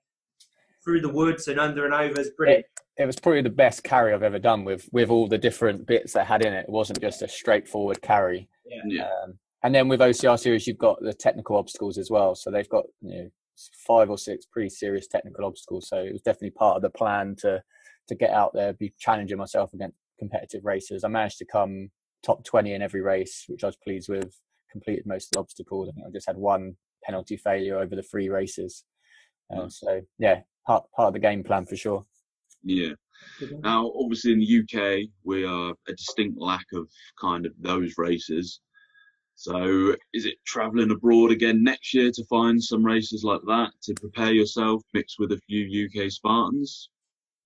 through 0.83 1.01
the 1.01 1.09
woods 1.09 1.47
and 1.47 1.59
under 1.59 1.85
and 1.85 1.93
over. 1.93 2.19
It's 2.19 2.29
brilliant. 2.31 2.65
it 2.97 3.05
was 3.05 3.19
probably 3.19 3.41
the 3.41 3.49
best 3.49 3.83
carry 3.83 4.13
I've 4.13 4.23
ever 4.23 4.39
done 4.39 4.65
with 4.65 4.87
with 4.91 5.09
all 5.09 5.27
the 5.27 5.37
different 5.37 5.87
bits 5.87 6.13
that 6.13 6.27
had 6.27 6.45
in 6.45 6.53
it. 6.53 6.65
It 6.67 6.71
wasn't 6.71 7.01
just 7.01 7.21
a 7.21 7.27
straightforward 7.27 8.01
carry. 8.01 8.49
Yeah. 8.65 9.05
Um, 9.23 9.39
and 9.63 9.73
then 9.73 9.87
with 9.87 9.99
OCR 9.99 10.39
series, 10.39 10.67
you've 10.67 10.77
got 10.77 11.01
the 11.01 11.13
technical 11.13 11.57
obstacles 11.57 11.97
as 11.97 12.11
well. 12.11 12.35
So 12.35 12.51
they've 12.51 12.69
got 12.69 12.85
you 13.01 13.23
know 13.23 13.29
five 13.87 14.09
or 14.09 14.17
six 14.17 14.45
pretty 14.45 14.69
serious 14.69 15.07
technical 15.07 15.45
obstacles. 15.45 15.87
So 15.89 15.97
it 15.97 16.13
was 16.13 16.21
definitely 16.21 16.51
part 16.51 16.75
of 16.75 16.81
the 16.81 16.89
plan 16.89 17.35
to 17.39 17.61
to 18.09 18.15
get 18.15 18.31
out 18.31 18.51
there, 18.53 18.73
be 18.73 18.93
challenging 18.99 19.37
myself 19.37 19.73
against 19.73 19.97
competitive 20.19 20.65
racers. 20.65 21.03
I 21.03 21.07
managed 21.07 21.37
to 21.39 21.45
come 21.45 21.89
top 22.23 22.43
twenty 22.43 22.73
in 22.73 22.81
every 22.81 23.01
race, 23.01 23.45
which 23.47 23.63
I 23.63 23.67
was 23.67 23.77
pleased 23.77 24.09
with. 24.09 24.35
Completed 24.71 25.05
most 25.07 25.27
of 25.27 25.31
the 25.31 25.39
obstacles. 25.39 25.89
I 25.89 25.91
think 25.93 26.07
I 26.07 26.11
just 26.11 26.27
had 26.27 26.37
one 26.37 26.75
penalty 27.03 27.37
failure 27.37 27.79
over 27.79 27.95
the 27.95 28.03
three 28.03 28.29
races. 28.29 28.83
Uh, 29.51 29.63
Nice. 29.63 29.79
So 29.79 30.01
yeah, 30.19 30.41
part 30.67 30.85
part 30.95 31.07
of 31.07 31.13
the 31.13 31.19
game 31.19 31.43
plan 31.43 31.65
for 31.65 31.75
sure. 31.75 32.05
Yeah. 32.63 32.93
Now, 33.63 33.91
obviously, 33.99 34.33
in 34.33 34.39
the 34.39 34.59
UK, 34.59 35.09
we 35.23 35.45
are 35.45 35.73
a 35.87 35.93
distinct 35.93 36.39
lack 36.39 36.65
of 36.73 36.89
kind 37.19 37.45
of 37.45 37.53
those 37.59 37.95
races. 37.97 38.61
So, 39.35 39.95
is 40.13 40.25
it 40.25 40.35
travelling 40.45 40.91
abroad 40.91 41.31
again 41.31 41.63
next 41.63 41.93
year 41.93 42.11
to 42.11 42.25
find 42.25 42.61
some 42.61 42.83
races 42.83 43.23
like 43.23 43.41
that 43.47 43.71
to 43.83 43.93
prepare 43.93 44.33
yourself, 44.33 44.83
mixed 44.93 45.17
with 45.19 45.31
a 45.31 45.41
few 45.47 45.87
UK 45.87 46.11
Spartans? 46.11 46.89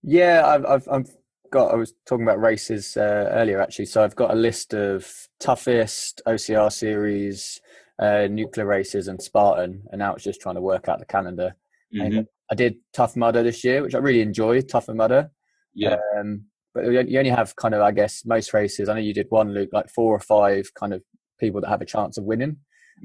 Yeah, 0.03 0.45
I've, 0.45 0.65
I've, 0.65 0.87
I've 0.89 1.09
got. 1.51 1.71
I 1.71 1.75
was 1.75 1.93
talking 2.05 2.23
about 2.23 2.41
races 2.41 2.97
uh, 2.97 3.29
earlier, 3.31 3.61
actually. 3.61 3.85
So 3.85 4.03
I've 4.03 4.15
got 4.15 4.31
a 4.31 4.35
list 4.35 4.73
of 4.73 5.09
toughest 5.39 6.21
OCR 6.27 6.71
series, 6.71 7.61
uh, 7.99 8.27
nuclear 8.29 8.65
races, 8.65 9.07
and 9.07 9.21
Spartan, 9.21 9.83
and 9.91 9.99
now 9.99 10.13
it's 10.13 10.23
just 10.23 10.41
trying 10.41 10.55
to 10.55 10.61
work 10.61 10.89
out 10.89 10.99
the 10.99 11.05
calendar. 11.05 11.55
hmm 11.91 12.21
I 12.51 12.55
did 12.55 12.75
Tough 12.91 13.15
Mudder 13.15 13.41
this 13.41 13.63
year, 13.63 13.81
which 13.81 13.95
I 13.95 13.99
really 13.99 14.21
enjoyed. 14.21 14.67
Tough 14.67 14.89
Mudder, 14.89 15.31
Yeah. 15.73 15.95
um, 16.17 16.43
but 16.75 16.85
you 16.85 17.17
only 17.17 17.29
have 17.29 17.55
kind 17.55 17.73
of, 17.73 17.81
I 17.81 17.91
guess, 17.91 18.25
most 18.25 18.53
races. 18.53 18.89
I 18.89 18.93
know 18.93 18.99
you 18.99 19.13
did 19.13 19.27
one, 19.29 19.53
Luke, 19.53 19.69
like 19.71 19.89
four 19.89 20.13
or 20.13 20.19
five 20.19 20.71
kind 20.75 20.93
of 20.93 21.01
people 21.39 21.61
that 21.61 21.69
have 21.69 21.81
a 21.81 21.85
chance 21.85 22.17
of 22.17 22.25
winning. 22.25 22.57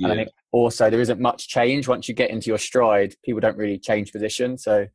And 0.03 0.13
I 0.13 0.17
think 0.17 0.29
also 0.53 0.91
there 0.91 1.01
isn't 1.01 1.21
much 1.21 1.49
change 1.49 1.89
once 1.89 2.09
you 2.09 2.15
get 2.15 2.31
into 2.31 2.49
your 2.49 2.59
stride. 2.59 3.15
People 3.25 3.41
don't 3.41 3.57
really 3.57 3.79
change 3.79 4.13
position. 4.13 4.59
So 4.59 4.87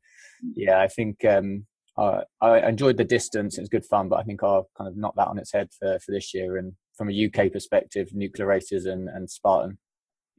yeah, 0.55 0.79
I 0.79 0.87
think 0.87 1.23
um, 1.25 1.65
I, 1.97 2.23
I 2.41 2.67
enjoyed 2.67 2.97
the 2.97 3.03
distance. 3.03 3.57
It 3.57 3.61
was 3.61 3.69
good 3.69 3.85
fun, 3.85 4.09
but 4.09 4.19
I 4.19 4.23
think 4.23 4.43
I'll 4.43 4.69
kind 4.77 4.87
of 4.87 4.97
knock 4.97 5.15
that 5.15 5.27
on 5.27 5.37
its 5.37 5.53
head 5.53 5.69
for, 5.77 5.99
for 5.99 6.11
this 6.11 6.33
year. 6.33 6.57
And 6.57 6.73
from 6.97 7.09
a 7.09 7.25
UK 7.25 7.51
perspective, 7.51 8.09
nuclear 8.13 8.47
races 8.47 8.85
and, 8.85 9.09
and 9.09 9.29
Spartan. 9.29 9.77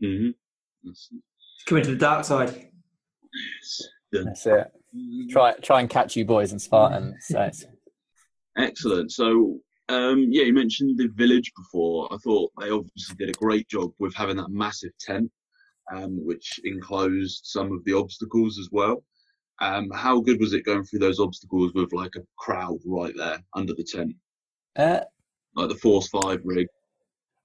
hmm 0.00 0.30
That's, 0.82 1.10
Coming 1.66 1.84
to 1.84 1.90
the 1.90 1.96
dark 1.96 2.24
side. 2.24 2.68
That's 4.12 4.46
it. 4.46 4.70
Try 5.30 5.54
try 5.54 5.80
and 5.80 5.90
catch 5.90 6.14
you 6.14 6.24
boys 6.24 6.52
in 6.52 6.58
Spartan. 6.58 7.16
So 7.20 7.40
it's, 7.40 7.64
Excellent. 8.56 9.10
So, 9.10 9.58
um, 9.88 10.26
yeah, 10.30 10.44
you 10.44 10.52
mentioned 10.52 10.96
the 10.98 11.08
village 11.14 11.50
before. 11.56 12.08
I 12.12 12.16
thought 12.18 12.52
they 12.60 12.70
obviously 12.70 13.16
did 13.18 13.30
a 13.30 13.38
great 13.38 13.68
job 13.68 13.90
with 13.98 14.14
having 14.14 14.36
that 14.36 14.50
massive 14.50 14.92
tent, 15.00 15.30
um, 15.92 16.24
which 16.24 16.60
enclosed 16.64 17.40
some 17.44 17.72
of 17.72 17.84
the 17.84 17.94
obstacles 17.94 18.58
as 18.58 18.68
well. 18.70 19.02
Um, 19.60 19.90
how 19.90 20.20
good 20.20 20.40
was 20.40 20.52
it 20.52 20.64
going 20.64 20.84
through 20.84 20.98
those 20.98 21.20
obstacles 21.20 21.72
with 21.74 21.92
like 21.92 22.12
a 22.16 22.22
crowd 22.36 22.78
right 22.84 23.14
there 23.16 23.38
under 23.54 23.72
the 23.74 23.84
tent, 23.84 24.14
uh, 24.76 25.00
like 25.54 25.68
the 25.68 25.74
Force 25.76 26.08
Five 26.08 26.40
rig? 26.44 26.66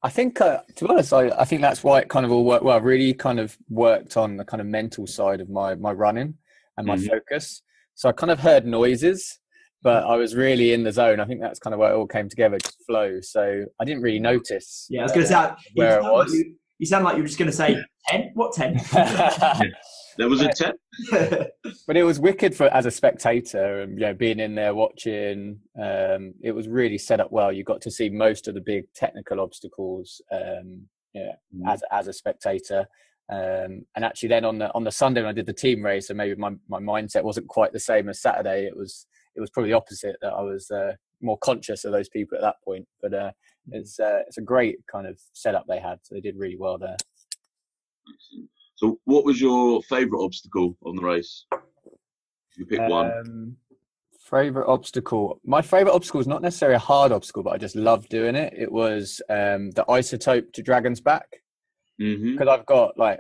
I 0.02 0.10
think, 0.10 0.40
uh, 0.42 0.62
to 0.76 0.86
be 0.86 0.90
honest, 0.92 1.12
I, 1.14 1.30
I 1.30 1.44
think 1.46 1.62
that's 1.62 1.84
why 1.84 2.00
it 2.00 2.08
kind 2.10 2.26
of 2.26 2.32
all 2.32 2.46
worked 2.46 2.64
well. 2.64 2.78
I 2.78 2.80
really 2.82 3.14
kind 3.14 3.40
of 3.40 3.58
worked 3.70 4.16
on 4.18 4.38
the 4.38 4.46
kind 4.46 4.62
of 4.62 4.68
mental 4.68 5.06
side 5.06 5.42
of 5.42 5.50
my, 5.50 5.76
my 5.76 5.92
running 5.92 6.36
and 6.78 6.88
my 6.88 6.96
Mhm. 6.96 7.10
focus. 7.10 7.62
So 7.96 8.08
I 8.08 8.14
kind 8.14 8.32
of 8.32 8.40
heard 8.40 8.66
noises, 8.66 9.40
but 9.84 10.06
I 10.06 10.16
was 10.16 10.36
really 10.36 10.72
in 10.72 10.84
the 10.84 10.92
zone. 10.94 11.20
I 11.20 11.26
think 11.26 11.42
that's 11.42 11.60
kind 11.60 11.74
of 11.74 11.82
where 11.82 11.92
it 11.92 11.96
all 11.98 12.08
came 12.08 12.30
together, 12.30 12.58
just 12.60 12.78
flow. 12.88 13.20
So 13.22 13.66
I 13.80 13.84
didn't 13.86 14.02
really 14.02 14.20
notice. 14.20 14.88
Yeah, 14.90 15.02
I 15.02 15.04
was 15.04 15.12
going 15.12 15.24
to 15.26 15.28
say, 15.28 15.36
uh, 15.36 15.56
you 15.76 15.84
where 15.84 15.90
it 16.00 16.02
sound, 16.02 16.06
like 16.06 16.26
was. 16.28 16.34
you, 16.34 16.56
you 16.78 16.86
sound 16.88 17.04
like 17.04 17.18
you 17.18 17.22
were 17.24 17.28
just 17.28 17.38
going 17.40 17.52
to 17.52 17.58
say, 17.58 17.84
10? 18.08 18.32
What 18.36 18.54
10? 18.54 18.80
There 20.20 20.28
was 20.28 20.42
a 20.42 20.50
tent. 20.50 20.78
but 21.88 21.96
it 21.96 22.04
was 22.04 22.20
wicked 22.20 22.54
for 22.54 22.68
as 22.74 22.86
a 22.86 22.92
spectator 22.92 23.82
and 23.82 23.94
you 23.98 24.06
know 24.06 24.14
being 24.14 24.42
in 24.42 24.54
there 24.54 24.76
watching 24.76 25.62
um 25.82 26.34
it 26.44 26.52
was 26.52 26.68
really 26.68 26.98
set 26.98 27.22
up 27.22 27.32
well. 27.32 27.54
You 27.54 27.64
got 27.64 27.80
to 27.84 27.92
see 27.92 28.10
most 28.10 28.50
of 28.50 28.54
the 28.54 28.60
big 28.60 28.84
technical 28.94 29.40
obstacles 29.40 30.22
um 30.30 30.88
yeah 31.14 31.32
as 31.68 31.84
as 31.90 32.10
a 32.10 32.14
spectator. 32.14 32.86
Um 33.32 33.86
and 33.96 34.04
actually 34.04 34.28
then 34.28 34.44
on 34.44 34.58
the 34.58 34.74
on 34.74 34.84
the 34.84 34.92
sunday 34.92 35.22
when 35.22 35.30
i 35.30 35.34
did 35.34 35.46
the 35.46 35.54
team 35.54 35.86
race 35.86 36.10
and 36.10 36.18
maybe 36.18 36.36
my, 36.36 36.52
my 36.68 36.80
mindset 36.80 37.24
wasn't 37.24 37.48
quite 37.48 37.72
the 37.72 37.80
same 37.80 38.10
as 38.10 38.22
saturday 38.22 38.66
it 38.66 38.76
was 38.76 39.08
it 39.36 39.40
was 39.40 39.52
probably 39.52 39.72
the 39.72 39.78
opposite 39.78 40.18
that 40.22 40.34
i 40.34 40.42
was 40.42 40.70
uh, 40.70 40.92
more 41.22 41.38
conscious 41.38 41.86
of 41.86 41.92
those 41.92 42.10
people 42.10 42.38
at 42.38 42.42
that 42.42 42.56
point. 42.66 42.88
But 43.02 43.14
uh 43.14 43.32
it's 43.72 44.00
uh, 44.02 44.20
it's 44.28 44.38
a 44.38 44.42
great 44.42 44.80
kind 44.92 45.08
of 45.08 45.18
setup 45.32 45.66
they 45.68 45.80
had 45.80 46.00
so 46.02 46.16
they 46.16 46.22
did 46.22 46.36
really 46.38 46.58
well 46.58 46.78
there 46.78 46.98
So, 48.80 48.98
what 49.04 49.26
was 49.26 49.42
your 49.42 49.82
favourite 49.84 50.24
obstacle 50.24 50.78
on 50.86 50.96
the 50.96 51.02
race? 51.02 51.46
You 52.56 52.66
pick 52.66 52.80
one. 52.80 53.12
Um, 53.12 53.58
favorite 54.22 54.70
obstacle. 54.70 55.42
My 55.44 55.62
favorite 55.62 55.92
obstacle 55.92 56.22
is 56.22 56.28
not 56.28 56.42
necessarily 56.42 56.78
a 56.78 56.80
hard 56.80 57.12
obstacle, 57.12 57.44
but 57.44 57.50
I 57.50 57.58
just 57.58 57.76
love 57.76 58.08
doing 58.08 58.36
it. 58.36 58.54
It 58.56 58.72
was 58.72 59.22
um, 59.30 59.72
the 59.72 59.84
isotope 59.90 60.54
to 60.54 60.64
Dragon's 60.64 61.02
Back. 61.02 61.28
because 62.38 62.48
I've 62.48 62.66
got 62.66 62.98
like 62.98 63.20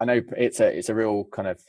I 0.00 0.06
know 0.06 0.22
it's 0.38 0.60
a 0.60 0.74
it's 0.74 0.88
a 0.88 0.94
real 0.94 1.24
kind 1.24 1.48
of 1.48 1.60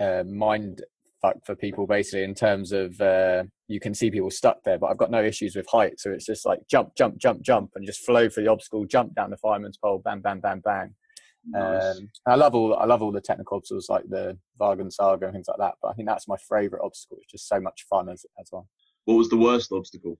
uh, 0.00 0.24
mind 0.24 0.82
fuck 1.20 1.36
for 1.46 1.54
people 1.54 1.86
basically 1.86 2.24
in 2.24 2.34
terms 2.34 2.72
of 2.72 3.00
uh, 3.00 3.44
you 3.68 3.78
can 3.78 3.94
see 3.94 4.10
people 4.10 4.32
stuck 4.32 4.64
there, 4.64 4.76
but 4.76 4.88
I've 4.88 4.98
got 4.98 5.12
no 5.12 5.22
issues 5.22 5.54
with 5.54 5.68
height, 5.70 6.00
so 6.00 6.10
it's 6.10 6.26
just 6.26 6.44
like 6.44 6.58
jump, 6.68 6.96
jump, 6.96 7.18
jump, 7.18 7.42
jump, 7.42 7.70
and 7.76 7.86
just 7.86 8.04
flow 8.04 8.28
for 8.28 8.40
the 8.40 8.50
obstacle, 8.50 8.86
jump 8.86 9.14
down 9.14 9.30
the 9.30 9.36
fireman's 9.36 9.76
pole, 9.76 10.02
bam, 10.04 10.20
bam, 10.20 10.40
bam, 10.40 10.58
bang. 10.58 10.96
Nice. 11.44 11.98
Um, 11.98 12.08
I 12.26 12.34
love 12.36 12.54
all 12.54 12.74
I 12.74 12.84
love 12.84 13.02
all 13.02 13.12
the 13.12 13.20
technical 13.20 13.56
obstacles 13.56 13.88
like 13.88 14.08
the 14.08 14.38
Vagan 14.60 14.92
Saga 14.92 15.26
and 15.26 15.34
things 15.34 15.48
like 15.48 15.58
that, 15.58 15.74
but 15.82 15.88
I 15.88 15.94
think 15.94 16.08
that's 16.08 16.28
my 16.28 16.36
favourite 16.36 16.84
obstacle. 16.84 17.18
It's 17.20 17.32
just 17.32 17.48
so 17.48 17.60
much 17.60 17.86
fun 17.90 18.08
as 18.08 18.24
as 18.40 18.48
well. 18.52 18.68
what 19.04 19.14
was 19.14 19.28
the 19.28 19.36
worst 19.36 19.72
obstacle? 19.72 20.18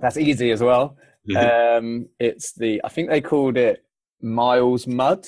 that's 0.00 0.16
easy 0.16 0.50
as 0.50 0.62
well. 0.62 0.96
um, 1.36 2.08
it's 2.18 2.52
the 2.52 2.80
I 2.84 2.88
think 2.88 3.10
they 3.10 3.20
called 3.20 3.56
it 3.56 3.84
Miles 4.20 4.86
Mud, 4.86 5.26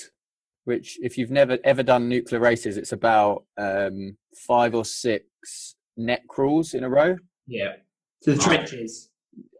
which 0.65 0.97
if 1.01 1.17
you've 1.17 1.31
never 1.31 1.57
ever 1.63 1.83
done 1.83 2.09
nuclear 2.09 2.41
races, 2.41 2.77
it's 2.77 2.91
about 2.91 3.45
um, 3.57 4.17
five 4.35 4.75
or 4.75 4.85
six 4.85 5.75
net 5.97 6.23
crawls 6.27 6.73
in 6.73 6.83
a 6.83 6.89
row. 6.89 7.17
Yeah. 7.47 7.73
So 8.21 8.33
the 8.33 8.41
trenches. 8.41 9.09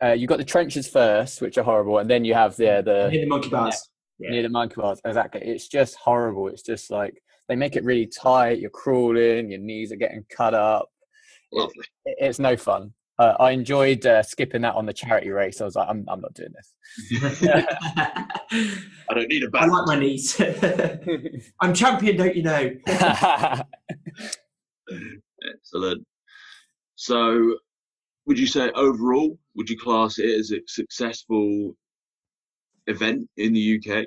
Uh, 0.03 0.12
you've 0.12 0.28
got 0.28 0.38
the 0.38 0.43
trenches 0.43 0.88
first, 0.88 1.41
which 1.41 1.57
are 1.57 1.64
horrible, 1.64 1.99
and 1.99 2.10
then 2.10 2.26
you 2.26 2.34
have 2.34 2.57
the 2.57 2.82
the 2.84 3.10
near 3.10 3.22
the 3.22 3.28
monkey 3.28 3.49
bars. 3.49 3.89
Yeah. 4.20 4.32
near 4.32 4.43
the 4.43 4.49
monkey 4.49 4.76
bars. 4.78 4.99
Exactly, 5.05 5.41
it's 5.43 5.67
just 5.67 5.95
horrible. 5.95 6.47
It's 6.49 6.61
just 6.63 6.91
like 6.91 7.22
they 7.47 7.55
make 7.55 7.76
it 7.76 7.84
really 7.84 8.05
tight. 8.07 8.59
You're 8.59 8.70
crawling, 8.70 9.49
your 9.49 9.59
knees 9.59 9.91
are 9.91 9.95
getting 9.97 10.26
cut 10.30 10.53
up. 10.53 10.89
Lovely. 11.51 11.86
It- 12.05 12.17
It's 12.20 12.39
no 12.39 12.55
fun. 12.57 12.93
Uh, 13.17 13.36
I 13.38 13.51
enjoyed 13.51 14.05
uh, 14.05 14.24
skipping 14.24 14.61
that 14.61 14.76
on 14.76 14.86
the 14.86 14.93
charity 14.93 15.30
race. 15.30 15.59
I 15.59 15.65
was 15.65 15.76
like, 15.76 15.89
I'm, 15.89 16.05
I'm 16.07 16.22
not 16.22 16.34
doing 16.36 16.53
this. 16.55 17.22
I 19.09 19.13
don't 19.13 19.28
need 19.28 19.43
a 19.43 19.47
I 19.53 19.59
back. 19.59 19.70
like 19.70 19.88
my 19.88 19.99
knees. 19.99 20.39
I'm 21.61 21.74
champion, 21.74 22.15
don't 22.15 22.34
you 22.36 22.43
know? 22.43 22.72
Excellent. 25.53 26.05
So, 26.95 27.57
would 28.26 28.39
you 28.39 28.47
say 28.47 28.72
overall, 28.72 29.38
would 29.55 29.70
you 29.70 29.78
class 29.78 30.17
it 30.20 30.30
as 30.39 30.51
a 30.51 30.57
successful 30.67 31.76
event 32.90 33.30
in 33.38 33.54
the 33.54 33.80
UK? 33.80 34.06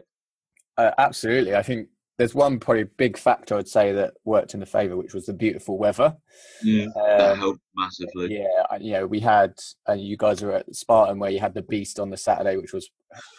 Uh, 0.76 0.90
absolutely. 0.98 1.54
I 1.54 1.62
think 1.62 1.88
there's 2.18 2.34
one 2.34 2.58
probably 2.60 2.84
big 2.84 3.16
factor 3.16 3.56
I'd 3.56 3.68
say 3.68 3.92
that 3.92 4.14
worked 4.24 4.54
in 4.54 4.60
the 4.60 4.66
favour, 4.66 4.96
which 4.96 5.14
was 5.14 5.26
the 5.26 5.32
beautiful 5.32 5.78
weather. 5.78 6.16
Mm, 6.64 6.92
that 6.94 7.30
Um, 7.32 7.38
helped 7.38 7.60
massively. 7.74 8.34
yeah, 8.38 8.76
you 8.78 8.92
know, 8.92 9.06
we 9.06 9.20
had, 9.20 9.54
uh, 9.88 9.94
you 9.94 10.16
guys 10.16 10.42
were 10.42 10.52
at 10.52 10.74
Spartan 10.74 11.18
where 11.18 11.30
you 11.30 11.40
had 11.40 11.54
the 11.54 11.62
beast 11.62 11.98
on 11.98 12.10
the 12.10 12.16
Saturday, 12.16 12.56
which 12.56 12.72
was 12.72 12.90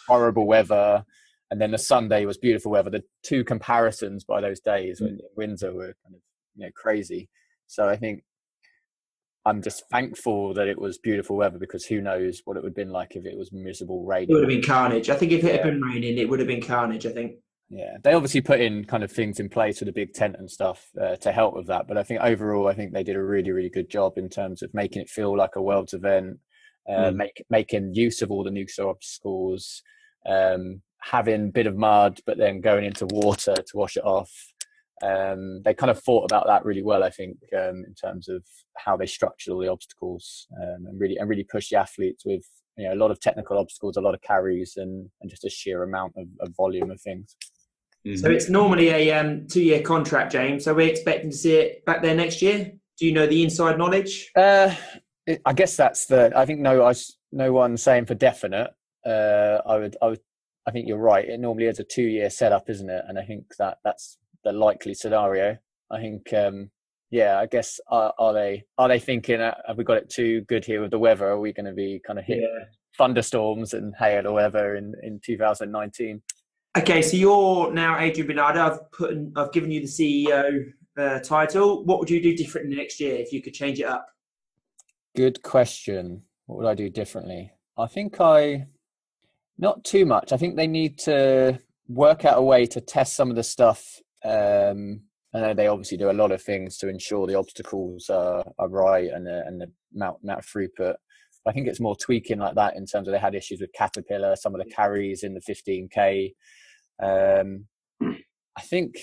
horrible 0.07 0.45
weather. 0.47 1.05
And 1.51 1.61
then 1.61 1.69
the 1.71 1.77
Sunday 1.77 2.25
was 2.25 2.37
beautiful 2.37 2.71
weather. 2.71 2.89
The 2.89 3.03
two 3.21 3.43
comparisons 3.43 4.23
by 4.23 4.41
those 4.41 4.59
days 4.59 4.99
when 4.99 5.11
in 5.11 5.19
Windsor 5.37 5.71
were 5.73 5.95
kind 6.03 6.15
of, 6.15 6.21
you 6.55 6.65
know, 6.65 6.71
crazy. 6.75 7.29
So 7.67 7.87
I 7.87 7.95
think 7.95 8.23
I'm 9.45 9.61
just 9.61 9.83
thankful 9.89 10.53
that 10.53 10.67
it 10.67 10.79
was 10.79 10.97
beautiful 10.97 11.35
weather 11.35 11.59
because 11.59 11.85
who 11.85 12.01
knows 12.01 12.41
what 12.45 12.55
it 12.55 12.63
would 12.63 12.69
have 12.69 12.75
been 12.75 12.91
like 12.91 13.15
if 13.15 13.25
it 13.25 13.37
was 13.37 13.51
miserable 13.51 14.05
rain. 14.05 14.27
It 14.29 14.33
would 14.33 14.43
have 14.43 14.49
been 14.49 14.63
carnage. 14.63 15.09
I 15.09 15.15
think 15.15 15.31
if 15.33 15.43
it 15.43 15.51
had 15.55 15.63
been 15.63 15.81
raining, 15.81 16.17
it 16.17 16.29
would 16.29 16.39
have 16.39 16.47
been 16.47 16.61
carnage. 16.61 17.05
I 17.05 17.11
think. 17.11 17.33
Yeah, 17.69 17.97
they 18.03 18.13
obviously 18.13 18.41
put 18.41 18.61
in 18.61 18.85
kind 18.85 19.03
of 19.03 19.11
things 19.11 19.39
in 19.39 19.49
place 19.49 19.79
with 19.79 19.87
the 19.87 19.93
big 19.93 20.13
tent 20.13 20.35
and 20.37 20.49
stuff 20.49 20.89
uh, 21.01 21.15
to 21.17 21.31
help 21.31 21.55
with 21.55 21.67
that. 21.67 21.87
But 21.87 21.97
I 21.97 22.03
think 22.03 22.21
overall, 22.21 22.67
I 22.67 22.73
think 22.73 22.93
they 22.93 23.03
did 23.03 23.15
a 23.15 23.23
really, 23.23 23.51
really 23.51 23.69
good 23.69 23.89
job 23.89 24.17
in 24.17 24.29
terms 24.29 24.61
of 24.61 24.73
making 24.73 25.01
it 25.01 25.09
feel 25.09 25.35
like 25.35 25.55
a 25.55 25.61
world's 25.61 25.93
event, 25.93 26.37
uh, 26.87 27.09
Mm. 27.09 27.15
make, 27.15 27.43
making 27.49 27.95
use 27.95 28.21
of 28.21 28.29
all 28.29 28.43
the 28.43 28.51
new 28.51 28.67
obstacles, 28.79 29.81
um, 30.25 30.81
having 31.01 31.45
a 31.47 31.51
bit 31.51 31.65
of 31.67 31.75
mud, 31.75 32.19
but 32.25 32.37
then 32.37 32.61
going 32.61 32.85
into 32.85 33.07
water 33.07 33.55
to 33.55 33.77
wash 33.77 33.97
it 33.97 34.05
off. 34.05 34.31
Um, 35.01 35.61
they 35.63 35.73
kind 35.73 35.89
of 35.89 36.01
thought 36.01 36.25
about 36.31 36.45
that 36.47 36.63
really 36.65 36.83
well, 36.83 37.03
I 37.03 37.09
think, 37.09 37.37
um, 37.57 37.83
in 37.85 37.93
terms 37.99 38.29
of 38.29 38.43
how 38.77 38.95
they 38.95 39.05
structured 39.05 39.51
all 39.53 39.59
the 39.59 39.67
obstacles 39.71 40.47
um, 40.61 40.85
and 40.87 40.99
really 40.99 41.17
and 41.17 41.27
really 41.27 41.43
push 41.43 41.69
the 41.69 41.77
athletes 41.77 42.23
with 42.25 42.43
you 42.77 42.85
know 42.87 42.93
a 42.93 43.01
lot 43.01 43.11
of 43.11 43.19
technical 43.19 43.57
obstacles, 43.57 43.97
a 43.97 44.01
lot 44.01 44.13
of 44.13 44.21
carries, 44.21 44.77
and, 44.77 45.09
and 45.21 45.29
just 45.29 45.43
a 45.45 45.49
sheer 45.49 45.83
amount 45.83 46.13
of, 46.17 46.27
of 46.39 46.55
volume 46.55 46.91
of 46.91 47.01
things. 47.01 47.35
So 48.05 48.27
Mhm. 48.27 48.35
it's 48.35 48.49
normally 48.49 48.89
a 48.89 49.11
um, 49.11 49.47
two-year 49.47 49.81
contract, 49.81 50.31
James. 50.33 50.65
So 50.65 50.73
we're 50.73 50.89
expecting 50.89 51.29
to 51.31 51.37
see 51.37 51.53
it 51.53 51.85
back 51.85 52.01
there 52.01 52.13
next 52.15 52.41
year. 52.41 52.71
Do 52.99 53.05
you 53.05 53.13
know 53.13 53.25
the 53.25 53.41
inside 53.43 53.77
knowledge? 53.77 54.29
Uh, 54.35 54.75
it- 55.25 55.41
I 55.45 55.53
guess 55.53 55.75
that's 55.77 56.05
the. 56.07 56.31
I 56.35 56.45
think 56.45 56.59
no, 56.59 56.83
I 56.83 56.89
s- 56.91 57.13
no 57.31 57.51
one 57.53 57.77
saying 57.77 58.05
for 58.05 58.13
definite. 58.15 58.71
Uh, 59.05 59.59
I 59.65 59.77
would, 59.77 59.95
I 60.01 60.07
would, 60.07 60.19
I 60.67 60.71
think 60.71 60.87
you're 60.87 60.97
right. 60.97 61.27
It 61.27 61.39
normally 61.39 61.65
is 61.65 61.79
a 61.79 61.83
two-year 61.83 62.29
setup, 62.29 62.69
isn't 62.69 62.89
it? 62.89 63.03
And 63.07 63.17
I 63.17 63.23
think 63.23 63.55
that 63.57 63.77
that's 63.83 64.17
the 64.43 64.51
likely 64.51 64.93
scenario. 64.93 65.57
I 65.91 65.99
think, 65.99 66.33
um, 66.33 66.69
yeah, 67.11 67.39
I 67.39 67.45
guess 67.45 67.79
are, 67.89 68.13
are 68.17 68.33
they 68.33 68.63
are 68.77 68.87
they 68.87 68.99
thinking 68.99 69.41
uh, 69.41 69.55
have 69.67 69.77
we 69.77 69.83
got 69.83 69.97
it 69.97 70.09
too 70.09 70.41
good 70.41 70.65
here 70.65 70.81
with 70.81 70.91
the 70.91 70.99
weather? 70.99 71.27
Are 71.27 71.39
we 71.39 71.53
going 71.53 71.65
to 71.65 71.73
be 71.73 72.01
kind 72.05 72.17
of 72.17 72.25
hit 72.25 72.43
thunderstorms 72.97 73.73
and 73.73 73.93
hail 73.97 74.27
or 74.27 74.33
whatever 74.33 74.75
in 74.75 74.93
in 75.03 75.19
2019? 75.23 76.21
Okay, 76.75 77.03
so 77.03 77.15
you're 77.15 77.71
now 77.71 77.99
Adrian 77.99 78.27
Bijanada. 78.27 78.57
I've 78.57 78.91
put, 78.91 79.11
in, 79.11 79.31
I've 79.35 79.51
given 79.51 79.69
you 79.69 79.81
the 79.81 79.87
CEO 79.87 80.63
uh, 80.97 81.19
title. 81.19 81.85
What 81.85 81.99
would 81.99 82.09
you 82.09 82.21
do 82.21 82.35
differently 82.35 82.75
next 82.75 82.99
year 82.99 83.15
if 83.15 83.31
you 83.31 83.43
could 83.43 83.53
change 83.53 83.79
it 83.79 83.85
up? 83.85 84.07
Good 85.15 85.43
question. 85.43 86.23
What 86.47 86.57
would 86.57 86.67
I 86.67 86.73
do 86.73 86.89
differently? 86.89 87.51
I 87.77 87.85
think 87.85 88.19
I, 88.19 88.65
not 89.59 89.83
too 89.83 90.05
much. 90.07 90.31
I 90.31 90.37
think 90.37 90.55
they 90.55 90.65
need 90.65 90.97
to 90.99 91.59
work 91.87 92.25
out 92.25 92.39
a 92.39 92.41
way 92.41 92.65
to 92.65 92.81
test 92.81 93.15
some 93.15 93.29
of 93.29 93.35
the 93.35 93.43
stuff. 93.43 94.01
Um, 94.23 95.01
I 95.35 95.39
know 95.39 95.53
they 95.53 95.67
obviously 95.67 95.97
do 95.97 96.11
a 96.11 96.13
lot 96.13 96.31
of 96.31 96.41
things 96.41 96.77
to 96.77 96.89
ensure 96.89 97.25
the 97.25 97.37
obstacles 97.37 98.09
are, 98.09 98.43
are 98.59 98.69
right 98.69 99.09
and 99.11 99.25
the, 99.25 99.43
and 99.45 99.59
the 99.59 99.71
amount, 99.95 100.17
amount 100.23 100.39
of 100.39 100.45
throughput. 100.45 100.95
I 101.45 101.51
think 101.51 101.67
it's 101.67 101.79
more 101.79 101.95
tweaking 101.95 102.39
like 102.39 102.55
that 102.55 102.75
in 102.75 102.85
terms 102.85 103.07
of 103.07 103.11
they 103.11 103.19
had 103.19 103.35
issues 103.35 103.59
with 103.59 103.73
Caterpillar, 103.73 104.35
some 104.35 104.55
of 104.55 104.61
the 104.63 104.71
carries 104.71 105.23
in 105.23 105.33
the 105.33 105.41
15k. 105.41 106.33
Um, 107.01 107.65
I 108.55 108.61
think 108.61 108.95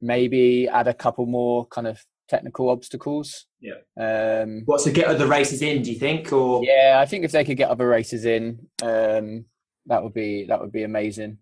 maybe 0.00 0.68
add 0.68 0.88
a 0.88 0.94
couple 0.94 1.26
more 1.26 1.66
kind 1.66 1.86
of 1.86 2.02
technical 2.28 2.70
obstacles. 2.70 3.46
Yeah. 3.60 3.74
Um, 3.98 4.62
What 4.64 4.82
to 4.82 4.90
get 4.90 5.08
other 5.08 5.26
races 5.26 5.62
in? 5.62 5.82
Do 5.82 5.92
you 5.92 5.98
think? 5.98 6.32
Or 6.32 6.62
yeah, 6.64 6.98
I 7.00 7.06
think 7.06 7.24
if 7.24 7.32
they 7.32 7.44
could 7.44 7.56
get 7.56 7.70
other 7.70 7.88
races 7.88 8.24
in, 8.24 8.66
um, 8.82 9.44
that 9.86 10.02
would 10.02 10.14
be 10.14 10.44
that 10.46 10.60
would 10.60 10.72
be 10.72 10.84
amazing. 10.84 11.38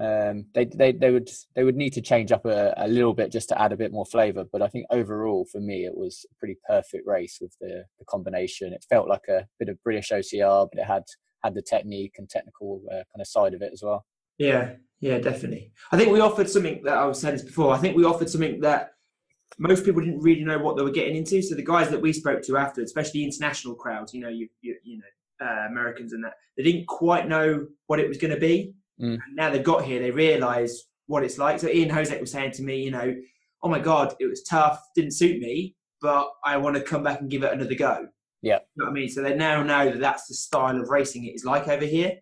Um, 0.00 0.46
they 0.54 0.64
they 0.64 0.92
they 0.92 1.10
would 1.10 1.30
they 1.54 1.64
would 1.64 1.76
need 1.76 1.92
to 1.94 2.00
change 2.00 2.32
up 2.32 2.46
a, 2.46 2.72
a 2.78 2.88
little 2.88 3.12
bit 3.12 3.30
just 3.30 3.50
to 3.50 3.60
add 3.60 3.72
a 3.72 3.76
bit 3.76 3.92
more 3.92 4.06
flavour. 4.06 4.44
But 4.50 4.62
I 4.62 4.68
think 4.68 4.86
overall, 4.90 5.46
for 5.50 5.60
me, 5.60 5.84
it 5.84 5.94
was 5.94 6.24
a 6.30 6.34
pretty 6.38 6.56
perfect 6.66 7.06
race 7.06 7.38
with 7.40 7.54
the, 7.60 7.84
the 7.98 8.04
combination. 8.06 8.72
It 8.72 8.86
felt 8.88 9.08
like 9.08 9.28
a 9.28 9.46
bit 9.58 9.68
of 9.68 9.82
British 9.82 10.10
OCR, 10.10 10.68
but 10.72 10.80
it 10.80 10.86
had 10.86 11.04
had 11.44 11.54
the 11.54 11.62
technique 11.62 12.14
and 12.18 12.28
technical 12.28 12.82
uh, 12.90 13.04
kind 13.12 13.20
of 13.20 13.26
side 13.26 13.54
of 13.54 13.62
it 13.62 13.70
as 13.72 13.82
well. 13.82 14.06
Yeah, 14.38 14.74
yeah, 15.00 15.18
definitely. 15.18 15.72
I 15.90 15.96
think 15.96 16.10
we 16.10 16.20
offered 16.20 16.48
something 16.48 16.82
that 16.84 16.96
I 16.96 17.04
was 17.04 17.20
saying 17.20 17.34
this 17.36 17.44
before. 17.44 17.74
I 17.74 17.78
think 17.78 17.96
we 17.96 18.04
offered 18.04 18.30
something 18.30 18.60
that 18.60 18.92
most 19.58 19.84
people 19.84 20.00
didn't 20.00 20.20
really 20.20 20.44
know 20.44 20.58
what 20.58 20.76
they 20.76 20.82
were 20.82 20.90
getting 20.90 21.16
into. 21.16 21.42
So 21.42 21.54
the 21.54 21.64
guys 21.64 21.90
that 21.90 22.00
we 22.00 22.12
spoke 22.12 22.42
to 22.42 22.56
after, 22.56 22.82
especially 22.82 23.24
international 23.24 23.74
crowds, 23.74 24.14
you 24.14 24.20
know, 24.20 24.28
you 24.28 24.48
you, 24.62 24.76
you 24.82 24.98
know, 24.98 25.46
uh, 25.46 25.66
Americans 25.68 26.12
and 26.12 26.24
that, 26.24 26.34
they 26.56 26.62
didn't 26.62 26.86
quite 26.86 27.28
know 27.28 27.66
what 27.86 28.00
it 28.00 28.08
was 28.08 28.18
going 28.18 28.32
to 28.32 28.40
be. 28.40 28.74
Mm. 29.02 29.18
Now 29.34 29.50
they've 29.50 29.62
got 29.62 29.84
here, 29.84 30.00
they 30.00 30.10
realise 30.10 30.86
what 31.06 31.24
it's 31.24 31.38
like. 31.38 31.60
So 31.60 31.68
Ian 31.68 31.90
Hosek 31.90 32.20
was 32.20 32.30
saying 32.30 32.52
to 32.52 32.62
me, 32.62 32.82
you 32.82 32.90
know, 32.90 33.14
oh 33.62 33.68
my 33.68 33.78
god, 33.78 34.14
it 34.20 34.26
was 34.26 34.42
tough, 34.42 34.80
didn't 34.94 35.12
suit 35.12 35.40
me, 35.40 35.74
but 36.00 36.28
I 36.44 36.56
want 36.56 36.76
to 36.76 36.82
come 36.82 37.02
back 37.02 37.20
and 37.20 37.30
give 37.30 37.42
it 37.42 37.52
another 37.52 37.74
go. 37.74 38.06
Yeah. 38.42 38.58
You 38.74 38.84
know 38.84 38.84
what 38.86 38.90
I 38.90 38.94
mean? 38.94 39.08
So 39.08 39.22
they 39.22 39.34
now 39.34 39.62
know 39.62 39.90
that 39.90 40.00
that's 40.00 40.26
the 40.26 40.34
style 40.34 40.80
of 40.80 40.88
racing 40.88 41.24
it 41.24 41.34
is 41.34 41.44
like 41.44 41.68
over 41.68 41.84
here. 41.84 42.18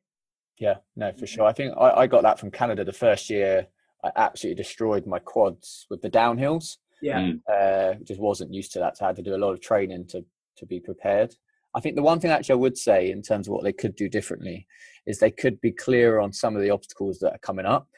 Yeah, 0.59 0.77
no, 0.97 1.13
for 1.13 1.27
sure. 1.27 1.45
I 1.45 1.53
think 1.53 1.75
I, 1.79 1.91
I 1.91 2.07
got 2.07 2.23
that 2.23 2.39
from 2.39 2.51
Canada 2.51 2.85
the 2.85 2.93
first 2.93 3.31
year. 3.31 3.67
I 4.05 4.11
absolutely 4.17 4.63
destroyed 4.63 5.07
my 5.07 5.19
quads 5.19 5.87
with 5.89 6.03
the 6.03 6.11
downhills. 6.11 6.77
Yeah. 7.03 7.19
Mm. 7.19 7.41
uh, 7.51 7.95
just 8.05 8.21
wasn't 8.21 8.53
used 8.53 8.73
to 8.73 8.79
that. 8.81 8.99
So 8.99 9.07
I 9.07 9.09
had 9.09 9.17
to 9.17 9.23
do 9.23 9.35
a 9.35 9.39
lot 9.39 9.53
of 9.53 9.61
training 9.61 10.07
to 10.09 10.25
to 10.57 10.67
be 10.67 10.81
prepared. 10.81 11.35
I 11.75 11.81
think 11.81 11.97
the 11.97 12.03
one 12.03 12.21
thing 12.21 12.31
actually 12.31 12.55
I 12.55 12.57
would 12.57 12.77
say 12.77 13.11
in 13.11 13.23
terms 13.23 13.47
of 13.47 13.55
what 13.55 13.65
they 13.65 13.73
could 13.73 13.97
do 13.97 14.09
differently 14.09 14.67
is 15.07 15.19
they 15.19 15.31
could 15.31 15.61
be 15.61 15.73
clearer 15.73 16.21
on 16.21 16.33
some 16.33 16.57
of 16.57 16.63
the 16.63 16.71
obstacles 16.71 17.19
that 17.21 17.33
are 17.33 17.39
coming 17.39 17.67
up, 17.67 17.89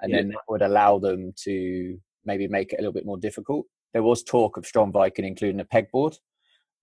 and 0.00 0.12
then 0.12 0.28
that 0.28 0.42
would 0.48 0.62
allow 0.62 0.98
them 0.98 1.32
to 1.44 1.98
maybe 2.24 2.48
make 2.48 2.72
it 2.72 2.76
a 2.78 2.82
little 2.82 2.92
bit 2.92 3.06
more 3.06 3.18
difficult. 3.18 3.66
There 3.92 4.02
was 4.02 4.22
talk 4.22 4.56
of 4.56 4.66
Strong 4.66 4.92
Viking 4.92 5.24
including 5.24 5.60
a 5.60 5.64
pegboard, 5.64 6.18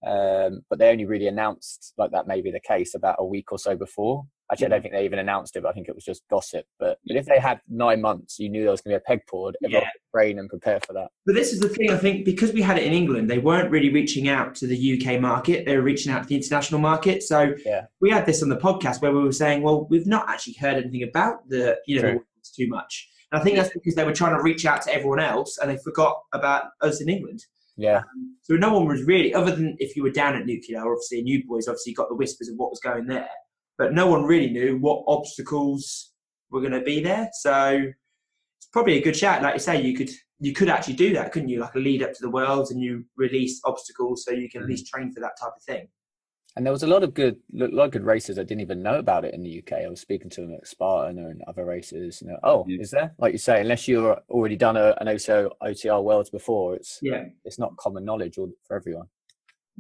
um, 0.05 0.61
but 0.69 0.80
they 0.80 0.89
only 0.89 1.05
really 1.05 1.28
announced 1.28 1.93
like 1.97 2.11
that 2.11 2.28
may 2.28 2.41
be 2.41 2.51
the 2.51 2.59
case 2.59 2.95
about 2.95 3.17
a 3.19 3.26
week 3.26 3.51
or 3.51 3.59
so 3.59 3.76
before. 3.76 4.26
Actually, 4.51 4.67
I 4.67 4.69
don't 4.69 4.79
mm. 4.79 4.81
think 4.83 4.93
they 4.93 5.05
even 5.05 5.19
announced 5.19 5.55
it. 5.55 5.63
But 5.63 5.69
I 5.69 5.71
think 5.73 5.89
it 5.89 5.95
was 5.95 6.03
just 6.03 6.23
gossip. 6.29 6.65
But, 6.79 6.99
but 7.07 7.17
if 7.17 7.25
they 7.25 7.39
had 7.39 7.61
nine 7.67 8.01
months, 8.01 8.37
you 8.39 8.49
knew 8.49 8.61
there 8.61 8.71
was 8.71 8.81
going 8.81 8.95
to 8.95 8.99
be 8.99 9.13
a 9.13 9.17
pegboard. 9.17 9.53
Everyone 9.63 9.83
Yeah. 9.83 9.89
train 10.13 10.39
and 10.39 10.49
prepare 10.49 10.79
for 10.81 10.93
that. 10.93 11.09
But 11.25 11.35
this 11.35 11.51
is 11.51 11.59
the 11.59 11.69
thing, 11.69 11.89
I 11.91 11.97
think, 11.97 12.25
because 12.25 12.53
we 12.53 12.61
had 12.61 12.77
it 12.77 12.83
in 12.83 12.93
England, 12.93 13.29
they 13.29 13.39
weren't 13.39 13.71
really 13.71 13.91
reaching 13.91 14.29
out 14.29 14.53
to 14.55 14.67
the 14.67 14.77
UK 14.99 15.19
market. 15.19 15.65
They 15.65 15.75
were 15.75 15.83
reaching 15.83 16.11
out 16.11 16.23
to 16.23 16.29
the 16.29 16.35
international 16.35 16.79
market. 16.79 17.23
So 17.23 17.55
Yeah. 17.65 17.85
we 18.01 18.09
had 18.11 18.25
this 18.25 18.43
on 18.43 18.49
the 18.49 18.57
podcast 18.57 19.01
where 19.01 19.11
we 19.11 19.23
were 19.23 19.31
saying, 19.31 19.63
well, 19.63 19.87
we've 19.89 20.07
not 20.07 20.29
actually 20.29 20.55
heard 20.59 20.77
anything 20.77 21.03
about 21.03 21.47
the, 21.49 21.77
you 21.87 22.01
know, 22.01 22.19
it's 22.37 22.51
too 22.51 22.67
much. 22.67 23.09
And 23.31 23.41
I 23.41 23.43
think 23.43 23.57
that's 23.57 23.73
because 23.73 23.95
they 23.95 24.03
were 24.03 24.13
trying 24.13 24.37
to 24.37 24.43
reach 24.43 24.65
out 24.65 24.83
to 24.83 24.93
everyone 24.93 25.19
else 25.19 25.57
and 25.57 25.69
they 25.69 25.77
forgot 25.77 26.19
about 26.33 26.65
us 26.81 27.01
in 27.01 27.09
England. 27.09 27.43
Yeah. 27.77 27.97
Um, 27.97 28.37
so 28.41 28.55
no 28.55 28.73
one 28.73 28.87
was 28.87 29.03
really, 29.03 29.33
other 29.33 29.55
than 29.55 29.75
if 29.79 29.95
you 29.95 30.03
were 30.03 30.11
down 30.11 30.35
at 30.35 30.45
nuclear, 30.45 30.79
obviously, 30.79 31.19
and 31.19 31.27
you 31.27 31.43
boys 31.45 31.67
obviously 31.67 31.93
got 31.93 32.09
the 32.09 32.15
whispers 32.15 32.47
of 32.47 32.55
what 32.57 32.69
was 32.69 32.79
going 32.79 33.07
there, 33.07 33.27
but 33.78 33.93
no 33.93 34.07
one 34.07 34.23
really 34.23 34.49
knew 34.49 34.78
what 34.78 35.03
obstacles 35.07 36.13
were 36.49 36.61
going 36.61 36.71
to 36.73 36.82
be 36.82 37.01
there. 37.01 37.30
So 37.34 37.82
it's 38.57 38.67
probably 38.71 38.97
a 38.97 39.03
good 39.03 39.15
shout. 39.15 39.41
Like 39.41 39.55
you 39.55 39.59
say, 39.59 39.82
you 39.82 39.95
could 39.95 40.09
you 40.39 40.53
could 40.53 40.69
actually 40.69 40.95
do 40.95 41.13
that, 41.13 41.32
couldn't 41.32 41.49
you? 41.49 41.59
Like 41.59 41.76
a 41.76 41.80
lead 41.80 42.03
up 42.03 42.11
to 42.13 42.21
the 42.21 42.30
worlds, 42.30 42.71
and 42.71 42.82
you 42.82 43.05
release 43.15 43.61
obstacles 43.65 44.26
so 44.26 44.32
you 44.32 44.49
can 44.49 44.61
at 44.61 44.67
mm. 44.67 44.71
least 44.71 44.88
train 44.88 45.13
for 45.13 45.21
that 45.21 45.38
type 45.41 45.53
of 45.55 45.63
thing. 45.63 45.88
And 46.57 46.65
there 46.65 46.71
was 46.71 46.84
a 46.84 46.88
lot 46.88 47.03
of 47.03 47.13
good, 47.13 47.36
a 47.59 47.67
lot 47.67 47.86
of 47.86 47.91
good 47.91 48.05
races. 48.05 48.39
I 48.39 48.43
didn't 48.43 48.61
even 48.61 48.82
know 48.82 48.97
about 48.99 49.26
it 49.26 49.34
in 49.34 49.43
the 49.43 49.59
UK. 49.59 49.84
I 49.84 49.89
was 49.89 49.99
speaking 49.99 50.30
to 50.32 50.41
them 50.41 50.53
at 50.53 50.65
Spartan 50.65 51.19
and 51.19 51.41
other 51.47 51.65
races. 51.65 52.21
You 52.21 52.30
know, 52.30 52.39
oh, 52.43 52.65
Yeah. 52.65 52.80
is 52.80 52.91
there? 52.91 53.13
Like 53.17 53.34
you 53.34 53.38
say, 53.38 53.59
unless 53.59 53.89
you've 53.89 54.17
already 54.30 54.55
done 54.55 54.78
a, 54.78 54.95
an 55.01 55.09
OCO, 55.09 55.51
OTR 55.61 56.01
Worlds 56.01 56.30
before, 56.30 56.76
it's 56.76 56.99
Yeah, 57.01 57.26
it's 57.43 57.59
not 57.59 57.76
common 57.76 58.05
knowledge 58.05 58.38
all- 58.38 58.53
for 58.65 58.78
everyone. 58.78 59.07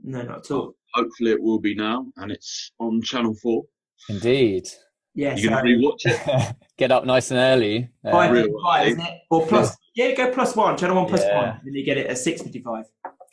no, 0.03 0.21
not 0.23 0.39
at 0.39 0.51
all. 0.51 0.75
Hopefully, 0.93 1.31
it 1.31 1.41
will 1.41 1.59
be 1.59 1.75
now, 1.75 2.07
and 2.17 2.29
it's 2.31 2.71
on 2.79 3.01
Channel 3.01 3.35
Four. 3.35 3.63
Indeed. 4.09 4.67
Yeah, 5.13 5.35
You 5.35 5.43
so 5.43 5.49
can 5.49 5.65
rewatch 5.65 6.01
it. 6.05 6.55
Get 6.77 6.91
up 6.91 7.05
nice 7.05 7.31
and 7.31 7.39
early. 7.39 7.89
Uh, 8.03 8.11
five 8.11 8.31
Real 8.31 8.43
fifty 8.43 8.57
five, 8.63 8.87
isn't 8.87 8.99
it? 9.01 9.21
Or 9.29 9.47
plus, 9.47 9.77
yeah, 9.95 10.13
go 10.13 10.31
plus 10.31 10.55
one. 10.55 10.77
Channel 10.77 10.95
one 10.97 11.05
plus 11.07 11.21
Yeah. 11.23 11.37
one, 11.37 11.61
then 11.63 11.73
you 11.73 11.85
get 11.85 11.97
it 11.97 12.07
at 12.07 12.17
six 12.17 12.41
fifty 12.41 12.59
five. 12.61 12.83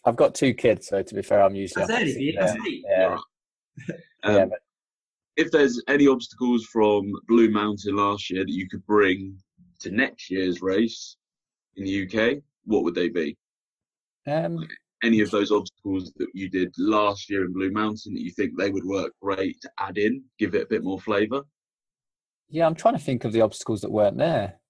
I've 0.05 0.17
got 0.17 0.35
two 0.35 0.55
kids, 0.55 0.87
so 0.89 1.03
to 1.03 1.15
be 1.15 1.23
fair, 1.23 1.43
I'm 1.43 1.55
usually 1.57 1.85
That's 1.87 2.01
early 2.01 2.13
for 2.13 2.19
you. 2.21 2.33
six- 2.33 2.45
That's 2.53 2.59
late. 2.65 2.85
yeah, 2.89 3.19
yeah, 3.89 3.95
Um, 4.23 4.35
yeah, 4.37 4.45
but 4.47 4.59
if 5.37 5.51
there's 5.51 5.83
any 5.89 6.07
obstacles 6.07 6.65
from 6.67 7.11
Blue 7.27 7.51
Mountain 7.51 7.97
last 7.97 8.31
year 8.31 8.45
that 8.45 8.53
you 8.53 8.69
could 8.69 8.85
bring 8.87 9.37
to 9.81 9.91
next 9.91 10.31
year's 10.31 10.63
race 10.63 11.17
in 11.77 11.85
the 11.85 12.03
UK, 12.07 12.43
what 12.65 12.85
would 12.85 12.95
they 12.95 13.09
be? 13.09 13.37
um, 14.29 14.69
Any 15.03 15.21
of 15.21 15.31
those 15.31 15.51
obstacles 15.51 16.13
that 16.17 16.29
you 16.35 16.49
did 16.49 16.73
last 16.79 17.29
year 17.29 17.45
in 17.45 17.53
Blue 17.53 17.71
Mountain 17.71 18.15
that 18.15 18.23
you 18.23 18.31
think 18.31 18.57
they 18.57 18.71
would 18.71 18.85
work 18.85 19.13
great 19.21 19.61
to 19.63 19.71
add 19.79 19.99
in, 19.99 20.23
give 20.39 20.55
it 20.55 20.63
a 20.63 20.69
bit 20.69 20.85
more 20.85 21.01
flavour? 21.01 21.43
yeah, 22.53 22.67
I'm 22.67 22.75
trying 22.75 22.95
to 22.95 23.01
think 23.01 23.25
of 23.25 23.33
the 23.33 23.41
obstacles 23.41 23.81
that 23.81 23.91
weren't 23.91 24.19
there. 24.19 24.61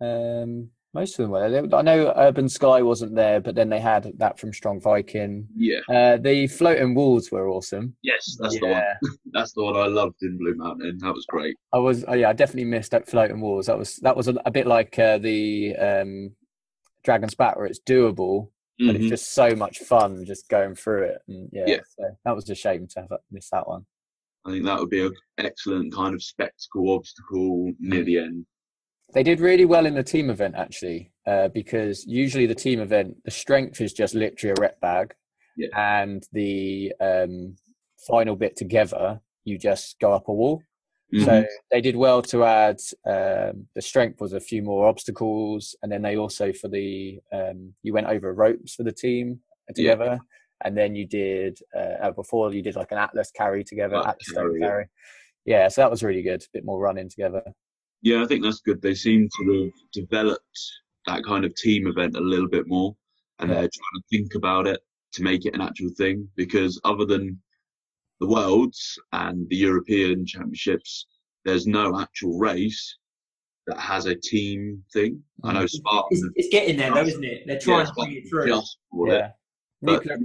Um, 0.00 0.70
most 0.92 1.12
of 1.12 1.22
them 1.22 1.30
were. 1.30 1.78
I 1.78 1.82
know 1.82 2.12
Urban 2.16 2.48
Sky 2.48 2.82
wasn't 2.82 3.14
there, 3.14 3.40
but 3.40 3.54
then 3.54 3.68
they 3.68 3.78
had 3.78 4.12
that 4.16 4.40
from 4.40 4.52
Strong 4.52 4.80
Viking. 4.80 5.46
Yeah. 5.54 5.78
Uh, 5.88 6.16
the 6.16 6.48
floating 6.48 6.96
walls 6.96 7.30
were 7.30 7.48
awesome. 7.48 7.94
Yes, 8.02 8.36
that's 8.40 8.58
the 8.58 8.66
one. 8.66 8.82
That's 9.32 9.52
the 9.52 9.62
one 9.62 9.76
I 9.76 9.86
loved 9.86 10.16
in 10.22 10.36
Blue 10.36 10.56
Mountain. 10.56 10.98
That 10.98 11.14
was 11.14 11.24
great. 11.26 11.56
I 11.72 11.78
was. 11.78 12.04
Oh, 12.08 12.14
yeah, 12.14 12.30
I 12.30 12.32
definitely 12.32 12.64
missed 12.64 12.90
that 12.90 13.08
floating 13.08 13.40
walls. 13.40 13.66
That 13.66 13.78
was 13.78 13.96
that 13.98 14.16
was 14.16 14.26
a, 14.26 14.34
a 14.44 14.50
bit 14.50 14.66
like 14.66 14.98
uh, 14.98 15.18
the 15.18 15.76
um, 15.76 16.32
Dragon's 17.04 17.36
Back, 17.36 17.54
where 17.54 17.66
it's 17.66 17.78
doable, 17.78 18.48
but 18.86 18.96
it's 18.96 19.08
just 19.08 19.32
so 19.32 19.54
much 19.54 19.78
fun 19.80 20.24
just 20.24 20.48
going 20.48 20.74
through 20.74 21.04
it. 21.04 21.18
And 21.28 21.48
yeah, 21.52 21.64
Yeah. 21.66 21.80
so 21.98 22.04
that 22.24 22.34
was 22.34 22.48
a 22.50 22.54
shame 22.54 22.86
to 22.88 23.00
have 23.00 23.10
missed 23.30 23.50
that 23.52 23.68
one. 23.68 23.84
I 24.46 24.52
think 24.52 24.64
that 24.64 24.78
would 24.80 24.88
be 24.90 25.04
an 25.04 25.12
excellent 25.38 25.92
kind 25.94 26.14
of 26.14 26.22
spectacle 26.22 26.90
obstacle 26.94 27.72
near 27.78 28.02
the 28.04 28.18
end. 28.18 28.46
They 29.12 29.22
did 29.22 29.40
really 29.40 29.64
well 29.66 29.86
in 29.86 29.94
the 29.94 30.02
team 30.02 30.30
event 30.30 30.54
actually, 30.56 31.12
uh, 31.26 31.48
because 31.48 32.06
usually 32.06 32.46
the 32.46 32.54
team 32.54 32.80
event, 32.80 33.16
the 33.24 33.30
strength 33.30 33.80
is 33.80 33.92
just 33.92 34.14
literally 34.14 34.54
a 34.56 34.60
rep 34.60 34.80
bag, 34.80 35.14
Yeah. 35.56 35.68
and 35.76 36.22
the 36.32 36.92
um, 37.00 37.56
final 38.08 38.36
bit 38.36 38.56
together, 38.56 39.20
you 39.44 39.58
just 39.58 39.98
go 40.00 40.12
up 40.12 40.28
a 40.28 40.32
wall. 40.32 40.62
Mhm. 41.12 41.24
So 41.24 41.44
they 41.70 41.80
did 41.80 41.96
well 41.96 42.22
to 42.22 42.44
add 42.44 42.78
um, 43.04 43.66
the 43.74 43.82
strength 43.82 44.20
was 44.20 44.32
a 44.32 44.40
few 44.40 44.62
more 44.62 44.86
obstacles, 44.86 45.74
and 45.82 45.90
then 45.90 46.02
they 46.02 46.16
also 46.16 46.52
for 46.52 46.68
the 46.68 47.20
um, 47.32 47.74
you 47.82 47.92
went 47.92 48.06
over 48.06 48.32
ropes 48.32 48.74
for 48.74 48.84
the 48.84 48.92
team 48.92 49.40
Yeah. 49.68 49.74
together, 49.74 50.18
and 50.64 50.76
then 50.76 50.94
you 50.94 51.06
did 51.06 51.58
uh, 51.74 51.96
uh, 52.04 52.10
before 52.12 52.52
you 52.54 52.62
did 52.62 52.76
like 52.76 52.92
an 52.92 52.98
atlas 52.98 53.30
carry 53.32 53.64
together, 53.64 53.96
Atlas 53.96 54.08
atlas 54.28 54.32
carry, 54.34 54.60
yeah. 54.60 54.66
carry. 54.66 54.86
Yeah, 55.46 55.68
so 55.68 55.80
that 55.80 55.90
was 55.90 56.02
really 56.02 56.22
good. 56.22 56.42
A 56.42 56.46
bit 56.52 56.64
more 56.64 56.78
running 56.80 57.08
together. 57.08 57.42
Yeah, 58.02 58.22
I 58.22 58.26
think 58.26 58.42
that's 58.44 58.60
good. 58.60 58.80
They 58.80 58.94
seem 58.94 59.28
to 59.40 59.62
have 59.64 59.72
developed 59.92 60.58
that 61.06 61.24
kind 61.24 61.44
of 61.44 61.54
team 61.56 61.86
event 61.86 62.14
a 62.16 62.20
little 62.20 62.48
bit 62.48 62.66
more, 62.68 62.94
and 63.40 63.48
Yeah. 63.50 63.54
they're 63.60 63.70
trying 63.78 64.00
to 64.00 64.02
think 64.10 64.34
about 64.36 64.66
it 64.68 64.80
to 65.14 65.22
make 65.24 65.44
it 65.44 65.54
an 65.54 65.60
actual 65.60 65.90
thing. 65.96 66.28
Because 66.36 66.80
other 66.84 67.04
than 67.04 67.40
the 68.20 68.26
Worlds 68.26 68.98
and 69.12 69.48
the 69.48 69.56
European 69.56 70.26
Championships, 70.26 71.06
there's 71.44 71.66
no 71.66 71.98
actual 71.98 72.38
race 72.38 72.98
that 73.66 73.78
has 73.78 74.06
a 74.06 74.14
team 74.14 74.82
thing. 74.92 75.22
I 75.42 75.52
know 75.54 75.62
It's, 75.62 75.74
Spartan 75.76 76.30
it's 76.34 76.48
getting 76.50 76.76
there 76.76 76.92
though, 76.92 77.00
isn't 77.02 77.24
it? 77.24 77.42
They're 77.46 77.58
trying 77.58 77.86
to 77.86 77.92
bring 77.94 78.12
it 78.12 78.28
through. 78.28 78.46
just 78.46 78.78
for 78.90 79.08
it. 79.08 79.12
Yeah, 79.12 79.30
But 79.82 80.04
nuclear. 80.06 80.18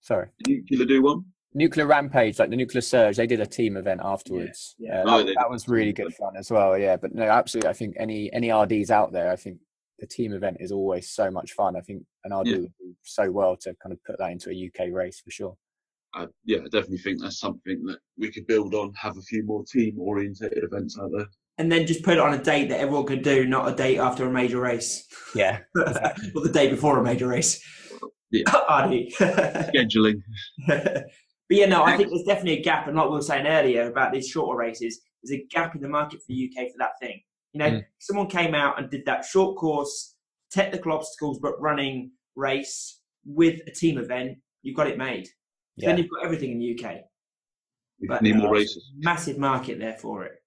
Sorry. 0.00 0.28
Nuclear 0.46 0.86
do 0.86 1.02
one. 1.02 1.24
Nuclear 1.54 1.86
Rampage, 1.86 2.38
like 2.38 2.50
the 2.50 2.56
Nuclear 2.56 2.80
Surge, 2.82 3.16
they 3.16 3.26
did 3.26 3.40
a 3.40 3.46
team 3.46 3.76
event 3.76 4.00
afterwards. 4.04 4.74
Yeah, 4.78 5.00
Uh, 5.02 5.04
Oh, 5.16 5.22
that, 5.24 5.34
that 5.38 5.50
was 5.50 5.66
really 5.68 5.92
good 5.92 6.14
fun 6.14 6.36
as 6.36 6.50
well. 6.50 6.78
Yeah, 6.78 6.96
but 6.96 7.14
no, 7.14 7.24
absolutely. 7.24 7.70
I 7.70 7.72
think 7.72 7.96
any 7.98 8.32
any 8.32 8.50
RDs 8.52 8.90
out 8.90 9.12
there, 9.12 9.30
I 9.30 9.36
think 9.36 9.58
the 9.98 10.06
team 10.06 10.32
event 10.32 10.58
is 10.60 10.70
always 10.72 11.10
so 11.10 11.30
much 11.30 11.52
fun. 11.52 11.74
I 11.74 11.80
think 11.80 12.04
an 12.24 12.32
RD 12.38 12.46
Yeah. 12.46 12.56
would 12.58 12.72
do 12.78 12.94
so 13.02 13.30
well 13.30 13.56
to 13.62 13.74
kind 13.82 13.92
of 13.92 13.98
put 14.04 14.18
that 14.18 14.30
into 14.30 14.50
a 14.50 14.66
UK 14.66 14.92
race 14.92 15.20
for 15.20 15.30
sure. 15.30 15.56
I, 16.14 16.26
yeah, 16.44 16.58
I 16.58 16.64
definitely 16.64 16.98
think 16.98 17.20
that's 17.20 17.38
something 17.38 17.84
that 17.84 17.98
we 18.16 18.30
could 18.30 18.46
build 18.46 18.74
on. 18.74 18.92
Have 18.94 19.16
a 19.16 19.22
few 19.22 19.44
more 19.44 19.64
team 19.64 19.98
orientated 19.98 20.64
events 20.64 20.98
out 20.98 21.10
there. 21.16 21.26
And 21.58 21.70
then 21.70 21.86
just 21.86 22.02
put 22.04 22.14
it 22.14 22.20
on 22.20 22.34
a 22.34 22.42
date 22.42 22.68
that 22.68 22.80
everyone 22.80 23.06
could 23.06 23.22
do, 23.22 23.44
not 23.46 23.70
a 23.70 23.74
date 23.74 23.98
after 23.98 24.26
a 24.26 24.30
major 24.30 24.60
race. 24.60 25.06
Yeah, 25.34 25.58
or 25.76 26.42
the 26.42 26.50
day 26.52 26.70
before 26.70 26.98
a 26.98 27.02
major 27.02 27.26
race. 27.28 27.60
Yeah. 28.30 28.44
Ardy. 28.68 29.12
Scheduling. 29.18 30.22
but 30.66 31.06
yeah, 31.50 31.66
no, 31.66 31.82
I 31.82 31.96
think 31.96 32.10
there's 32.10 32.22
definitely 32.24 32.60
a 32.60 32.62
gap, 32.62 32.86
and 32.86 32.96
like 32.96 33.06
we 33.08 33.16
were 33.16 33.22
saying 33.22 33.46
earlier 33.46 33.90
about 33.90 34.12
these 34.12 34.28
shorter 34.28 34.56
races, 34.58 35.00
there's 35.22 35.40
a 35.40 35.44
gap 35.50 35.74
in 35.74 35.80
the 35.82 35.88
market 35.88 36.20
for 36.20 36.26
the 36.28 36.48
UK 36.48 36.68
for 36.70 36.78
that 36.78 36.92
thing. 37.00 37.20
You 37.52 37.58
know, 37.60 37.70
Mm. 37.70 37.84
someone 37.98 38.28
came 38.28 38.54
out 38.54 38.78
and 38.78 38.90
did 38.90 39.04
that 39.06 39.24
short 39.24 39.56
course, 39.56 40.14
technical 40.50 40.92
obstacles, 40.92 41.38
but 41.40 41.60
running 41.60 42.12
race 42.36 43.00
with 43.24 43.60
a 43.66 43.70
team 43.70 43.98
event. 43.98 44.38
You've 44.62 44.76
got 44.76 44.86
it 44.86 44.98
made. 44.98 45.28
Yeah. 45.78 45.88
Then 45.90 45.98
you've 45.98 46.10
got 46.10 46.24
everything 46.24 46.52
in 46.52 46.58
the 46.58 46.78
UK. 46.78 46.96
We 48.00 48.08
But 48.08 48.22
need 48.22 48.36
more 48.36 48.52
races. 48.52 48.90
Massive 48.96 49.38
market 49.38 49.78
there 49.78 49.94
for 49.94 50.24
it. 50.24 50.42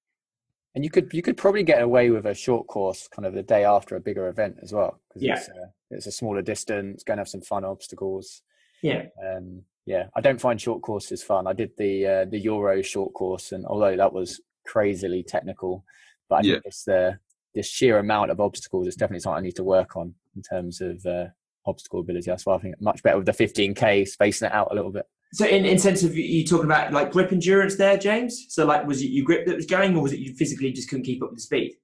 And 0.75 0.83
you 0.85 0.89
could 0.89 1.11
you 1.13 1.21
could 1.21 1.35
probably 1.35 1.63
get 1.63 1.81
away 1.81 2.09
with 2.11 2.25
a 2.25 2.33
short 2.33 2.67
course 2.67 3.07
kind 3.09 3.25
of 3.25 3.33
the 3.33 3.43
day 3.43 3.65
after 3.65 3.95
a 3.97 3.99
bigger 3.99 4.29
event 4.29 4.57
as 4.61 4.71
well 4.71 5.01
because 5.09 5.21
Yeah. 5.23 5.35
it's, 5.37 5.49
uh, 5.49 5.67
it's 5.89 6.07
a 6.07 6.11
smaller 6.11 6.41
distance, 6.41 7.03
going 7.03 7.17
to 7.17 7.21
have 7.21 7.27
some 7.27 7.41
fun 7.41 7.65
obstacles. 7.65 8.41
Yeah. 8.81 9.07
um, 9.23 9.63
yeah, 9.85 10.07
I 10.15 10.21
don't 10.21 10.39
find 10.39 10.61
short 10.61 10.81
courses 10.83 11.23
fun. 11.23 11.47
I 11.47 11.53
did 11.53 11.71
the 11.77 12.05
uh, 12.05 12.25
the 12.25 12.37
Euro 12.39 12.81
short 12.83 13.13
course, 13.13 13.51
and 13.51 13.65
although 13.65 13.97
that 13.97 14.13
was 14.13 14.39
crazily 14.65 15.23
technical, 15.23 15.83
but 16.29 16.35
I 16.35 16.41
Yeah. 16.47 16.53
think 16.55 16.65
it's 16.67 16.83
the 16.83 17.19
the 17.53 17.63
sheer 17.63 17.97
amount 17.99 18.31
of 18.31 18.39
obstacles 18.39 18.87
is 18.87 18.95
definitely 18.95 19.19
something 19.21 19.39
I 19.39 19.41
need 19.47 19.55
to 19.57 19.63
work 19.63 19.97
on 19.97 20.13
in 20.37 20.41
terms 20.41 20.79
of 20.79 21.05
uh, 21.05 21.25
obstacle 21.65 21.99
ability. 21.99 22.29
That's 22.31 22.45
why 22.45 22.55
I 22.55 22.59
think 22.59 22.79
much 22.79 23.03
better 23.03 23.17
with 23.17 23.25
the 23.25 23.33
15k, 23.33 24.07
spacing 24.07 24.45
it 24.47 24.53
out 24.53 24.69
a 24.71 24.75
little 24.75 24.91
bit. 24.91 25.05
So, 25.33 25.45
in, 25.45 25.65
in 25.65 25.79
sense 25.79 26.03
of 26.03 26.15
you 26.15 26.45
talking 26.45 26.65
about 26.65 26.91
like 26.91 27.11
grip 27.11 27.31
endurance 27.31 27.77
there, 27.77 27.97
James. 27.97 28.47
So, 28.49 28.65
like, 28.65 28.85
was 28.85 29.01
it 29.01 29.07
your 29.07 29.25
grip 29.25 29.45
that 29.47 29.55
was 29.55 29.65
going, 29.65 29.95
or 29.95 30.03
was 30.03 30.13
it 30.13 30.19
you 30.19 30.33
physically 30.33 30.71
just 30.73 30.89
couldn't 30.89 31.05
keep 31.05 31.23
up 31.23 31.29
with 31.29 31.37
the 31.37 31.43
speed? 31.43 31.75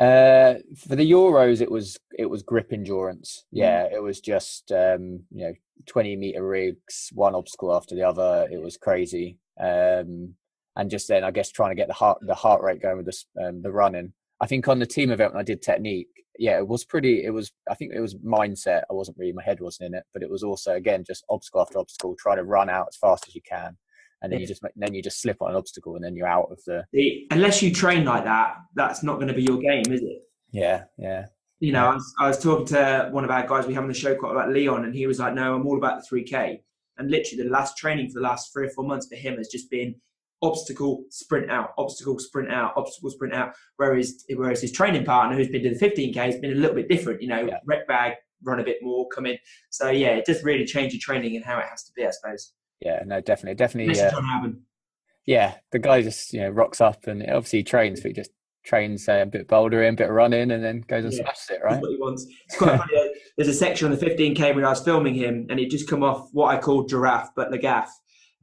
Uh, 0.00 0.54
for 0.76 0.96
the 0.96 1.10
Euros, 1.10 1.60
it 1.60 1.70
was 1.70 1.98
it 2.18 2.26
was 2.26 2.42
grip 2.42 2.72
endurance. 2.72 3.44
Mm. 3.46 3.58
Yeah, 3.58 3.86
it 3.92 4.02
was 4.02 4.20
just 4.20 4.72
um, 4.72 5.20
you 5.30 5.46
know 5.46 5.52
twenty 5.86 6.16
meter 6.16 6.44
rigs, 6.44 7.10
one 7.12 7.34
obstacle 7.34 7.74
after 7.74 7.94
the 7.94 8.02
other. 8.02 8.48
It 8.50 8.60
was 8.60 8.76
crazy. 8.76 9.38
Um, 9.60 10.34
and 10.76 10.90
just 10.90 11.08
then, 11.08 11.24
I 11.24 11.30
guess 11.30 11.50
trying 11.50 11.72
to 11.72 11.76
get 11.76 11.88
the 11.88 11.94
heart 11.94 12.18
the 12.22 12.34
heart 12.34 12.62
rate 12.62 12.80
going 12.80 12.96
with 12.96 13.06
the 13.06 13.46
um, 13.46 13.62
the 13.62 13.70
running. 13.70 14.12
I 14.40 14.46
think 14.46 14.68
on 14.68 14.78
the 14.78 14.86
team 14.86 15.10
event 15.10 15.34
when 15.34 15.40
I 15.40 15.44
did 15.44 15.62
technique, 15.62 16.08
yeah, 16.38 16.56
it 16.58 16.66
was 16.66 16.84
pretty. 16.84 17.24
It 17.24 17.30
was 17.30 17.52
I 17.70 17.74
think 17.74 17.92
it 17.94 18.00
was 18.00 18.14
mindset. 18.16 18.82
I 18.90 18.94
wasn't 18.94 19.18
really 19.18 19.32
my 19.32 19.42
head 19.42 19.60
wasn't 19.60 19.88
in 19.88 19.94
it, 19.94 20.04
but 20.12 20.22
it 20.22 20.30
was 20.30 20.42
also 20.42 20.74
again 20.74 21.04
just 21.06 21.24
obstacle 21.28 21.60
after 21.60 21.78
obstacle, 21.78 22.16
try 22.18 22.34
to 22.34 22.44
run 22.44 22.70
out 22.70 22.86
as 22.88 22.96
fast 22.96 23.28
as 23.28 23.34
you 23.34 23.42
can, 23.42 23.76
and 24.22 24.32
then 24.32 24.40
you 24.40 24.46
just 24.46 24.62
then 24.76 24.94
you 24.94 25.02
just 25.02 25.20
slip 25.20 25.36
on 25.42 25.50
an 25.50 25.56
obstacle 25.56 25.96
and 25.96 26.04
then 26.04 26.16
you're 26.16 26.26
out 26.26 26.48
of 26.50 26.58
the 26.66 26.84
The, 26.92 27.26
unless 27.30 27.62
you 27.62 27.72
train 27.72 28.04
like 28.04 28.24
that, 28.24 28.56
that's 28.74 29.02
not 29.02 29.16
going 29.16 29.28
to 29.28 29.34
be 29.34 29.42
your 29.42 29.58
game, 29.58 29.92
is 29.92 30.02
it? 30.02 30.22
yeah 30.52 30.84
yeah 30.98 31.26
You 31.60 31.72
know, 31.72 31.84
Yeah. 31.84 31.90
I, 31.90 31.94
was, 31.94 32.14
I 32.18 32.28
was 32.28 32.38
talking 32.42 32.66
to 32.66 33.08
one 33.12 33.24
of 33.24 33.30
our 33.30 33.46
guys 33.46 33.66
we 33.66 33.74
have 33.74 33.84
on 33.84 33.88
the 33.88 33.94
show 33.94 34.14
quite 34.14 34.32
about 34.32 34.50
Leon, 34.50 34.84
and 34.84 34.94
he 34.94 35.06
was 35.06 35.18
like, 35.18 35.34
"No, 35.34 35.54
I'm 35.54 35.66
all 35.66 35.76
about 35.76 36.02
the 36.02 36.22
3K." 36.22 36.60
And 36.96 37.10
literally, 37.10 37.44
the 37.44 37.50
last 37.50 37.76
training 37.76 38.08
for 38.08 38.14
the 38.14 38.26
last 38.26 38.52
three 38.52 38.66
or 38.66 38.70
four 38.70 38.84
months 38.84 39.06
for 39.08 39.16
him 39.16 39.36
has 39.36 39.48
just 39.48 39.70
been 39.70 39.94
obstacle, 40.42 41.04
sprint 41.10 41.50
out, 41.50 41.70
obstacle, 41.78 42.18
sprint 42.18 42.50
out, 42.50 42.72
obstacle, 42.76 43.10
sprint 43.10 43.34
out. 43.34 43.52
Whereas, 43.76 44.24
whereas 44.34 44.60
his 44.62 44.72
training 44.72 45.04
partner, 45.04 45.36
who's 45.36 45.48
been 45.48 45.62
to 45.64 45.74
the 45.74 45.78
15K, 45.78 46.14
has 46.16 46.38
been 46.38 46.52
a 46.52 46.54
little 46.56 46.74
bit 46.76 46.88
different. 46.88 47.20
You 47.22 47.28
know, 47.28 47.46
Yeah. 47.46 47.58
rep 47.66 47.86
bag, 47.86 48.14
run 48.42 48.60
a 48.60 48.64
bit 48.64 48.78
more, 48.82 49.06
come 49.08 49.26
in. 49.26 49.36
So 49.70 49.90
yeah, 49.90 50.10
it 50.16 50.24
does 50.24 50.42
really 50.42 50.64
change 50.64 50.92
your 50.94 51.00
training 51.00 51.36
and 51.36 51.44
how 51.44 51.58
it 51.58 51.66
has 51.66 51.82
to 51.84 51.92
be, 51.94 52.06
I 52.06 52.10
suppose. 52.10 52.52
yeah 52.80 53.02
no 53.04 53.20
definitely 53.20 53.54
definitely 53.56 53.92
Unless 53.92 54.14
uh, 54.14 54.48
yeah, 55.26 55.54
the 55.70 55.78
guy 55.78 56.00
just 56.02 56.32
you 56.32 56.40
know 56.40 56.48
rocks 56.48 56.80
up 56.80 57.06
and 57.06 57.22
obviously 57.22 57.58
he 57.60 57.62
trains, 57.62 58.00
but 58.00 58.08
he 58.08 58.14
just 58.14 58.30
trains 58.64 59.08
uh, 59.08 59.20
a 59.22 59.26
bit 59.26 59.46
bouldering, 59.48 59.90
a 59.92 59.96
bit 59.96 60.08
of 60.08 60.14
running, 60.14 60.50
and 60.50 60.64
then 60.64 60.80
goes 60.88 61.04
and 61.04 61.12
Yeah. 61.12 61.22
smashes 61.24 61.50
it, 61.50 61.60
right? 61.62 61.80
what 61.80 61.90
he 61.90 61.96
wants. 61.98 62.26
It's 62.46 62.56
quite 62.58 62.78
funny. 62.78 62.92
though. 62.94 63.08
There's 63.36 63.48
a 63.48 63.54
section 63.54 63.90
on 63.92 63.96
the 63.98 64.04
15k 64.06 64.54
where 64.54 64.66
I 64.66 64.70
was 64.70 64.80
filming 64.82 65.14
him, 65.14 65.46
and 65.50 65.58
he'd 65.58 65.70
just 65.70 65.88
come 65.88 66.02
off 66.02 66.28
what 66.32 66.54
I 66.54 66.58
call 66.58 66.84
giraffe, 66.84 67.30
but 67.36 67.50
Lagaff, 67.50 67.88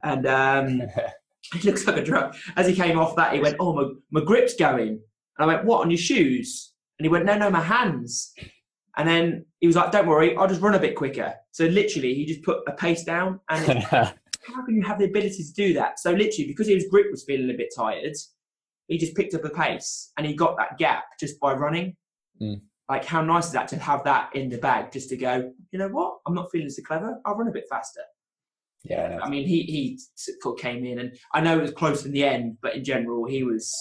and 0.04 0.26
um, 0.26 0.82
he 1.54 1.68
looks 1.68 1.86
like 1.86 1.96
a 1.96 2.02
giraffe. 2.02 2.52
As 2.56 2.66
he 2.66 2.74
came 2.74 2.98
off 2.98 3.16
that, 3.16 3.34
he 3.34 3.40
went, 3.40 3.56
"Oh, 3.60 3.72
my, 3.72 3.84
my 4.10 4.24
grip's 4.24 4.54
going." 4.54 4.88
And 4.88 5.00
I 5.38 5.46
went, 5.46 5.64
"What 5.64 5.82
on 5.82 5.90
your 5.90 5.98
shoes?" 5.98 6.72
And 6.98 7.04
he 7.04 7.08
went, 7.08 7.24
"No, 7.24 7.36
no, 7.36 7.50
my 7.50 7.62
hands." 7.62 8.32
And 8.96 9.08
then 9.08 9.46
he 9.60 9.66
was 9.66 9.76
like, 9.76 9.92
"Don't 9.92 10.06
worry, 10.06 10.36
I'll 10.36 10.48
just 10.48 10.60
run 10.60 10.74
a 10.74 10.80
bit 10.80 10.96
quicker." 10.96 11.34
So 11.52 11.66
literally, 11.66 12.14
he 12.14 12.26
just 12.26 12.42
put 12.42 12.60
a 12.66 12.72
pace 12.72 13.04
down, 13.04 13.40
and 13.48 13.82
how 14.48 14.64
can 14.64 14.76
you 14.76 14.82
have 14.82 14.98
the 14.98 15.06
ability 15.06 15.44
to 15.44 15.52
do 15.52 15.72
that? 15.74 15.98
So 15.98 16.10
literally, 16.12 16.46
because 16.46 16.66
his 16.66 16.86
grip 16.90 17.06
was 17.10 17.24
feeling 17.24 17.50
a 17.50 17.56
bit 17.56 17.72
tired, 17.74 18.14
he 18.88 18.98
just 18.98 19.14
picked 19.14 19.34
up 19.34 19.44
a 19.44 19.50
pace 19.50 20.12
and 20.16 20.26
he 20.26 20.34
got 20.34 20.56
that 20.56 20.78
gap 20.78 21.04
just 21.20 21.38
by 21.40 21.52
running. 21.52 21.94
Mm. 22.40 22.62
Like, 22.88 23.04
how 23.04 23.20
nice 23.20 23.46
is 23.46 23.52
that 23.52 23.68
to 23.68 23.78
have 23.78 24.02
that 24.04 24.34
in 24.34 24.48
the 24.48 24.56
bag 24.56 24.92
just 24.92 25.10
to 25.10 25.16
go, 25.16 25.52
you 25.70 25.78
know 25.78 25.88
what? 25.88 26.18
I'm 26.26 26.34
not 26.34 26.50
feeling 26.50 26.70
so 26.70 26.82
clever. 26.82 27.18
I'll 27.26 27.34
run 27.34 27.48
a 27.48 27.52
bit 27.52 27.66
faster. 27.68 28.00
Yeah, 28.84 29.18
I 29.22 29.28
mean, 29.28 29.46
he 29.46 29.62
he 29.62 29.98
sort 30.14 30.58
of 30.58 30.62
came 30.62 30.84
in, 30.84 30.98
and 30.98 31.16
I 31.34 31.40
know 31.40 31.58
it 31.58 31.62
was 31.62 31.72
close 31.72 32.04
in 32.06 32.12
the 32.12 32.24
end, 32.24 32.58
but 32.62 32.76
in 32.76 32.84
general, 32.84 33.26
he 33.26 33.42
was 33.44 33.74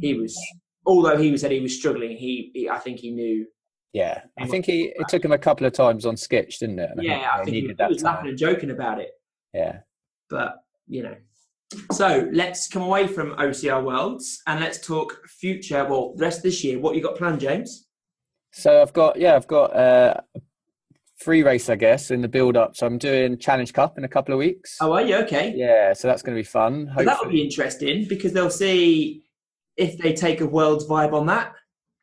he 0.00 0.14
was. 0.14 0.38
Although 0.86 1.18
he 1.18 1.30
was 1.30 1.42
said 1.42 1.50
he 1.50 1.60
was 1.60 1.76
struggling, 1.76 2.16
he, 2.16 2.50
he 2.54 2.68
I 2.70 2.78
think 2.78 3.00
he 3.00 3.10
knew. 3.10 3.46
yeah. 3.92 4.22
I 4.38 4.46
think 4.46 4.64
he 4.64 4.92
it 4.96 5.08
took 5.08 5.22
him 5.24 5.32
a 5.32 5.38
couple 5.38 5.66
of 5.66 5.72
times 5.74 6.06
on 6.06 6.16
sketch, 6.16 6.60
didn't 6.60 6.78
it? 6.78 6.90
And 6.92 7.02
Yeah, 7.02 7.30
I 7.34 7.44
think 7.44 7.54
he, 7.54 7.60
he 7.60 7.66
was 7.88 7.98
time. 8.02 8.14
laughing 8.14 8.28
and 8.30 8.38
joking 8.38 8.70
about 8.70 8.98
it. 9.00 9.10
Yeah. 9.52 9.80
but 10.30 10.56
you 10.86 11.02
know. 11.02 11.14
So 11.92 12.26
let's 12.32 12.66
come 12.68 12.80
away 12.80 13.06
from 13.06 13.32
OCR 13.32 13.84
Worlds 13.84 14.40
and 14.46 14.60
let's 14.60 14.78
talk 14.86 15.20
future. 15.28 15.84
Well, 15.84 16.14
the 16.16 16.22
rest 16.22 16.38
of 16.38 16.42
this 16.44 16.64
year, 16.64 16.78
what 16.78 16.94
you 16.96 17.02
got 17.02 17.16
planned, 17.16 17.40
James? 17.40 17.86
So 18.54 18.80
I've 18.80 18.94
got 18.94 19.20
yeah, 19.20 19.36
I've 19.36 19.46
got 19.46 19.76
uh, 19.76 20.14
a 20.34 20.40
free 21.18 21.42
race, 21.42 21.68
I 21.68 21.76
guess, 21.76 22.10
in 22.10 22.22
the 22.22 22.28
build 22.28 22.56
up. 22.56 22.76
So 22.76 22.86
I'm 22.86 22.98
doing 22.98 23.38
Challenge 23.38 23.72
Cup 23.72 23.98
in 23.98 24.04
a 24.04 24.08
couple 24.08 24.32
of 24.32 24.38
weeks. 24.38 24.76
Oh, 24.80 24.92
are 24.92 25.02
you 25.02 25.16
okay? 25.16 25.52
Yeah, 25.54 25.92
so 25.92 26.08
that's 26.08 26.22
going 26.22 26.36
to 26.36 26.40
be 26.40 26.46
fun. 26.46 26.90
Well, 26.96 27.04
that 27.04 27.18
would 27.20 27.30
be 27.30 27.42
interesting 27.42 28.06
because 28.08 28.32
they'll 28.32 28.50
see 28.50 29.24
if 29.76 29.98
they 29.98 30.12
take 30.12 30.40
a 30.40 30.46
Worlds 30.46 30.86
vibe 30.86 31.12
on 31.12 31.26
that. 31.26 31.52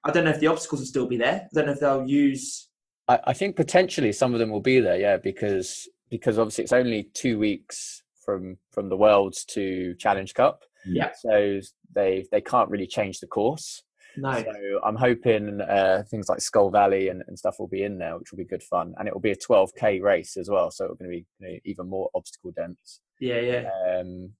I 0.03 0.11
don't 0.11 0.25
know 0.25 0.31
if 0.31 0.39
the 0.39 0.47
obstacles 0.47 0.81
will 0.81 0.87
still 0.87 1.07
be 1.07 1.17
there. 1.17 1.41
I 1.43 1.47
don't 1.53 1.65
know 1.65 1.71
if 1.71 1.79
they'll 1.79 2.07
use. 2.07 2.69
I, 3.07 3.19
I 3.25 3.33
think 3.33 3.55
potentially 3.55 4.11
some 4.11 4.33
of 4.33 4.39
them 4.39 4.49
will 4.49 4.61
be 4.61 4.79
there, 4.79 4.99
yeah, 4.99 5.17
because 5.17 5.87
because 6.09 6.37
obviously 6.37 6.63
it's 6.63 6.73
only 6.73 7.09
two 7.13 7.39
weeks 7.39 8.03
from 8.23 8.57
from 8.71 8.89
the 8.89 8.97
Worlds 8.97 9.45
to 9.45 9.95
Challenge 9.95 10.33
Cup. 10.33 10.63
Yeah. 10.85 11.11
So 11.19 11.59
they 11.93 12.25
they 12.31 12.41
can't 12.41 12.69
really 12.69 12.87
change 12.87 13.19
the 13.19 13.27
course. 13.27 13.83
No. 14.17 14.33
So 14.33 14.79
I'm 14.83 14.95
hoping 14.95 15.61
uh, 15.61 16.03
things 16.09 16.29
like 16.29 16.41
Skull 16.41 16.69
Valley 16.69 17.09
and, 17.09 17.23
and 17.27 17.37
stuff 17.37 17.59
will 17.59 17.67
be 17.67 17.83
in 17.83 17.97
there, 17.97 18.17
which 18.17 18.31
will 18.31 18.37
be 18.37 18.45
good 18.45 18.63
fun, 18.63 18.93
and 18.97 19.07
it 19.07 19.13
will 19.13 19.21
be 19.21 19.31
a 19.31 19.35
12k 19.35 20.01
race 20.01 20.37
as 20.37 20.49
well, 20.49 20.71
so 20.71 20.85
it's 20.85 20.97
going 20.99 21.11
to 21.11 21.17
be 21.17 21.25
you 21.39 21.47
know, 21.53 21.59
even 21.65 21.89
more 21.89 22.09
obstacle 22.15 22.51
dense. 22.55 23.01
Yeah, 23.19 23.39
yeah. 23.39 23.69
Um, 23.89 24.31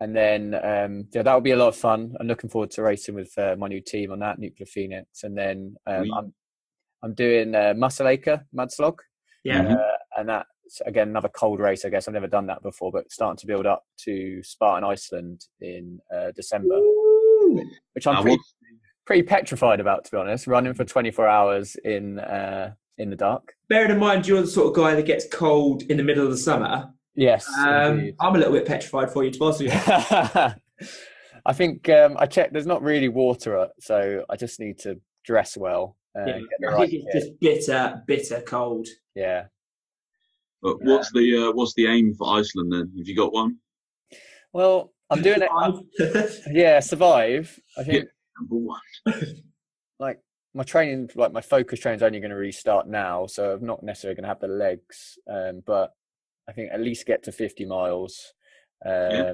and 0.00 0.16
then 0.16 0.54
um, 0.54 1.08
yeah, 1.12 1.22
that 1.22 1.34
will 1.34 1.40
be 1.40 1.50
a 1.50 1.56
lot 1.56 1.68
of 1.68 1.76
fun. 1.76 2.14
I'm 2.18 2.26
looking 2.26 2.48
forward 2.50 2.70
to 2.72 2.82
racing 2.82 3.14
with 3.14 3.36
uh, 3.38 3.56
my 3.58 3.68
new 3.68 3.80
team 3.80 4.12
on 4.12 4.18
that 4.20 4.38
Nuclear 4.38 4.66
Phoenix, 4.66 5.22
and 5.24 5.36
then 5.36 5.76
um. 5.86 6.10
I'm 6.12 6.34
I'm 7.02 7.14
doing 7.14 7.54
uh, 7.54 7.72
Muscle 7.76 8.08
Acre 8.08 8.44
Mudslog, 8.54 8.98
Yeah. 9.42 9.62
Mhm. 9.62 9.76
uh, 9.78 9.96
and 10.18 10.28
that's 10.28 10.80
again 10.84 11.08
another 11.08 11.30
cold 11.30 11.58
race. 11.58 11.84
I 11.84 11.88
guess 11.88 12.06
I've 12.06 12.12
never 12.14 12.26
done 12.26 12.46
that 12.48 12.62
before, 12.62 12.92
but 12.92 13.10
starting 13.10 13.38
to 13.38 13.46
build 13.46 13.64
up 13.66 13.84
to 14.04 14.42
Spartan 14.42 14.84
Iceland 14.84 15.46
in 15.60 15.98
uh, 16.14 16.32
December, 16.36 16.74
Ooh. 16.74 17.64
which 17.94 18.06
I'm 18.06 18.20
pretty, 18.22 18.38
pretty 19.10 19.22
petrified 19.26 19.80
about, 19.80 20.04
to 20.04 20.10
be 20.12 20.16
honest. 20.16 20.46
Running 20.46 20.72
for 20.72 20.84
24 20.84 21.26
hours 21.26 21.74
in 21.84 22.20
uh, 22.20 22.72
in 22.96 23.10
the 23.10 23.16
dark. 23.16 23.54
Bearing 23.68 23.90
in 23.90 23.98
mind 23.98 24.24
you're 24.28 24.40
the 24.40 24.46
sort 24.46 24.68
of 24.68 24.76
guy 24.76 24.94
that 24.94 25.04
gets 25.04 25.26
cold 25.32 25.82
in 25.90 25.96
the 25.96 26.04
middle 26.04 26.24
of 26.24 26.30
the 26.30 26.36
summer, 26.38 26.92
Yes, 27.16 27.44
um. 27.58 28.12
I'm 28.20 28.36
a 28.36 28.38
little 28.38 28.52
bit 28.52 28.66
petrified 28.66 29.10
for 29.10 29.24
you, 29.24 29.32
to 29.32 29.38
be 29.38 29.44
honest 29.44 29.60
with 29.62 29.72
you. 29.72 30.88
I 31.44 31.52
think 31.52 31.88
um, 31.88 32.16
I 32.20 32.26
checked. 32.26 32.52
There's 32.52 32.66
not 32.66 32.82
really 32.82 33.08
water, 33.08 33.58
up, 33.58 33.72
so 33.80 34.24
I 34.30 34.36
just 34.36 34.60
need 34.60 34.78
to 34.80 35.00
dress 35.24 35.56
well. 35.56 35.96
Uh, 36.16 36.26
Yeah, 36.26 36.38
get 36.38 36.48
the 36.60 36.66
I 36.68 36.72
right 36.72 36.88
think 36.90 37.02
it's 37.04 37.12
kit. 37.12 37.22
just 37.22 37.40
bitter, 37.40 38.02
bitter 38.06 38.40
cold. 38.42 38.86
Yeah. 39.16 39.46
But 40.62 40.76
what's 40.84 41.10
the 41.12 41.48
uh, 41.48 41.52
what's 41.52 41.74
the 41.74 41.86
aim 41.88 42.14
for 42.14 42.32
Iceland 42.38 42.72
then? 42.72 42.92
Have 42.96 43.08
you 43.08 43.16
got 43.16 43.32
one? 43.32 43.56
Well, 44.52 44.92
I'm 45.10 45.20
doing 45.22 45.42
it. 45.42 45.50
I'm- 45.50 45.88
yeah, 46.52 46.78
survive. 46.78 47.58
I 47.76 47.82
think 47.82 48.04
Number 48.40 48.56
one. 48.56 48.80
like 49.98 50.18
my 50.54 50.64
training, 50.64 51.10
like 51.14 51.32
my 51.32 51.40
focus 51.40 51.80
training 51.80 51.98
is 51.98 52.02
only 52.02 52.20
going 52.20 52.30
to 52.30 52.36
restart 52.36 52.88
now, 52.88 53.26
so 53.26 53.52
I'm 53.52 53.64
not 53.64 53.82
necessarily 53.82 54.16
going 54.16 54.24
to 54.24 54.28
have 54.28 54.40
the 54.40 54.48
legs. 54.48 55.18
Um, 55.30 55.62
but 55.66 55.92
I 56.48 56.52
think 56.52 56.70
at 56.72 56.80
least 56.80 57.06
get 57.06 57.22
to 57.24 57.32
50 57.32 57.66
miles. 57.66 58.32
Um, 58.84 58.92
Yeah. 58.92 59.32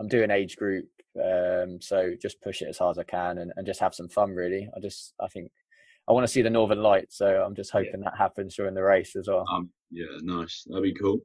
I'm 0.00 0.08
doing 0.08 0.30
age 0.30 0.56
group, 0.56 0.88
um, 1.22 1.78
so 1.82 2.14
just 2.22 2.40
push 2.40 2.62
it 2.62 2.68
as 2.70 2.78
hard 2.78 2.96
as 2.96 2.98
I 2.98 3.04
can 3.04 3.36
and, 3.36 3.52
and 3.54 3.66
just 3.66 3.80
have 3.80 3.94
some 3.94 4.08
fun. 4.08 4.30
Really, 4.30 4.66
I 4.74 4.80
just 4.80 5.12
I 5.20 5.28
think 5.28 5.50
I 6.08 6.12
want 6.12 6.24
to 6.26 6.32
see 6.32 6.40
the 6.40 6.48
Northern 6.48 6.82
Lights, 6.82 7.18
so 7.18 7.44
I'm 7.44 7.54
just 7.54 7.70
hoping 7.70 8.00
that 8.00 8.16
happens 8.16 8.56
during 8.56 8.72
the 8.74 8.82
race 8.82 9.14
as 9.14 9.28
well. 9.28 9.44
Um, 9.52 9.68
yeah, 9.90 10.06
nice. 10.22 10.64
That'd 10.66 10.84
be 10.84 10.94
cool. 10.94 11.18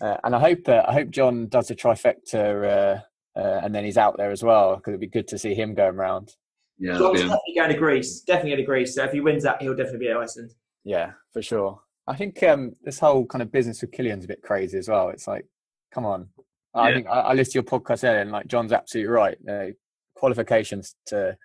Uh, 0.00 0.16
and 0.24 0.34
I 0.34 0.40
hope 0.40 0.68
uh, 0.68 0.82
I 0.88 0.92
hope 0.92 1.10
John 1.10 1.46
does 1.46 1.70
a 1.70 1.76
trifecta, 1.76 2.96
uh, 2.98 3.00
uh, 3.36 3.60
and 3.62 3.74
then 3.74 3.84
he's 3.84 3.96
out 3.98 4.16
there 4.16 4.30
as 4.30 4.42
well 4.42 4.76
because 4.76 4.92
it'd 4.92 5.00
be 5.00 5.06
good 5.06 5.28
to 5.28 5.38
see 5.38 5.54
him 5.54 5.74
going 5.74 5.94
around. 5.96 6.34
Yeah, 6.78 6.92
that'd 6.92 7.06
John's 7.06 7.20
be 7.20 7.20
a- 7.20 7.28
definitely 7.28 7.54
going 7.56 7.70
to 7.70 7.76
Greece. 7.78 8.20
Definitely 8.20 8.50
going 8.50 8.60
to 8.62 8.66
Greece. 8.66 8.94
So 8.94 9.04
if 9.04 9.12
he 9.12 9.20
wins 9.20 9.42
that, 9.44 9.60
he'll 9.62 9.74
definitely 9.76 10.00
be 10.06 10.08
at 10.10 10.16
Iceland. 10.16 10.50
Yeah, 10.84 11.12
for 11.32 11.42
sure. 11.42 11.80
I 12.06 12.14
think 12.16 12.42
um, 12.42 12.76
this 12.84 12.98
whole 13.00 13.26
kind 13.26 13.42
of 13.42 13.50
business 13.50 13.80
with 13.80 13.92
Killian's 13.92 14.24
a 14.24 14.28
bit 14.28 14.42
crazy 14.42 14.78
as 14.78 14.88
well. 14.88 15.08
It's 15.08 15.26
like, 15.26 15.44
come 15.92 16.04
on. 16.06 16.28
I 16.74 16.88
Yeah. 16.90 16.94
think 16.94 17.06
I, 17.08 17.20
I 17.20 17.32
listened 17.32 17.52
to 17.52 17.56
your 17.72 17.80
podcast 17.80 18.04
earlier, 18.04 18.20
and 18.20 18.30
like 18.30 18.46
John's 18.46 18.72
absolutely 18.72 19.10
right. 19.10 19.36
Uh, 19.48 19.66
qualifications 20.14 20.94
to 21.06 21.36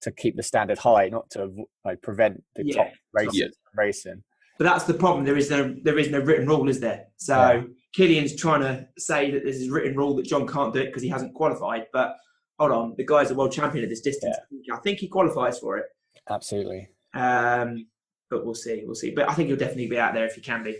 to 0.00 0.12
keep 0.12 0.36
the 0.36 0.42
standard 0.44 0.78
high, 0.78 1.08
not 1.08 1.28
to 1.30 1.50
like 1.84 2.00
prevent 2.02 2.42
the 2.54 2.62
Yeah. 2.64 2.74
top 2.84 2.92
racers 3.12 3.34
Yeah. 3.36 3.48
racing. 3.74 4.22
But 4.56 4.64
that's 4.64 4.84
the 4.84 4.94
problem. 4.94 5.24
There 5.24 5.36
is 5.36 5.50
no 5.50 5.74
there 5.82 5.98
is 5.98 6.08
no 6.10 6.20
written 6.20 6.46
rule, 6.46 6.68
is 6.68 6.80
there? 6.80 7.06
So 7.16 7.34
Yeah. 7.34 7.62
Killian's 7.94 8.36
trying 8.36 8.60
to 8.60 8.86
say 8.98 9.30
that 9.30 9.42
there's 9.44 9.62
a 9.66 9.70
written 9.70 9.96
rule 9.96 10.14
that 10.16 10.26
John 10.26 10.46
can't 10.46 10.72
do 10.72 10.80
it 10.80 10.86
because 10.86 11.02
he 11.02 11.08
hasn't 11.08 11.34
qualified. 11.34 11.86
But 11.92 12.16
hold 12.58 12.72
on, 12.72 12.94
the 12.96 13.04
guy's 13.06 13.30
a 13.30 13.34
world 13.34 13.52
champion 13.52 13.84
at 13.84 13.90
this 13.90 14.00
distance. 14.00 14.36
I 14.72 14.76
think 14.78 14.98
he 14.98 15.08
qualifies 15.08 15.58
for 15.58 15.78
it. 15.78 15.86
Absolutely. 16.28 16.88
Um, 17.14 17.86
but 18.30 18.44
we'll 18.44 18.54
see. 18.54 18.82
We'll 18.84 18.94
see. 18.94 19.10
But 19.12 19.28
I 19.30 19.34
think 19.34 19.48
he'll 19.48 19.56
definitely 19.56 19.88
be 19.88 19.98
out 19.98 20.12
there 20.14 20.26
if 20.26 20.34
he 20.34 20.40
can 20.42 20.62
be. 20.62 20.76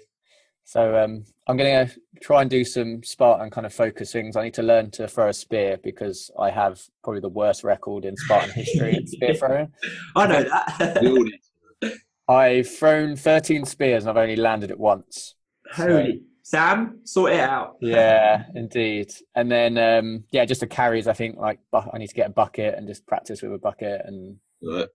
So 0.65 1.03
um, 1.03 1.25
I'm 1.47 1.57
going 1.57 1.89
to 1.89 1.95
try 2.21 2.43
and 2.43 2.51
do 2.51 2.63
some 2.63 3.03
Spartan 3.03 3.49
kind 3.51 3.65
of 3.67 3.73
focus 3.73 4.13
things. 4.13 4.37
I 4.37 4.45
need 4.45 4.53
to 4.55 4.63
learn 4.63 4.91
to 4.93 5.09
throw 5.09 5.29
a 5.31 5.33
spear 5.33 5.79
because 5.83 6.31
I 6.39 6.51
have 6.51 6.83
probably 7.03 7.23
the 7.23 7.31
worst 7.31 7.65
record 7.65 8.05
in 8.05 8.15
Spartan 8.19 8.51
history 8.51 8.95
in 8.97 9.07
spear 9.07 9.35
throwing. 9.39 9.73
I 10.15 10.27
know 10.27 10.43
that. 10.43 10.99
all 10.99 11.25
need 11.25 11.41
to- 11.83 11.95
I've 12.29 12.69
thrown 12.71 13.17
13 13.17 13.65
spears 13.65 14.03
and 14.05 14.11
I've 14.11 14.23
only 14.23 14.37
landed 14.37 14.71
it 14.71 14.79
once. 14.79 15.35
Holy 15.73 16.23
Sam, 16.53 17.01
sort 17.05 17.33
it 17.35 17.41
out. 17.41 17.77
Yeah, 17.83 18.45
indeed. 18.55 19.13
And 19.35 19.53
then 19.53 19.77
um, 19.77 20.25
yeah, 20.31 20.47
just 20.47 20.63
the 20.63 20.67
carries. 20.67 21.07
I 21.07 21.13
think 21.13 21.37
like 21.37 21.59
bu- 21.71 21.91
I 21.93 21.99
need 21.99 22.07
to 22.07 22.15
get 22.15 22.27
a 22.31 22.33
bucket 22.33 22.75
and 22.75 22.89
just 22.89 23.07
practice 23.07 23.43
with 23.43 23.53
a 23.53 23.59
bucket. 23.59 24.01
And 24.07 24.37
But 24.63 24.89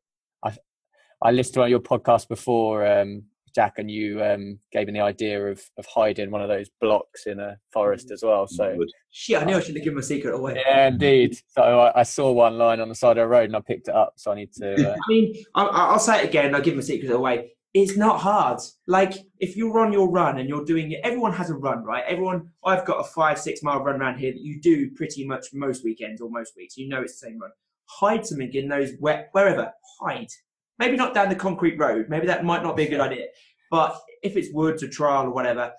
I 1.22 1.30
listened 1.32 1.54
to 1.54 1.60
one 1.60 1.68
of 1.68 1.70
your 1.70 1.80
podcasts 1.80 2.28
before, 2.28 2.86
um, 2.88 3.24
Jack, 3.54 3.76
and 3.78 3.90
you 3.90 4.22
um, 4.24 4.58
gave 4.72 4.88
me 4.88 4.94
the 4.94 5.02
idea 5.02 5.46
of 5.46 5.62
of 5.78 5.86
hiding 5.86 6.32
one 6.32 6.42
of 6.42 6.50
those 6.50 6.72
blocks 6.82 7.28
in 7.28 7.40
a 7.40 7.56
forest 7.72 8.10
as 8.10 8.24
well. 8.24 8.48
So 8.48 8.76
Shit, 9.12 9.40
I 9.40 9.46
knew 9.46 9.56
I 9.56 9.60
shouldn't 9.60 9.78
have 9.78 9.84
given 9.84 9.98
my 9.98 10.02
secret 10.02 10.34
away. 10.34 10.56
yeah, 10.68 10.88
indeed. 10.88 11.38
So 11.50 11.62
I, 11.62 12.00
I 12.00 12.04
saw 12.04 12.32
one 12.32 12.58
lying 12.58 12.82
on 12.82 12.90
the 12.90 12.96
side 12.96 13.12
of 13.20 13.24
the 13.24 13.28
road 13.28 13.46
and 13.46 13.56
I 13.56 13.62
picked 13.62 13.90
it 13.90 13.94
up. 13.96 14.14
So 14.18 14.32
I 14.32 14.36
need 14.36 14.52
to. 14.54 14.74
Uh, 14.94 14.96
I 15.08 15.08
mean, 15.08 15.36
I- 15.54 15.66
I- 15.66 15.86
I'll 15.92 16.00
say 16.00 16.24
it 16.24 16.30
again. 16.30 16.56
I'll 16.56 16.62
give 16.62 16.74
my 16.76 16.82
secret 16.82 17.12
away. 17.12 17.52
It's 17.74 17.98
not 17.98 18.20
hard. 18.20 18.60
Like 18.86 19.14
if 19.40 19.58
you're 19.58 19.80
on 19.80 19.92
your 19.92 20.10
run 20.10 20.38
and 20.38 20.48
you're 20.48 20.66
doing 20.66 20.92
it, 20.92 21.00
everyone 21.04 21.34
has 21.34 21.50
a 21.50 21.56
run, 21.56 21.84
right? 21.84 22.04
Everyone. 22.08 22.50
I've 22.64 22.86
got 22.86 23.00
a 23.00 23.04
five, 23.04 23.40
six 23.40 23.64
mile 23.64 23.84
run 23.84 24.00
around 24.00 24.20
here 24.20 24.32
that 24.32 24.42
you 24.42 24.62
do 24.62 24.92
pretty 24.92 25.26
much 25.26 25.48
most 25.54 25.84
weekends 25.84 26.22
or 26.22 26.30
most 26.30 26.56
weeks. 26.56 26.78
You 26.78 26.88
know 26.88 27.02
it's 27.02 27.20
the 27.20 27.28
same 27.28 27.40
run. 27.40 27.52
Hide 27.86 28.26
something 28.26 28.54
in 28.54 28.68
those 28.68 28.92
where, 29.00 29.28
wherever. 29.32 29.72
Hide. 30.00 30.30
Maybe 30.78 30.98
not 30.98 31.14
down 31.14 31.30
the 31.30 31.36
concrete 31.36 31.80
road. 31.80 32.08
Maybe 32.10 32.28
that 32.28 32.46
might 32.46 32.64
not 32.64 32.78
be 32.78 32.84
a 32.84 32.90
good 32.90 33.00
idea. 33.00 33.26
But 33.72 34.00
if 34.22 34.38
it's 34.38 34.54
woods 34.54 34.84
or 34.84 34.88
trail 34.88 35.24
or 35.24 35.32
whatever, 35.32 35.74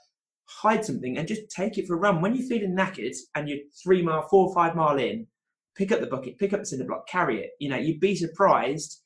hide 0.47 0.85
something 0.85 1.17
and 1.17 1.29
just 1.29 1.51
take 1.51 1.79
it 1.79 1.87
for 1.87 1.95
a 1.95 1.99
run. 1.99 2.21
When 2.21 2.35
you're 2.35 2.49
feeling 2.49 2.77
knackered 2.77 3.15
and 3.35 3.49
you're 3.49 3.59
three 3.83 4.03
mile, 4.03 4.27
four 4.29 4.49
or 4.49 4.55
five 4.55 4.75
mile 4.75 4.99
in, 4.99 5.27
pick 5.77 5.93
up 5.93 6.01
the 6.01 6.07
bucket, 6.07 6.39
pick 6.39 6.53
up 6.53 6.61
the 6.61 6.67
cinder 6.67 6.85
block, 6.85 7.07
carry 7.09 7.41
it. 7.41 7.51
You 7.61 7.69
know, 7.69 7.77
you'd 7.77 8.01
be 8.01 8.17
surprised. 8.17 9.01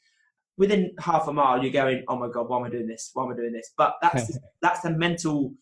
Within 0.59 0.93
half 1.01 1.29
a 1.29 1.33
mile, 1.33 1.63
you're 1.63 1.73
going, 1.73 2.05
"Oh 2.09 2.17
my 2.17 2.29
god, 2.29 2.49
why 2.49 2.59
am 2.59 2.65
I 2.65 2.71
doing 2.71 2.87
this? 2.87 3.11
Why 3.15 3.25
am 3.25 3.33
I 3.33 3.37
doing 3.37 3.53
this?" 3.53 3.73
But 3.77 3.95
that's 4.03 4.37
that's 4.63 4.81
the 4.81 4.91
mental. 4.91 5.55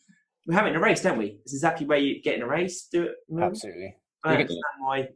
We 0.47 0.55
have 0.55 0.66
it 0.66 0.70
in 0.70 0.76
a 0.76 0.80
race, 0.80 1.03
don't 1.03 1.18
we? 1.18 1.38
It's 1.44 1.55
exactly 1.55 1.86
where 1.86 1.99
you 1.99 2.22
get 2.22 2.36
in 2.36 2.42
a 2.42 2.47
race. 2.47 2.88
Do 2.90 3.05
it. 3.05 3.12
remember? 3.28 3.53
absolutely. 3.53 3.94
I 4.24 4.32
understand 4.32 4.62
why. 4.80 5.09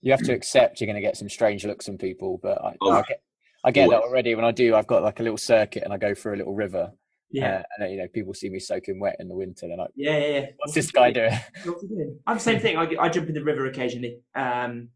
you 0.00 0.12
have 0.12 0.22
to 0.22 0.32
accept 0.32 0.80
you're 0.80 0.86
going 0.86 0.94
to 0.94 1.06
get 1.06 1.16
some 1.16 1.28
strange 1.28 1.64
looks 1.66 1.86
from 1.86 1.98
people. 1.98 2.38
But 2.42 2.62
I, 2.64 2.74
Oh, 2.80 2.92
I 2.92 3.02
get, 3.02 3.22
I 3.64 3.70
get 3.70 3.90
that 3.90 4.00
already. 4.00 4.34
When 4.34 4.44
I 4.44 4.52
do, 4.52 4.74
I've 4.74 4.86
got 4.86 5.02
like 5.02 5.20
a 5.20 5.22
little 5.22 5.36
circuit 5.38 5.82
and 5.82 5.92
I 5.92 5.96
go 5.96 6.14
through 6.14 6.34
a 6.34 6.38
little 6.38 6.54
river. 6.54 6.92
Yeah. 7.30 7.56
Uh, 7.56 7.56
and 7.56 7.64
then, 7.80 7.90
you 7.90 7.98
know, 7.98 8.08
people 8.08 8.32
see 8.32 8.48
me 8.48 8.58
soaking 8.58 9.00
wet 9.00 9.16
in 9.20 9.28
the 9.28 9.34
winter. 9.34 9.68
They're 9.68 9.76
like, 9.76 9.90
yeah, 9.96 10.16
yeah, 10.16 10.26
yeah. 10.38 10.46
"What's 10.58 10.72
this 10.74 10.90
guy 10.90 11.10
doing?" 11.10 11.32
Doing? 11.64 12.18
I'm 12.26 12.36
the 12.36 12.42
same 12.42 12.60
thing. 12.60 12.78
I, 12.78 12.88
I 12.98 13.08
jump 13.10 13.28
in 13.28 13.34
the 13.34 13.44
river 13.44 13.66
occasionally. 13.66 14.20
Um, 14.34 14.88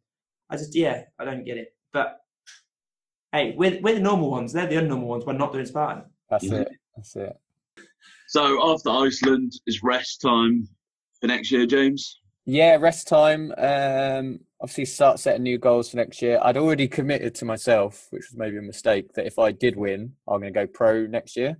I 0.48 0.56
just 0.56 0.74
yeah, 0.74 1.02
I 1.18 1.24
don't 1.26 1.44
get 1.44 1.58
it. 1.58 1.74
But 1.92 2.21
hey, 3.32 3.54
we're 3.56 3.80
we're 3.80 3.94
the 3.94 4.00
normal 4.00 4.30
ones. 4.30 4.52
They're 4.52 4.66
the 4.66 4.76
unnormal 4.76 5.06
ones. 5.06 5.24
We're 5.26 5.32
not 5.32 5.52
doing 5.52 5.66
Spartan. 5.66 6.04
That's 6.30 6.44
Mhm. 6.44 6.60
it. 6.62 6.68
That's 6.96 7.16
it. 7.16 7.36
So 8.28 8.72
after 8.72 8.90
Iceland 8.90 9.52
is 9.66 9.82
rest 9.82 10.20
time 10.22 10.68
for 11.20 11.26
next 11.26 11.50
year, 11.50 11.66
James. 11.66 12.20
Yeah, 12.44 12.76
rest 12.76 13.06
time. 13.06 13.52
Um, 13.58 14.40
obviously, 14.60 14.86
start 14.86 15.18
setting 15.20 15.42
new 15.44 15.58
goals 15.58 15.90
for 15.90 15.96
next 15.98 16.20
year. 16.22 16.40
I'd 16.42 16.56
already 16.56 16.88
committed 16.88 17.34
to 17.36 17.44
myself, 17.44 18.08
which 18.10 18.24
was 18.30 18.36
maybe 18.36 18.56
a 18.58 18.62
mistake, 18.62 19.12
that 19.14 19.26
if 19.26 19.38
I 19.38 19.52
did 19.52 19.76
win, 19.76 20.14
I'm 20.26 20.40
going 20.40 20.52
to 20.52 20.60
go 20.60 20.66
pro 20.66 21.06
next 21.06 21.36
year 21.36 21.56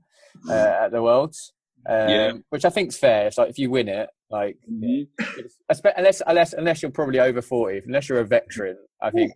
uh, 0.49 0.53
at 0.85 0.91
the 0.91 1.03
Worlds. 1.03 1.53
Um, 1.89 2.09
Yeah. 2.09 2.33
Which 2.49 2.65
I 2.65 2.71
think's 2.71 2.97
fair. 2.97 3.27
It's 3.29 3.39
like 3.39 3.51
if 3.51 3.59
you 3.59 3.71
win 3.71 3.89
it, 3.89 4.09
like 4.31 4.57
it's- 4.67 5.59
espe- 5.71 5.93
unless 5.97 6.23
unless 6.27 6.53
unless 6.55 6.81
you're 6.83 6.91
probably 6.91 7.21
over 7.21 7.43
forty, 7.43 7.81
unless 7.85 8.09
you're 8.09 8.21
a 8.21 8.25
veteran, 8.25 8.79
I 9.01 9.11
think 9.11 9.33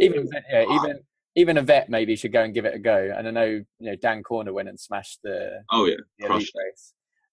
even 0.00 0.28
yeah, 0.50 0.62
even 0.64 1.00
even 1.36 1.58
a 1.58 1.62
vet 1.62 1.88
maybe 1.88 2.14
should 2.16 2.32
go 2.32 2.42
and 2.42 2.52
give 2.54 2.64
it 2.64 2.74
a 2.74 2.78
go. 2.78 3.12
And 3.16 3.28
I 3.28 3.30
know 3.30 3.44
you 3.44 3.64
know 3.80 3.96
Dan 3.96 4.22
Corner 4.22 4.52
went 4.52 4.68
and 4.68 4.78
smashed 4.78 5.20
the 5.22 5.64
Oh 5.70 5.86
yeah, 5.86 5.96
the 6.18 6.28
race. 6.28 6.52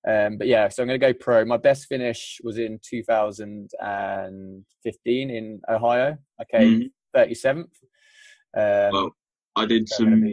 Um, 0.08 0.38
but 0.40 0.48
yeah, 0.48 0.68
so 0.68 0.82
I'm 0.82 0.88
going 0.88 1.00
to 1.00 1.08
go 1.08 1.14
pro. 1.14 1.46
My 1.46 1.58
best 1.58 1.86
finish 1.88 2.42
was 2.44 2.58
in 2.58 2.80
2015 2.84 5.30
in 5.30 5.62
Ohio. 5.70 6.18
I 6.40 6.44
came 6.46 6.82
Mhm. 6.82 6.92
37th. 7.16 7.70
Um, 8.58 8.92
Well, 8.92 9.16
I 9.56 9.66
did 9.68 9.88
so 9.88 9.98
some 9.98 10.24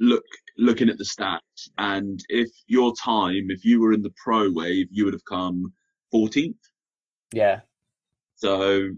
look 0.00 0.24
looking 0.56 0.88
at 0.88 0.98
the 0.98 1.04
stats, 1.04 1.68
and 1.78 2.20
if 2.28 2.50
your 2.66 2.92
time, 2.96 3.50
if 3.50 3.64
you 3.64 3.80
were 3.80 3.92
in 3.92 4.02
the 4.02 4.12
pro 4.22 4.50
wave, 4.50 4.88
you 4.90 5.04
would 5.04 5.14
have 5.14 5.24
come 5.24 5.72
14th. 6.12 6.58
Yeah, 7.32 7.60
So, 8.34 8.96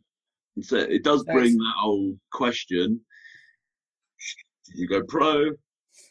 so 0.62 0.76
it 0.76 1.03
does 1.03 1.24
bring 1.24 1.59
that 1.59 1.74
whole 1.76 2.18
question: 2.32 3.05
Should 4.71 4.79
you 4.79 4.89
go 4.89 5.03
pro? 5.03 5.47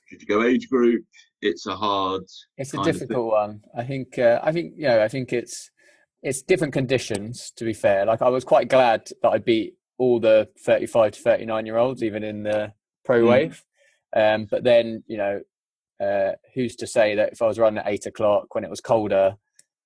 Should 0.07 0.21
you 0.21 0.27
go 0.27 0.43
age 0.43 0.69
group? 0.69 1.03
It's 1.41 1.65
a 1.65 1.75
hard. 1.75 2.23
it's 2.57 2.73
a 2.73 2.77
kind 2.77 2.89
of 2.89 2.95
thing. 2.97 3.07
difficult 3.07 3.31
one. 3.31 3.61
I 3.77 3.83
think. 3.83 4.17
Uh, 4.19 4.39
I 4.43 4.51
think 4.51 4.73
you 4.75 4.87
know. 4.87 5.01
I 5.01 5.07
think 5.07 5.31
it's 5.31 5.71
it's 6.21 6.41
different 6.41 6.73
conditions. 6.73 7.51
To 7.57 7.63
be 7.65 7.73
fair, 7.73 8.05
like 8.05 8.21
I 8.21 8.29
was 8.29 8.43
quite 8.43 8.67
glad 8.69 9.07
that 9.21 9.29
I 9.29 9.37
beat 9.37 9.75
all 9.97 10.19
the 10.19 10.47
35 10.65 11.11
to 11.13 11.21
39 11.21 11.65
year 11.65 11.77
olds, 11.77 12.03
even 12.03 12.23
in 12.23 12.43
the 12.43 12.73
pro 13.05 13.21
Mm. 13.23 13.29
wave. 13.29 13.63
Um, 14.15 14.47
but 14.49 14.63
then 14.63 15.03
you 15.07 15.17
know, 15.17 15.41
uh, 16.01 16.31
who's 16.53 16.75
to 16.77 16.87
say 16.87 17.15
that 17.15 17.31
if 17.33 17.41
I 17.41 17.45
was 17.47 17.59
running 17.59 17.79
at 17.79 17.87
eight 17.87 18.05
o'clock 18.05 18.53
when 18.55 18.63
it 18.65 18.69
was 18.69 18.81
colder, 18.81 19.35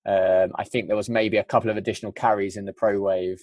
um, 0.08 0.52
I 0.56 0.64
think 0.64 0.88
there 0.88 0.96
was 0.98 1.10
maybe 1.10 1.38
a 1.38 1.44
couple 1.44 1.70
of 1.70 1.78
additional 1.78 2.12
carries 2.12 2.58
in 2.58 2.66
the 2.66 2.74
pro 2.74 3.00
wave. 3.00 3.42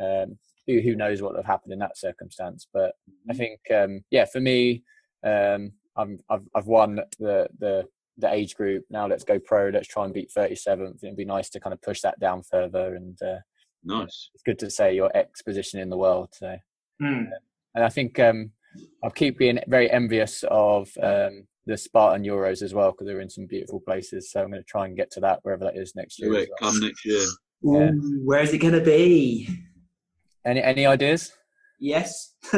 Um, 0.00 0.38
who 0.66 0.80
who 0.80 0.94
knows 0.96 1.20
what 1.22 1.32
would 1.32 1.38
have 1.38 1.46
happened 1.46 1.72
in 1.72 1.78
that 1.80 1.98
circumstance? 1.98 2.66
But 2.72 2.92
I 3.30 3.34
think 3.34 3.60
um, 3.74 4.00
yeah, 4.10 4.24
for 4.24 4.40
me, 4.40 4.82
um, 5.24 5.72
I'm, 5.96 6.18
I've 6.28 6.46
I've 6.54 6.66
won 6.66 7.00
the 7.18 7.48
the 7.58 7.84
the 8.18 8.32
age 8.32 8.54
group. 8.54 8.84
Now 8.90 9.06
let's 9.06 9.24
go 9.24 9.38
pro. 9.38 9.68
Let's 9.68 9.88
try 9.88 10.04
and 10.04 10.14
beat 10.14 10.30
37th. 10.36 11.02
It'd 11.02 11.16
be 11.16 11.24
nice 11.24 11.50
to 11.50 11.60
kind 11.60 11.74
of 11.74 11.82
push 11.82 12.00
that 12.02 12.18
down 12.20 12.42
further. 12.42 12.94
And 12.94 13.20
uh, 13.22 13.38
Nice. 13.86 14.30
it's 14.34 14.42
good 14.44 14.58
to 14.60 14.70
say 14.70 14.94
your 14.94 15.10
ex 15.14 15.42
position 15.42 15.80
in 15.80 15.90
the 15.90 15.96
world. 15.96 16.28
So, 16.32 16.56
Hmm. 17.00 17.24
and 17.74 17.84
I 17.84 17.88
think 17.88 18.18
um, 18.20 18.52
I'll 19.02 19.10
keep 19.10 19.36
being 19.36 19.58
very 19.66 19.90
envious 19.90 20.44
of 20.48 20.90
um, 21.02 21.46
the 21.66 21.76
Spartan 21.76 22.24
Euros 22.24 22.62
as 22.62 22.72
well 22.72 22.92
because 22.92 23.06
they're 23.08 23.20
in 23.20 23.28
some 23.28 23.46
beautiful 23.46 23.80
places. 23.80 24.30
So 24.30 24.40
I'm 24.42 24.50
going 24.50 24.62
to 24.62 24.66
try 24.66 24.86
and 24.86 24.96
get 24.96 25.10
to 25.12 25.20
that 25.20 25.40
wherever 25.42 25.64
that 25.64 25.76
is 25.76 25.94
next 25.96 26.20
year. 26.20 26.30
Do 26.30 26.34
well. 26.36 26.46
Come 26.60 26.80
next 26.80 27.04
year. 27.04 27.24
Yeah. 27.62 27.90
Ooh, 27.90 28.20
where's 28.24 28.52
it 28.52 28.58
going 28.58 28.74
to 28.74 28.80
be? 28.80 29.48
Any 30.46 30.62
any 30.62 30.86
ideas? 30.86 31.32
Yes. 31.80 32.34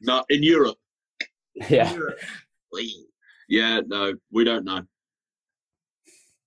Not 0.00 0.24
in 0.28 0.42
Europe. 0.42 0.76
yeah. 1.68 1.96
Yeah. 3.48 3.80
No, 3.86 4.14
we 4.30 4.44
don't 4.44 4.64
know. 4.64 4.82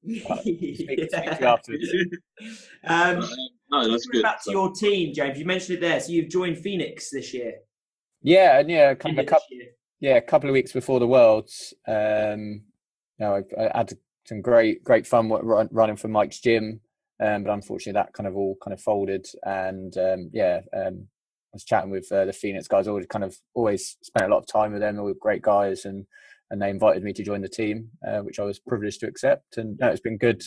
Speak, 0.03 0.77
speak 0.79 1.09
to 1.09 1.61
you 1.67 2.09
um, 2.87 3.23
no, 3.69 3.87
that's 3.87 4.07
good. 4.07 4.23
back 4.23 4.43
to 4.43 4.51
your 4.51 4.71
team, 4.71 5.13
James. 5.13 5.37
You 5.37 5.45
mentioned 5.45 5.77
it 5.77 5.81
there. 5.81 5.99
So 5.99 6.11
you've 6.11 6.29
joined 6.29 6.57
Phoenix 6.57 7.11
this 7.11 7.33
year. 7.33 7.53
Yeah, 8.23 8.59
and 8.59 8.69
yeah, 8.69 8.95
kind 8.95 9.17
of 9.17 9.25
a 9.25 9.27
couple. 9.27 9.45
yeah, 9.99 10.15
a 10.15 10.21
couple 10.21 10.49
of 10.49 10.53
weeks 10.53 10.71
before 10.71 10.99
the 10.99 11.07
Worlds, 11.07 11.73
um, 11.87 12.63
you 13.17 13.25
know, 13.25 13.43
I, 13.57 13.65
I 13.67 13.77
had 13.77 13.93
some 14.25 14.41
great, 14.41 14.83
great 14.83 15.07
fun 15.07 15.29
run, 15.29 15.69
running 15.71 15.95
for 15.95 16.07
Mike's 16.07 16.39
gym, 16.39 16.81
um, 17.21 17.43
but 17.43 17.53
unfortunately 17.53 17.99
that 17.99 18.13
kind 18.13 18.27
of 18.27 18.35
all 18.35 18.57
kind 18.63 18.73
of 18.73 18.81
folded. 18.81 19.25
And 19.43 19.95
um, 19.97 20.29
yeah, 20.33 20.61
um, 20.75 21.07
I 21.53 21.55
was 21.55 21.65
chatting 21.65 21.91
with 21.91 22.11
uh, 22.11 22.25
the 22.25 22.33
Phoenix 22.33 22.67
guys. 22.67 22.87
Always 22.87 23.07
kind 23.07 23.25
of 23.25 23.35
always 23.53 23.97
spent 24.01 24.25
a 24.25 24.33
lot 24.33 24.39
of 24.39 24.47
time 24.47 24.71
with 24.71 24.81
them. 24.81 24.95
They 24.95 25.01
were 25.01 25.13
great 25.19 25.41
guys, 25.41 25.85
and 25.85 26.05
and 26.49 26.61
they 26.61 26.69
invited 26.69 27.03
me 27.03 27.13
to 27.13 27.23
join 27.23 27.41
the 27.41 27.47
team, 27.47 27.89
uh, 28.05 28.19
which 28.19 28.39
I 28.39 28.43
was 28.43 28.59
privileged 28.59 28.99
to 29.01 29.07
accept. 29.07 29.57
And 29.57 29.77
it's 29.81 30.01
been 30.01 30.17
good. 30.17 30.43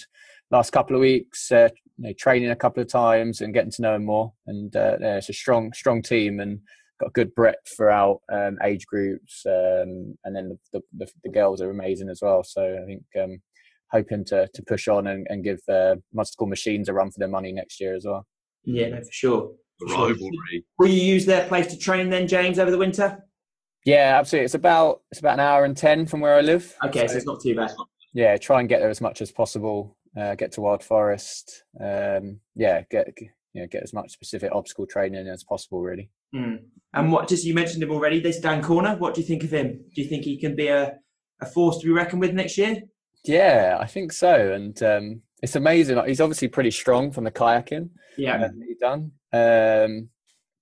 Last 0.50 0.70
couple 0.70 0.94
of 0.94 1.00
weeks, 1.00 1.50
uh, 1.50 1.70
you 1.96 2.08
know, 2.08 2.12
training 2.18 2.50
a 2.50 2.56
couple 2.56 2.82
of 2.82 2.88
times 2.88 3.40
and 3.40 3.54
getting 3.54 3.70
to 3.72 3.82
know 3.82 3.94
them 3.94 4.04
more. 4.04 4.32
And 4.46 4.74
uh, 4.76 4.98
yeah, 5.00 5.16
it's 5.16 5.30
a 5.30 5.32
strong, 5.32 5.72
strong 5.72 6.02
team, 6.02 6.40
and 6.40 6.60
got 7.00 7.14
good 7.14 7.34
breadth 7.34 7.76
throughout 7.76 8.20
um, 8.30 8.58
age 8.62 8.86
groups, 8.86 9.44
um, 9.46 10.16
and 10.24 10.36
then 10.36 10.58
the, 10.72 10.80
the, 10.92 11.06
the 11.24 11.30
girls 11.30 11.60
are 11.60 11.70
amazing 11.70 12.08
as 12.08 12.20
well. 12.22 12.44
So 12.44 12.78
I 12.82 12.86
think 12.86 13.02
um, 13.22 13.40
hoping 13.94 14.24
to 14.26 14.48
to 14.52 14.62
push 14.64 14.88
on 14.88 15.06
and, 15.06 15.26
and 15.30 15.44
give 15.44 15.60
uh, 15.68 15.94
Mustard 16.12 16.48
Machines 16.48 16.88
a 16.88 16.92
run 16.92 17.10
for 17.10 17.18
their 17.20 17.28
money 17.28 17.52
next 17.52 17.80
year 17.80 17.94
as 17.94 18.04
well. 18.04 18.26
Yeah, 18.64 18.88
no, 18.88 18.96
for 18.98 19.12
sure. 19.12 19.50
The 19.80 19.88
Sure. 19.88 20.08
rivalry. 20.08 20.64
Will 20.78 20.88
you 20.88 21.02
use 21.02 21.26
their 21.26 21.46
place 21.48 21.66
to 21.68 21.78
train 21.78 22.08
then, 22.08 22.28
James, 22.28 22.58
over 22.58 22.70
the 22.70 22.78
winter? 22.78 23.24
Yeah, 23.84 24.16
absolutely. 24.18 24.44
It's 24.46 24.54
about 24.54 25.02
it's 25.10 25.20
about 25.20 25.34
an 25.34 25.40
hour 25.40 25.64
and 25.64 25.76
ten 25.76 26.06
from 26.06 26.20
where 26.20 26.34
I 26.36 26.40
live. 26.40 26.74
Okay, 26.86 27.06
so 27.06 27.16
it's 27.16 27.26
not 27.26 27.40
too 27.42 27.54
bad. 27.54 27.72
yeah, 28.12 28.36
try 28.36 28.60
and 28.60 28.68
get 28.68 28.80
there 28.80 28.90
as 28.90 29.00
much 29.00 29.20
as 29.20 29.30
possible. 29.32 29.96
Uh, 30.16 30.34
get 30.36 30.52
to 30.52 30.60
Wild 30.60 30.82
Forest. 30.82 31.64
Um, 31.80 32.40
yeah, 32.54 32.82
get 32.90 33.12
you 33.52 33.60
know 33.62 33.66
get 33.66 33.82
as 33.82 33.92
much 33.92 34.12
specific 34.12 34.50
obstacle 34.52 34.86
training 34.86 35.26
as 35.28 35.44
possible. 35.44 35.82
Really. 35.82 36.08
Hmm. 36.32 36.54
And 36.94 37.12
what? 37.12 37.28
Just 37.28 37.44
you 37.44 37.52
mentioned 37.54 37.82
him 37.82 37.90
already. 37.90 38.20
This 38.20 38.38
Dan 38.40 38.62
Corner. 38.62 38.96
What 38.96 39.14
do 39.14 39.20
you 39.20 39.26
think 39.26 39.42
of 39.44 39.50
him? 39.52 39.80
Do 39.94 40.00
you 40.02 40.08
think 40.08 40.24
he 40.24 40.38
can 40.38 40.54
be 40.56 40.68
a, 40.68 40.94
a 41.42 41.46
force 41.46 41.78
to 41.78 41.86
be 41.86 41.92
reckoned 41.92 42.20
with 42.20 42.32
next 42.32 42.56
year? 42.56 42.80
Yeah, 43.24 43.78
I 43.80 43.86
think 43.86 44.12
so. 44.12 44.52
And 44.52 44.80
um, 44.82 45.22
it's 45.42 45.56
amazing. 45.56 45.98
He's 46.06 46.20
obviously 46.20 46.48
pretty 46.48 46.70
strong 46.70 47.10
from 47.12 47.24
the 47.24 47.30
kayaking. 47.30 47.90
Yeah. 48.16 48.36
uh, 48.44 48.48
he's 48.66 48.78
done. 48.78 49.12
Um, 49.32 50.08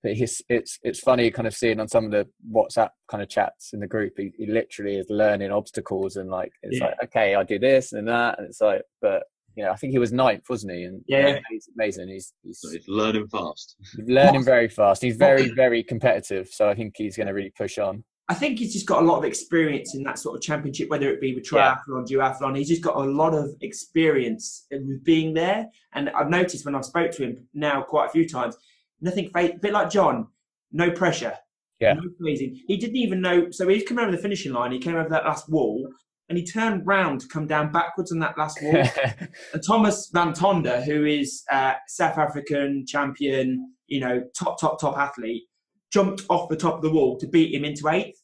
but 0.02 0.14
he's, 0.14 0.42
it's 0.48 0.78
it's 0.82 0.98
funny 0.98 1.30
kind 1.30 1.46
of 1.46 1.54
seeing 1.54 1.78
on 1.78 1.86
some 1.86 2.04
of 2.06 2.10
the 2.10 2.26
WhatsApp 2.52 2.90
kind 3.08 3.22
of 3.22 3.28
chats 3.28 3.72
in 3.72 3.78
the 3.80 3.86
group. 3.86 4.14
He, 4.16 4.32
he 4.36 4.46
literally 4.46 4.96
is 4.96 5.06
learning 5.08 5.52
obstacles 5.52 6.16
and 6.16 6.28
like 6.28 6.52
it's 6.62 6.78
Yeah. 6.80 6.86
like 6.86 6.94
okay, 7.04 7.34
I 7.36 7.44
do 7.44 7.58
this 7.58 7.92
and 7.92 8.08
that, 8.08 8.38
and 8.38 8.48
it's 8.48 8.60
like, 8.60 8.82
but 9.00 9.22
you 9.54 9.62
know, 9.62 9.70
I 9.70 9.76
think 9.76 9.92
he 9.92 9.98
was 9.98 10.12
ninth, 10.12 10.44
wasn't 10.48 10.72
he? 10.72 10.84
And 10.84 11.02
Yeah. 11.06 11.38
he's 11.50 11.68
amazing. 11.76 12.08
He's 12.08 12.32
he's 12.42 12.58
So 12.60 12.70
he's 12.70 12.88
learning 12.88 13.28
fast. 13.28 13.76
learning 13.96 14.44
very 14.54 14.68
fast. 14.68 15.02
He's 15.02 15.16
very 15.16 15.48
very 15.56 15.84
competitive, 15.84 16.48
so 16.48 16.68
I 16.68 16.74
think 16.74 16.94
he's 16.96 17.16
going 17.16 17.28
to 17.28 17.32
really 17.34 17.52
push 17.56 17.78
on. 17.78 18.02
I 18.28 18.34
think 18.34 18.58
he's 18.58 18.72
just 18.72 18.86
got 18.86 19.02
a 19.02 19.06
lot 19.06 19.18
of 19.18 19.24
experience 19.24 19.94
in 19.94 20.02
that 20.04 20.18
sort 20.18 20.36
of 20.36 20.42
championship, 20.42 20.88
whether 20.88 21.10
it 21.10 21.20
be 21.20 21.34
with 21.34 21.46
Yeah. 21.52 21.74
triathlon, 21.88 22.06
duathlon. 22.06 22.56
He's 22.56 22.68
just 22.68 22.82
got 22.82 22.96
a 22.96 23.00
lot 23.00 23.34
of 23.34 23.50
experience 23.60 24.66
with 24.70 25.02
being 25.04 25.34
there. 25.34 25.66
And 25.94 26.08
I've 26.10 26.30
noticed 26.30 26.64
when 26.64 26.74
I've 26.74 26.84
spoke 26.84 27.10
to 27.12 27.24
him 27.24 27.48
now 27.52 27.82
quite 27.82 28.06
a 28.06 28.12
few 28.12 28.28
times, 28.28 28.56
nothing 29.00 29.28
fake, 29.34 29.54
a 29.56 29.58
bit 29.58 29.72
like 29.72 29.90
John, 29.90 30.28
no 30.70 30.90
pressure. 30.90 31.34
Yeah. 31.80 31.94
No 31.94 32.02
pleasing. 32.20 32.60
He 32.68 32.76
didn't 32.76 32.96
even 32.96 33.20
know. 33.20 33.50
So 33.50 33.66
he 33.68 33.74
was 33.74 33.82
coming 33.84 34.04
over 34.04 34.12
the 34.14 34.22
finishing 34.22 34.52
line. 34.52 34.70
He 34.72 34.78
came 34.78 34.94
over 34.94 35.08
that 35.08 35.24
last 35.24 35.48
wall 35.50 35.88
and 36.28 36.38
he 36.38 36.44
turned 36.46 36.86
round 36.86 37.20
to 37.22 37.28
come 37.28 37.46
down 37.48 37.72
backwards 37.72 38.12
on 38.12 38.20
that 38.20 38.38
last 38.38 38.62
wall. 38.62 38.84
And 39.52 39.62
Thomas 39.66 40.08
Van 40.12 40.32
Tonder, 40.32 40.80
who 40.84 41.04
is 41.04 41.42
uh, 41.50 41.74
South 41.88 42.16
African 42.18 42.84
champion, 42.86 43.74
you 43.88 43.98
know, 44.00 44.22
top, 44.38 44.60
top, 44.60 44.80
top 44.80 44.96
athlete, 44.96 45.42
jumped 45.92 46.22
off 46.28 46.48
the 46.48 46.56
top 46.56 46.76
of 46.76 46.82
the 46.82 46.90
wall 46.90 47.18
to 47.18 47.26
beat 47.26 47.54
him 47.54 47.64
into 47.64 47.88
eighth. 47.88 48.20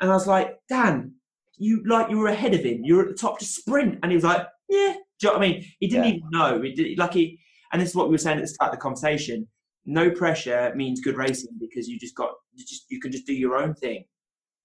And 0.00 0.10
I 0.10 0.14
was 0.14 0.26
like, 0.26 0.58
Dan, 0.68 1.14
you 1.56 1.82
like 1.86 2.10
you 2.10 2.18
were 2.18 2.28
ahead 2.28 2.54
of 2.54 2.60
him. 2.60 2.84
You 2.84 2.96
were 2.96 3.02
at 3.02 3.08
the 3.08 3.14
top, 3.14 3.38
just 3.40 3.56
sprint. 3.56 3.98
And 4.02 4.12
he 4.12 4.16
was 4.16 4.24
like, 4.24 4.46
Yeah. 4.68 4.94
Do 5.18 5.28
you 5.28 5.32
know 5.32 5.38
what 5.38 5.46
I 5.46 5.48
mean? 5.48 5.64
He 5.80 5.88
didn't 5.88 6.04
Yeah. 6.04 6.10
even 6.16 6.30
know. 6.30 6.60
He 6.60 6.72
did, 6.72 6.98
like 6.98 7.14
he, 7.14 7.40
and 7.72 7.80
this 7.80 7.88
is 7.90 7.94
what 7.94 8.08
we 8.08 8.12
were 8.12 8.18
saying 8.18 8.36
at 8.38 8.42
the 8.42 8.48
start 8.48 8.72
of 8.72 8.76
the 8.78 8.82
conversation. 8.82 9.48
No 9.86 10.10
pressure 10.10 10.72
means 10.76 11.00
good 11.00 11.16
racing 11.16 11.56
because 11.58 11.88
you 11.88 11.98
just 11.98 12.14
got 12.14 12.32
you 12.54 12.64
just 12.64 12.84
you 12.90 13.00
can 13.00 13.12
just 13.12 13.26
do 13.26 13.32
your 13.34 13.56
own 13.56 13.74
thing. 13.74 14.04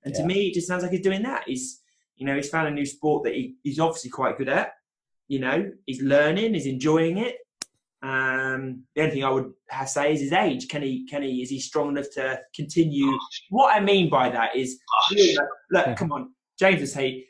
And 0.04 0.14
to 0.16 0.24
me, 0.26 0.48
it 0.48 0.54
just 0.54 0.68
sounds 0.68 0.82
like 0.84 0.92
he's 0.92 1.02
doing 1.02 1.24
that. 1.24 1.44
He's 1.48 1.82
you 2.18 2.26
know 2.26 2.36
he's 2.36 2.50
found 2.50 2.68
a 2.68 2.72
new 2.72 2.86
sport 2.86 3.24
that 3.24 3.34
he, 3.34 3.56
he's 3.64 3.80
obviously 3.80 4.10
quite 4.10 4.38
good 4.38 4.50
at. 4.50 4.74
You 5.28 5.40
know, 5.40 5.72
he's 5.86 6.02
learning, 6.02 6.54
he's 6.56 6.66
enjoying 6.66 7.18
it. 7.20 7.38
Um, 8.04 8.84
the 8.96 9.04
only 9.04 9.14
thing 9.14 9.24
I 9.24 9.30
would 9.30 9.52
have 9.70 9.90
say 9.90 10.14
is 10.14 10.22
his 10.22 10.32
age. 10.34 10.68
Can 10.68 10.82
he? 10.82 11.06
Can 11.06 11.22
he? 11.22 11.42
Is 11.42 11.50
he 11.50 11.60
strong 11.60 11.90
enough 11.90 12.08
to 12.14 12.40
continue? 12.56 13.18
What 13.50 13.76
I 13.76 13.80
mean 13.80 14.10
by 14.10 14.30
that 14.30 14.56
is, 14.56 14.80
look, 15.12 15.48
look, 15.72 15.98
come 15.98 16.12
on, 16.12 16.34
James 16.60 16.80
would 16.80 16.90
say, 16.90 17.28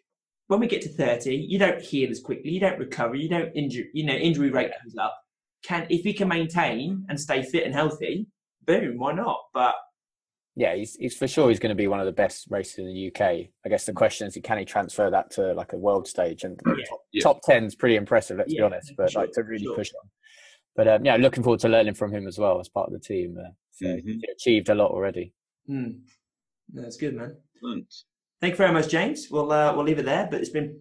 when 0.48 0.60
we 0.60 0.68
get 0.68 0.82
to 0.84 0.90
thirty, 0.90 1.36
you 1.36 1.60
don't 1.60 1.82
heal 1.82 2.10
as 2.10 2.22
quickly, 2.22 2.52
you 2.52 2.60
don't 2.60 2.80
recover, 2.80 3.16
you 3.16 3.28
don't 3.28 3.52
injure, 3.56 3.84
you 3.94 4.06
know, 4.06 4.14
injury 4.14 4.50
rate 4.50 4.72
comes 4.82 4.98
up. 4.98 5.18
Can 5.64 5.88
if 5.90 6.04
he 6.04 6.14
can 6.14 6.30
maintain 6.30 7.06
and 7.10 7.20
stay 7.20 7.44
fit 7.44 7.66
and 7.66 7.74
healthy, 7.74 8.28
boom, 8.66 8.98
why 8.98 9.14
not? 9.14 9.40
But 9.54 9.76
yeah, 10.56 10.76
he's, 10.76 10.96
he's 10.96 11.16
for 11.16 11.28
sure 11.28 11.50
he's 11.50 11.60
going 11.60 11.70
to 11.70 11.76
be 11.76 11.88
one 11.88 12.00
of 12.00 12.06
the 12.06 12.12
best 12.12 12.48
racers 12.50 12.80
in 12.80 12.86
the 12.88 13.08
UK. 13.08 13.22
I 13.66 13.70
guess 13.70 13.86
the 13.86 13.94
question 13.94 14.28
is, 14.28 14.38
can 14.44 14.58
he 14.58 14.66
transfer 14.66 15.10
that 15.10 15.32
to 15.32 15.54
like 15.54 15.74
a 15.74 15.78
world 15.78 16.08
stage? 16.08 16.44
And 16.44 16.60
Yeah. 16.66 16.86
top, 16.90 17.00
Yeah. 17.14 17.24
top 17.24 17.42
10 17.44 17.66
is 17.66 17.76
pretty 17.76 17.96
impressive, 17.96 18.38
let's 18.38 18.54
be 18.54 18.60
honest. 18.60 18.92
But 18.98 19.12
sure, 19.12 19.22
like 19.22 19.32
to 19.34 19.44
really 19.44 19.64
sure. 19.64 19.76
push 19.76 19.92
on. 20.02 20.10
But 20.76 20.88
um, 20.88 21.06
yeah, 21.06 21.16
looking 21.18 21.44
forward 21.44 21.60
to 21.62 21.70
learning 21.70 21.96
from 21.96 22.14
him 22.14 22.28
as 22.28 22.38
well 22.40 22.60
as 22.60 22.70
part 22.70 22.88
of 22.88 22.94
the 22.94 23.00
team. 23.00 23.38
Uh, 23.40 23.50
so 23.72 23.86
Mhm. 23.86 24.04
he's 24.04 24.22
achieved 24.36 24.70
a 24.70 24.76
lot 24.76 24.92
already. 24.92 25.34
hmm, 25.68 25.90
that's 26.74 26.98
good, 26.98 27.16
man. 27.16 27.36
Excellent. 27.56 27.94
Thank 28.40 28.54
you 28.54 28.58
very 28.58 28.72
much, 28.74 28.88
James. 28.90 29.28
We'll 29.30 29.52
uh, 29.52 29.76
we'll 29.76 29.86
leave 29.86 30.00
it 30.00 30.06
there. 30.06 30.28
But 30.32 30.40
it's 30.42 30.50
been 30.50 30.80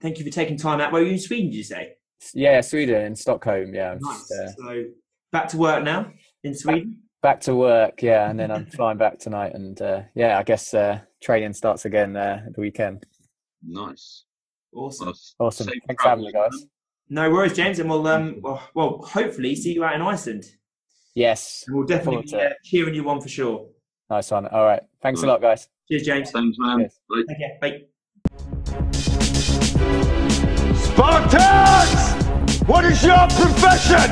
thank 0.00 0.18
you 0.18 0.24
for 0.24 0.30
taking 0.30 0.56
time 0.56 0.80
out. 0.80 0.92
Where 0.92 1.02
are 1.02 1.04
you 1.04 1.12
in 1.12 1.18
Sweden? 1.18 1.50
Did 1.50 1.56
you 1.56 1.64
say? 1.64 1.94
Yeah, 2.32 2.60
Sweden 2.62 3.02
in 3.02 3.16
Stockholm. 3.16 3.74
Yeah, 3.74 3.96
Nice. 4.00 4.28
just, 4.28 4.32
uh, 4.32 4.48
So 4.52 4.84
back 5.32 5.48
to 5.48 5.58
work 5.58 5.84
now 5.84 6.10
in 6.42 6.54
Sweden. 6.54 7.02
back 7.22 7.40
to 7.42 7.54
work. 7.54 8.02
Yeah, 8.02 8.30
and 8.30 8.38
then 8.38 8.50
I'm 8.50 8.66
flying 8.78 8.96
back 8.98 9.18
tonight. 9.18 9.54
And 9.54 9.80
uh, 9.82 10.02
yeah, 10.14 10.38
I 10.38 10.42
guess 10.44 10.72
uh, 10.72 11.00
training 11.22 11.52
starts 11.52 11.84
again 11.84 12.16
uh, 12.16 12.42
at 12.46 12.54
the 12.54 12.60
weekend. 12.60 13.04
Nice. 13.62 14.24
Awesome. 14.72 15.12
Awesome. 15.38 15.66
safe 15.68 15.82
Thanks 15.86 16.02
for 16.02 16.08
having 16.08 16.24
me, 16.24 16.30
travels, 16.32 16.52
guys. 16.62 16.66
No 17.10 17.30
worries, 17.30 17.52
James, 17.54 17.78
and 17.78 17.88
we'll 17.90 18.06
um 18.06 18.36
well, 18.40 18.62
well 18.74 19.02
hopefully 19.02 19.54
see 19.56 19.72
you 19.74 19.84
out 19.84 19.94
in 19.94 20.02
Iceland. 20.02 20.44
Yes, 21.14 21.62
And 21.66 21.76
we'll 21.76 21.86
definitely 21.86 22.26
Forward 22.28 22.48
be 22.48 22.54
uh, 22.54 22.54
cheering 22.64 22.94
you 22.94 23.08
on 23.08 23.20
for 23.20 23.28
sure. 23.28 23.68
nice 24.10 24.30
one. 24.30 24.46
All 24.48 24.64
right. 24.64 24.82
Thanks 25.00 25.22
a 25.22 25.26
lot, 25.26 25.40
guys. 25.40 25.68
Cheers, 25.88 26.02
James. 26.02 26.30
Thanks, 26.32 26.56
man. 26.58 26.80
Yes. 26.80 26.98
Like, 27.08 27.26
Take 27.28 27.38
care. 27.38 27.58
Bye. 27.60 27.82
Spartans! 30.74 32.24
What 32.66 32.84
is 32.86 33.04
your 33.04 33.28
profession? 33.28 34.10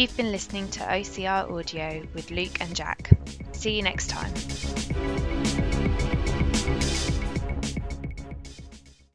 You've 0.00 0.16
been 0.16 0.32
listening 0.32 0.66
to 0.70 0.80
OCR 0.80 1.50
Audio 1.50 2.02
with 2.14 2.30
Luke 2.30 2.58
and 2.62 2.74
Jack. 2.74 3.10
See 3.52 3.76
you 3.76 3.82
next 3.82 4.08
time. 4.08 4.32